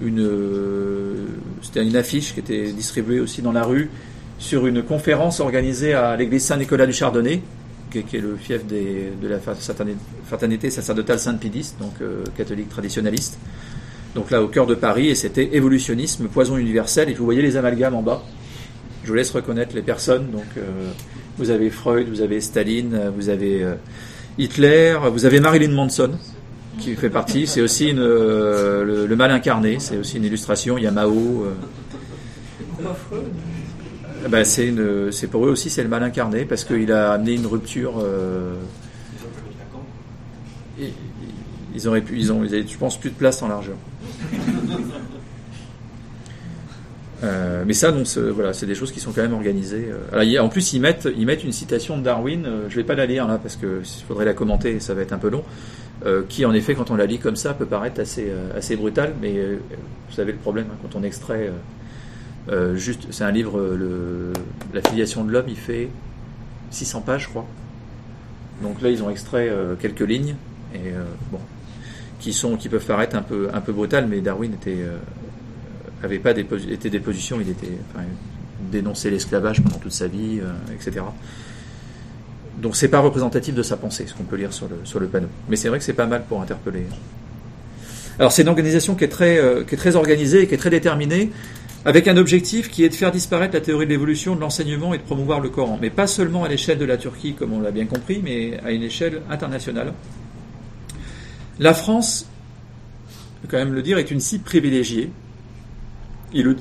[0.01, 0.27] une,
[1.61, 3.89] c'était une affiche qui était distribuée aussi dans la rue
[4.39, 7.41] sur une conférence organisée à l'église Saint-Nicolas du Chardonnay,
[8.01, 9.95] qui est, le fief de la fraterni-
[10.25, 13.37] fraternité sacerdotale Sainte-Pédiste, donc euh, catholique traditionnaliste.
[14.15, 17.09] Donc là, au cœur de Paris, et c'était évolutionnisme, poison universel.
[17.09, 18.21] Et vous voyez les amalgames en bas.
[19.03, 20.31] Je vous laisse reconnaître les personnes.
[20.31, 20.61] Donc, euh,
[21.37, 23.73] vous avez Freud, vous avez Staline, vous avez euh,
[24.37, 26.11] Hitler, vous avez Marilyn Manson
[26.79, 27.47] qui fait partie.
[27.47, 29.77] C'est aussi le, le mal incarné.
[29.79, 30.77] C'est aussi une illustration.
[30.77, 31.45] Il y a Mao.
[34.25, 37.45] Eh ben, c'est pour eux aussi c'est le mal incarné parce qu'il a amené une
[37.47, 37.95] rupture.
[38.03, 38.55] euh,
[40.79, 40.93] et-
[41.75, 43.75] ils auraient pu, ils ont, ils je pense, plus de place en largeur.
[47.23, 49.87] Euh, mais ça, c'est- voilà, c'est des choses qui sont quand même organisées.
[50.13, 50.39] euh.
[50.41, 51.07] En plus, ils mettent,
[51.43, 52.45] une citation de Darwin.
[52.45, 54.93] euh, je vais pas la lire là parce que il faudrait la commenter, et ça
[54.93, 55.43] va être un peu long.
[56.05, 59.13] euh, qui, en effet, quand on la lit comme ça, peut paraître assez, assez brutal.
[59.21, 59.31] Mais
[60.09, 61.49] vous savez le problème hein, quand on extrait.
[62.49, 64.33] Euh, juste, c'est un livre, euh, le,
[64.73, 65.89] la filiation de l'homme, il fait
[66.71, 67.45] 600 pages, je crois.
[68.61, 70.35] Donc là, ils ont extrait euh, quelques lignes
[70.73, 71.39] et euh, bon,
[72.19, 74.97] qui sont, qui peuvent paraître un peu, un peu brutales, mais Darwin était, euh,
[76.03, 78.05] avait pas des, était des positions, il était, enfin,
[78.71, 80.39] dénonçait l'esclavage pendant toute sa vie,
[80.73, 81.01] etc.
[82.57, 85.07] Donc c'est pas représentatif de sa pensée, ce qu'on peut lire sur le, sur le
[85.07, 85.27] panneau.
[85.49, 86.85] Mais c'est vrai que c'est pas mal pour interpeller.
[88.19, 90.57] Alors c'est une organisation qui est très, euh, qui est très organisée et qui est
[90.57, 91.31] très déterminée
[91.85, 94.97] avec un objectif qui est de faire disparaître la théorie de l'évolution, de l'enseignement et
[94.97, 95.77] de promouvoir le Coran.
[95.81, 98.71] Mais pas seulement à l'échelle de la Turquie, comme on l'a bien compris, mais à
[98.71, 99.93] une échelle internationale.
[101.59, 102.25] La France,
[103.43, 105.11] je quand même le dire, est une cible privilégiée.
[106.33, 106.55] Ils le,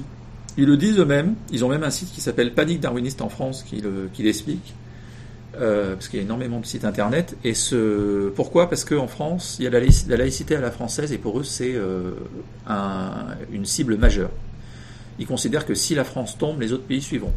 [0.58, 1.34] ils le disent eux-mêmes.
[1.52, 4.74] Ils ont même un site qui s'appelle Panique Darwiniste en France qui le- l'explique.
[5.60, 7.36] Euh, parce qu'il y a énormément de sites internet.
[7.44, 8.68] Et ce, pourquoi?
[8.68, 11.44] Parce qu'en France, il y a la, la laïcité à la française et pour eux,
[11.44, 12.12] c'est euh,
[12.66, 14.30] un- une cible majeure
[15.18, 17.32] ils considèrent que si la France tombe, les autres pays suivront.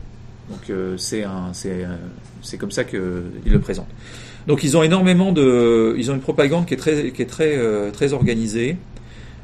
[0.50, 1.96] Donc euh, c'est euh,
[2.42, 3.00] c'est comme ça qu'ils
[3.46, 3.90] le présentent.
[4.48, 7.58] Donc ils ont énormément de, ils ont une propagande qui est très, qui est très,
[7.58, 8.78] euh, très organisée,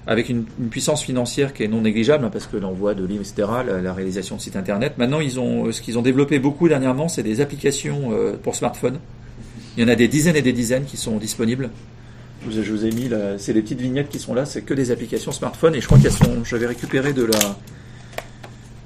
[0.05, 3.47] avec une, puissance financière qui est non négligeable, hein, parce que l'envoi de livres, etc.,
[3.83, 4.93] la, réalisation de sites internet.
[4.97, 8.99] Maintenant, ils ont, ce qu'ils ont développé beaucoup dernièrement, c'est des applications euh, pour smartphone.
[9.75, 11.69] Il y en a des dizaines et des dizaines qui sont disponibles.
[12.49, 15.31] Je vous- ai mis, c'est les petites vignettes qui sont là, c'est que des applications
[15.31, 17.39] smartphone, et je crois qu'elles sont, j'avais récupéré de la,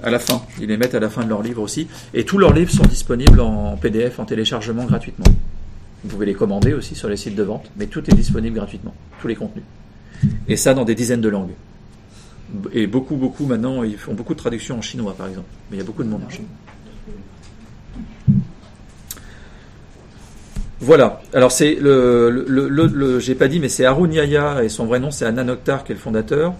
[0.05, 0.41] à la fin.
[0.61, 1.87] Ils les mettent à la fin de leur livre aussi.
[2.13, 5.25] Et tous leurs livres sont disponibles en PDF, en téléchargement gratuitement.
[6.03, 8.93] Vous pouvez les commander aussi sur les sites de vente, mais tout est disponible gratuitement,
[9.19, 9.65] tous les contenus.
[10.47, 11.53] Et ça dans des dizaines de langues.
[12.71, 15.47] Et beaucoup, beaucoup maintenant, ils font beaucoup de traductions en chinois par exemple.
[15.69, 16.45] Mais il y a beaucoup de monde en Chine.
[20.79, 21.21] Voilà.
[21.33, 25.09] Alors c'est le, le, j'ai pas dit, mais c'est Harun Yahya et son vrai nom
[25.09, 26.53] c'est Anna Oktar qui est le fondateur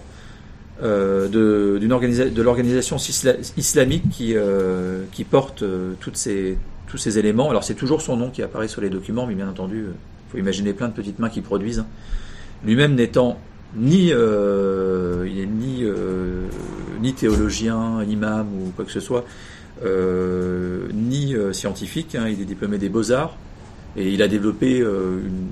[0.82, 7.18] euh, de, de l'organisation isla- islamique qui, euh, qui porte euh, toutes ces, tous ces
[7.18, 7.48] éléments.
[7.50, 10.38] Alors c'est toujours son nom qui apparaît sur les documents, mais bien entendu, il faut
[10.38, 11.84] imaginer plein de petites mains qui produisent.
[12.64, 13.38] Lui-même n'étant
[13.76, 16.46] ni, euh, il est ni, euh,
[17.00, 19.24] ni théologien, imam ou quoi que ce soit,
[19.84, 22.14] euh, ni euh, scientifique.
[22.14, 22.28] hein.
[22.28, 23.36] il est diplômé des beaux-arts
[23.96, 25.46] et il a développé euh, une,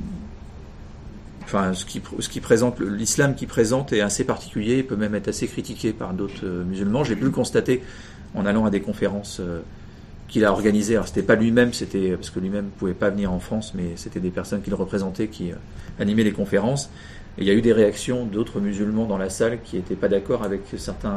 [1.55, 5.93] enfin, ce qui, présente, l'islam qui présente est assez particulier, peut même être assez critiqué
[5.93, 7.05] par d'autres euh, musulmans.
[7.05, 7.83] J'ai pu le constater
[8.35, 9.61] en allant à des conférences euh,
[10.27, 10.95] qu'il a organisées.
[10.95, 14.21] Alors, c'était pas lui-même, c'était parce que lui-même pouvait pas venir en France, mais c'était
[14.21, 15.57] des personnes qu'il représentait qui euh,
[16.01, 16.91] animaient les conférences.
[17.39, 20.09] Et il y a eu des réactions d'autres musulmans dans la salle qui n'étaient pas
[20.09, 21.11] d'accord avec certaines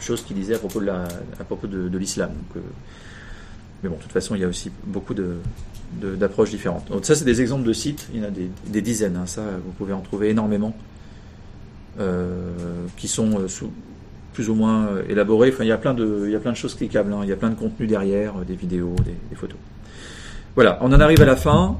[0.00, 0.80] choses qu'il disait à propos
[1.68, 2.30] de l'islam.
[3.82, 5.36] Mais bon, de toute façon, il y a aussi beaucoup de-
[6.00, 6.88] d'approches différentes.
[6.90, 8.08] Donc ça, c'est des exemples de sites.
[8.12, 9.16] Il y en a des, dizaines.
[9.16, 9.26] hein.
[9.26, 10.74] Ça, vous pouvez en trouver énormément
[12.00, 12.52] euh,
[12.96, 13.70] qui sont euh, sous,
[14.32, 15.50] plus ou moins euh, élaborés.
[15.52, 17.12] Enfin, il y a plein de, il y a plein de choses cliquables.
[17.12, 17.20] hein.
[17.22, 19.58] Il y a plein de contenus derrière, euh, des vidéos, des, photos.
[20.54, 21.76] Voilà, on en arrive à la fin.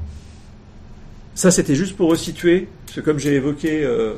[1.35, 4.13] Ça, c'était juste pour resituer, parce que comme j'ai évoqué euh,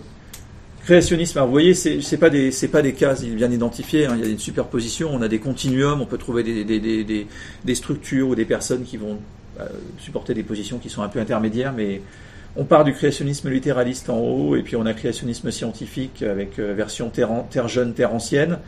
[0.83, 4.05] créationnisme, alors vous voyez, c'est pas des pas des cases bien identifiées.
[4.05, 4.15] hein.
[4.17, 7.27] Il y a une superposition, on a des continuums, on peut trouver des, des,
[7.63, 9.17] des, structures ou des personnes qui vont
[9.99, 12.01] supporter des positions qui sont un peu intermédiaires, mais
[12.57, 16.73] on part du créationnisme littéraliste en haut, et puis on a créationnisme scientifique avec euh,
[16.73, 18.59] version terre jeune, terre ancienne,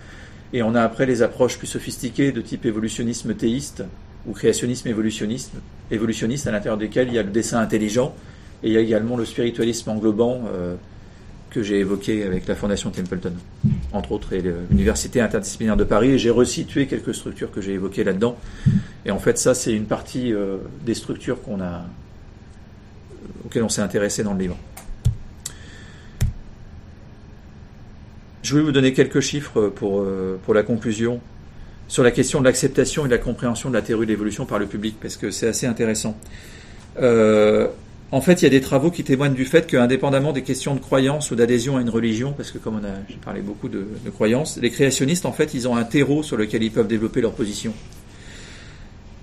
[0.53, 3.84] et on a après les approches plus sophistiquées de type évolutionnisme théiste
[4.27, 5.53] ou créationnisme évolutionniste,
[5.89, 8.14] évolutionniste à l'intérieur desquels il y a le dessin intelligent,
[8.64, 10.76] et il y a également le spiritualisme englobant euh,
[11.49, 13.31] que j'ai évoqué avec la Fondation Templeton,
[13.93, 18.03] entre autres, et l'Université interdisciplinaire de Paris, et j'ai resitué quelques structures que j'ai évoquées
[18.03, 18.38] là-dedans.
[19.07, 21.85] Et en fait, ça, c'est une partie euh, des structures qu'on a,
[23.45, 24.57] auxquelles on s'est intéressé dans le livre.
[28.43, 31.21] Je vais vous donner quelques chiffres pour, euh, pour la conclusion
[31.88, 34.59] sur la question de l'acceptation et de la compréhension de la théorie de l'évolution par
[34.59, 36.17] le public, parce que c'est assez intéressant.
[36.99, 37.67] Euh,
[38.11, 40.81] en fait, il y a des travaux qui témoignent du fait qu'indépendamment des questions de
[40.81, 43.88] croyance ou d'adhésion à une religion, parce que comme on a, j'ai parlé beaucoup de,
[44.03, 47.21] de croyances, les créationnistes, en fait, ils ont un terreau sur lequel ils peuvent développer
[47.21, 47.73] leur position.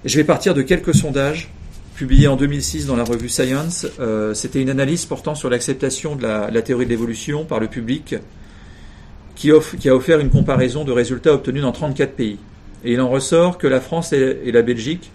[0.04, 1.48] Je vais partir de quelques sondages
[1.94, 3.86] publiés en 2006 dans la revue Science.
[4.00, 8.16] Euh, C'était une analyse portant sur l'acceptation de la, théorie de l'évolution par le public
[9.34, 12.38] qui, a offert une comparaison de résultats obtenus dans 34 pays.
[12.84, 15.10] Et il en ressort que la France et, et la Belgique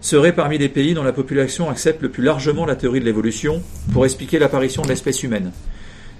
[0.00, 3.62] seraient parmi les pays dont la population accepte le plus largement la théorie de l'évolution
[3.92, 5.52] pour expliquer l'apparition de l'espèce humaine.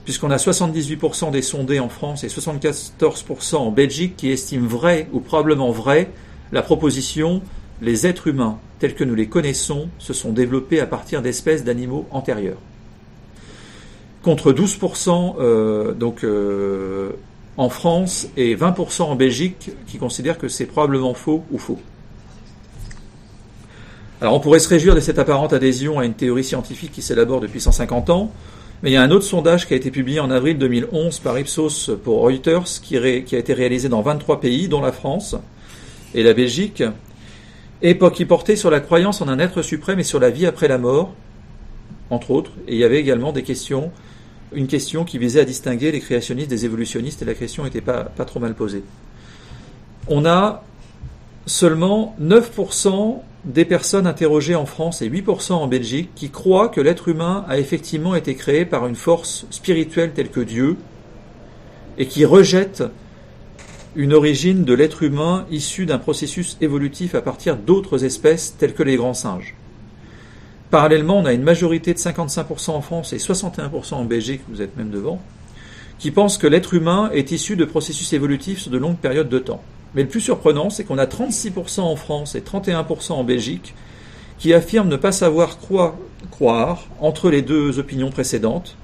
[0.05, 5.21] Puisqu'on a 78% des sondés en France et 74% en Belgique qui estiment vrai ou
[5.21, 6.11] probablement vrai
[6.53, 7.41] la proposition
[7.83, 12.07] les êtres humains tels que nous les connaissons se sont développés à partir d'espèces d'animaux
[12.11, 12.59] antérieurs.
[14.23, 17.11] Contre 12% euh, donc, euh,
[17.57, 21.79] en France et 20% en Belgique qui considèrent que c'est probablement faux ou faux.
[24.21, 27.41] Alors on pourrait se réjouir de cette apparente adhésion à une théorie scientifique qui s'élabore
[27.41, 28.33] depuis 150 ans,
[28.83, 31.39] mais il y a un autre sondage qui a été publié en avril 2011 par
[31.39, 35.37] Ipsos pour Reuters qui, qui a été réalisé dans 23 pays, dont la France
[36.15, 36.83] et la Belgique,
[37.83, 40.69] et qui portait sur la croyance en un être suprême et sur la vie après
[40.69, 41.13] la mort,
[42.11, 42.53] entre autres.
[42.69, 43.91] Et il y avait également des questions,
[44.53, 48.05] une question qui visait à distinguer les créationnistes des évolutionnistes, et la question n'était pas,
[48.05, 48.83] pas trop mal posée.
[50.09, 50.63] On a
[51.47, 57.09] seulement 9% des personnes interrogées en France et 8% en Belgique qui croient que l'être
[57.09, 60.77] humain a effectivement été créé par une force spirituelle telle que Dieu
[61.99, 62.85] et qui rejettent
[63.97, 68.83] une origine de l'être humain issue d'un processus évolutif à partir d'autres espèces telles que
[68.83, 69.55] les grands singes.
[70.71, 74.77] Parallèlement, on a une majorité de 55% en France et 61% en Belgique, vous êtes
[74.77, 75.21] même devant,
[76.01, 79.39] qui pensent que l'être humain est issu de processus évolutifs sur de longues périodes de
[79.39, 79.63] temps.
[79.95, 83.75] Mais le plus surprenant, c'est qu'on a 36% en France et 31% en Belgique
[84.39, 85.97] qui affirment ne pas savoir quoi
[86.33, 88.77] croire entre les deux opinions précédentes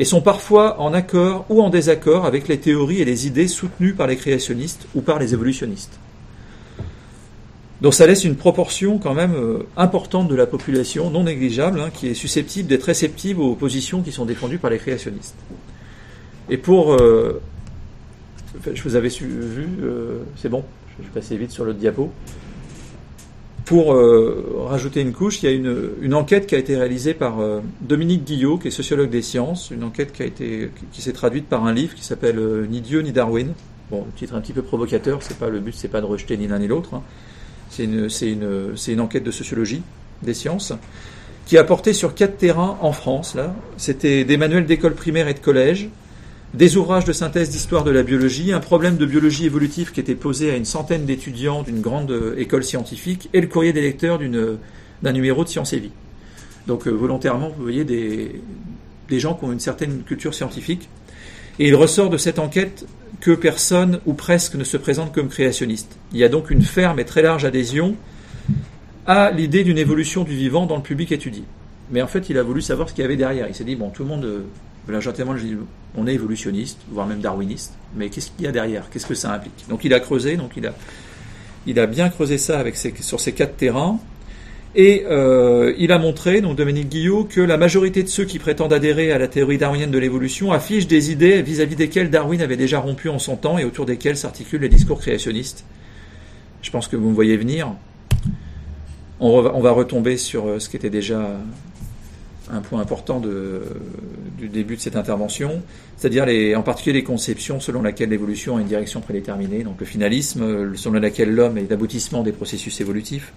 [0.00, 3.92] et sont parfois en accord ou en désaccord avec les théories et les idées soutenues
[3.92, 6.00] par les créationnistes ou par les évolutionnistes.
[7.82, 11.90] Donc ça laisse une proportion quand même euh, importante de la population, non négligeable, hein,
[11.92, 15.36] qui est susceptible d'être réceptive aux positions qui sont défendues par les créationnistes.
[16.48, 17.42] Et pour euh,
[18.72, 20.64] je vous avais vu, euh, c'est bon,
[20.98, 22.10] je vais passer vite sur l'autre diapo.
[23.64, 27.14] Pour euh, rajouter une couche, il y a une, une, enquête qui a été réalisée
[27.14, 31.02] par euh, Dominique Guillot, qui est sociologue des sciences, une enquête qui a été, qui
[31.02, 33.52] s'est traduite par un livre qui s'appelle euh, Ni Dieu ni Darwin.
[33.90, 36.36] Bon, le titre un petit peu provocateur, c'est pas le but, c'est pas de rejeter
[36.36, 36.94] ni l'un ni l'autre.
[36.94, 37.02] Hein.
[37.70, 39.82] C'est une, c'est une, c'est une enquête de sociologie
[40.22, 40.72] des sciences
[41.46, 43.34] qui a porté sur quatre terrains en France.
[43.34, 45.88] Là, c'était des manuels d'école primaire et de collège,
[46.54, 50.16] des ouvrages de synthèse d'histoire de la biologie, un problème de biologie évolutive qui était
[50.16, 54.18] posé à une centaine d'étudiants d'une grande euh, école scientifique et le courrier des lecteurs
[54.18, 55.92] d'un numéro de Sciences et Vie.
[56.66, 58.40] Donc euh, volontairement, vous voyez des,
[59.08, 60.88] des gens qui ont une certaine culture scientifique.
[61.58, 62.86] Et il ressort de cette enquête
[63.20, 65.98] que personne ou presque ne se présente comme créationniste.
[66.12, 67.94] Il y a donc une ferme et très large adhésion
[69.06, 71.44] à l'idée d'une évolution du vivant dans le public étudié.
[71.90, 73.46] Mais en fait, il a voulu savoir ce qu'il y avait derrière.
[73.48, 74.44] Il s'est dit, bon, tout le monde
[74.88, 75.56] Là, gentiment, je dis,
[75.96, 78.90] on est évolutionniste, voire même darwiniste, mais qu'est-ce qu'il y a derrière?
[78.90, 79.66] Qu'est-ce que ça implique?
[79.68, 80.74] Donc il a creusé, donc il a,
[81.66, 84.00] il a bien creusé ça avec ses, sur ces quatre terrains,
[84.74, 88.72] et euh, il a montré, donc Dominique Guillot, que la majorité de ceux qui prétendent
[88.72, 92.80] adhérer à la théorie darwinienne de l'évolution affichent des idées vis-à-vis desquelles Darwin avait déjà
[92.80, 95.64] rompu en son temps et autour desquelles s'articulent les discours créationnistes.
[96.62, 97.72] Je pense que vous me voyez venir.
[99.20, 101.36] On, on va retomber sur euh, ce qui était déjà
[102.52, 105.62] un point important du début de cette intervention,
[105.96, 110.74] c'est-à-dire en particulier les conceptions selon lesquelles l'évolution a une direction prédéterminée, donc le finalisme,
[110.76, 113.32] selon lequel l'homme est l'aboutissement des processus évolutifs,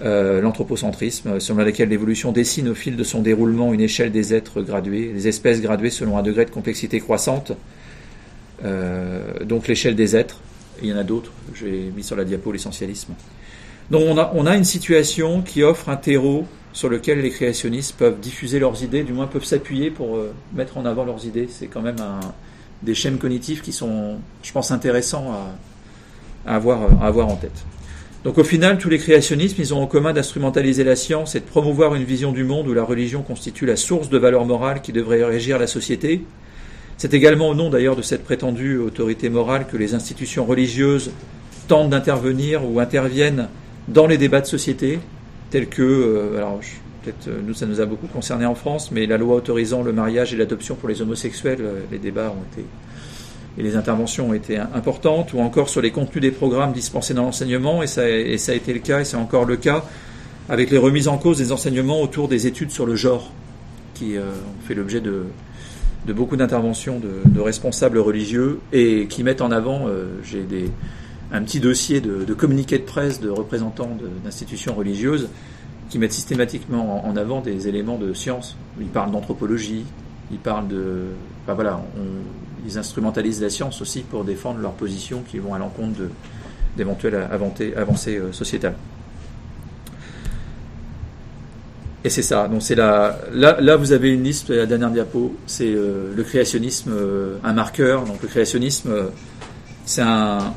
[0.00, 4.62] euh, l'anthropocentrisme, selon lequel l'évolution dessine au fil de son déroulement une échelle des êtres
[4.62, 7.52] gradués, des espèces graduées selon un degré de complexité croissante,
[8.64, 10.40] euh, donc l'échelle des êtres,
[10.82, 13.14] il y en a d'autres, j'ai mis sur la diapo l'essentialisme.
[13.90, 16.46] Donc on a une situation qui offre un terreau
[16.78, 20.78] sur lequel les créationnistes peuvent diffuser leurs idées, du moins peuvent s'appuyer pour euh, mettre
[20.78, 21.48] en avant leurs idées.
[21.50, 21.96] C'est quand même
[22.84, 27.64] des chaînes cognitives qui sont, je pense, intéressants à, à, avoir, à avoir en tête.
[28.22, 31.44] Donc au final, tous les créationnismes, ils ont en commun d'instrumentaliser la science et de
[31.46, 34.92] promouvoir une vision du monde où la religion constitue la source de valeurs morales qui
[34.92, 36.24] devrait régir la société.
[36.96, 41.10] C'est également au nom d'ailleurs de cette prétendue autorité morale que les institutions religieuses
[41.66, 43.48] tentent d'intervenir ou interviennent
[43.88, 45.00] dans les débats de société,
[45.50, 46.60] tels que, euh, alors
[47.02, 49.92] peut-être euh, nous ça nous a beaucoup concerné en France, mais la loi autorisant le
[49.92, 52.66] mariage et l'adoption pour les homosexuels, euh, les débats ont été
[53.58, 57.24] et les interventions ont été importantes, ou encore sur les contenus des programmes dispensés dans
[57.24, 59.84] l'enseignement, et ça, et ça a été le cas, et c'est encore le cas,
[60.48, 63.32] avec les remises en cause des enseignements autour des études sur le genre,
[63.94, 65.24] qui euh, ont fait l'objet de,
[66.06, 70.70] de beaucoup d'interventions de, de responsables religieux, et qui mettent en avant, euh, j'ai des
[71.32, 75.28] un petit dossier de, de communiqué de presse de représentants d'institutions religieuses
[75.90, 78.56] qui mettent systématiquement en, avant des éléments de science.
[78.80, 79.84] Ils parlent d'anthropologie,
[80.30, 81.04] ils parlent de...
[81.44, 81.80] Enfin voilà,
[82.66, 86.00] ils instrumentalisent la science aussi pour défendre leurs positions qui vont à l'encontre
[86.76, 87.26] d'éventuelles
[87.74, 88.74] avancées euh, sociétales.
[92.04, 92.46] Et c'est ça.
[92.46, 96.92] Donc c'est là, là, vous avez une liste, la dernière diapo, c'est euh, le créationnisme,
[96.92, 98.04] euh, un marqueur.
[98.04, 99.10] Donc le créationnisme,
[99.84, 100.54] c'est un,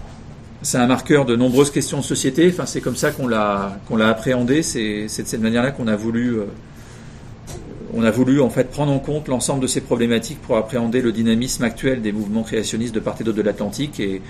[0.61, 2.49] c'est un marqueur de nombreuses questions de société.
[2.49, 4.63] Enfin, c'est comme ça qu'on l'a qu'on l'a appréhendé.
[4.63, 6.45] C'est c'est de cette manière-là qu'on a voulu euh,
[7.93, 11.11] on a voulu en fait prendre en compte l'ensemble de ces problématiques pour appréhender le
[11.11, 13.99] dynamisme actuel des mouvements créationnistes de part et d'autre de l'Atlantique.
[13.99, 14.21] Et,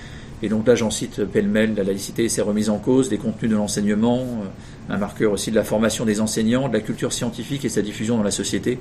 [0.43, 3.51] et donc là, j'en cite pêle-mêle la laïcité et ses remises en cause, des contenus
[3.51, 7.63] de l'enseignement, euh, un marqueur aussi de la formation des enseignants, de la culture scientifique
[7.65, 8.79] et sa diffusion dans la société,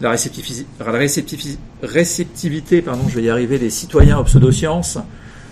[0.00, 0.10] la,
[1.82, 4.98] réceptivité, pardon, je vais y arriver, des citoyens aux pseudosciences,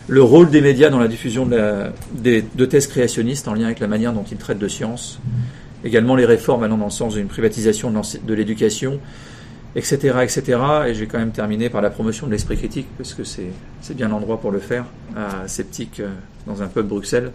[0.09, 4.12] le rôle des médias dans la diffusion de, thèses créationnistes en lien avec la manière
[4.12, 5.20] dont ils traitent de sciences,
[5.85, 9.01] également les réformes allant dans le sens d'une privatisation de l'éducation,
[9.76, 10.59] etc., etc.
[10.89, 14.09] Et j'ai quand même terminé par la promotion de l'esprit critique, parce que c'est bien
[14.09, 16.09] l'endroit pour le faire, à Sceptique, euh,
[16.47, 17.32] dans un pub Bruxelles.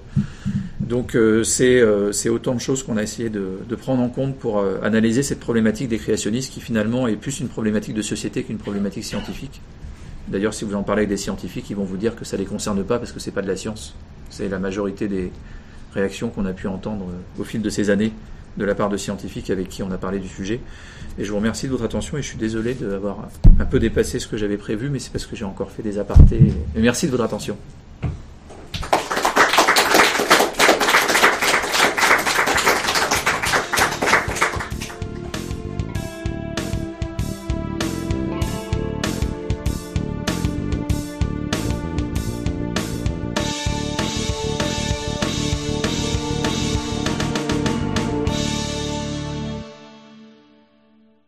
[0.80, 4.10] Donc euh, c'est euh, c'est autant de choses qu'on a essayé de, de prendre en
[4.10, 8.44] compte pour analyser cette problématique des créationnistes, qui finalement est plus une problématique de société
[8.44, 9.62] qu'une problématique scientifique.
[10.28, 12.46] D'ailleurs, si vous en parlez avec des scientifiques, ils vont vous dire que ça les
[12.46, 13.96] concerne pas parce que c'est pas de la science.
[14.30, 15.32] C'est la majorité des
[15.94, 18.14] réactions qu'on a pu entendre euh, au fil de ces années
[18.58, 20.60] de la part de scientifiques avec qui on a parlé du sujet.
[21.18, 23.30] Et je vous remercie de votre attention et je suis désolé d'avoir
[23.60, 25.98] un peu dépassé ce que j'avais prévu, mais c'est parce que j'ai encore fait des
[25.98, 26.54] apartés.
[26.76, 27.58] Et merci de votre attention.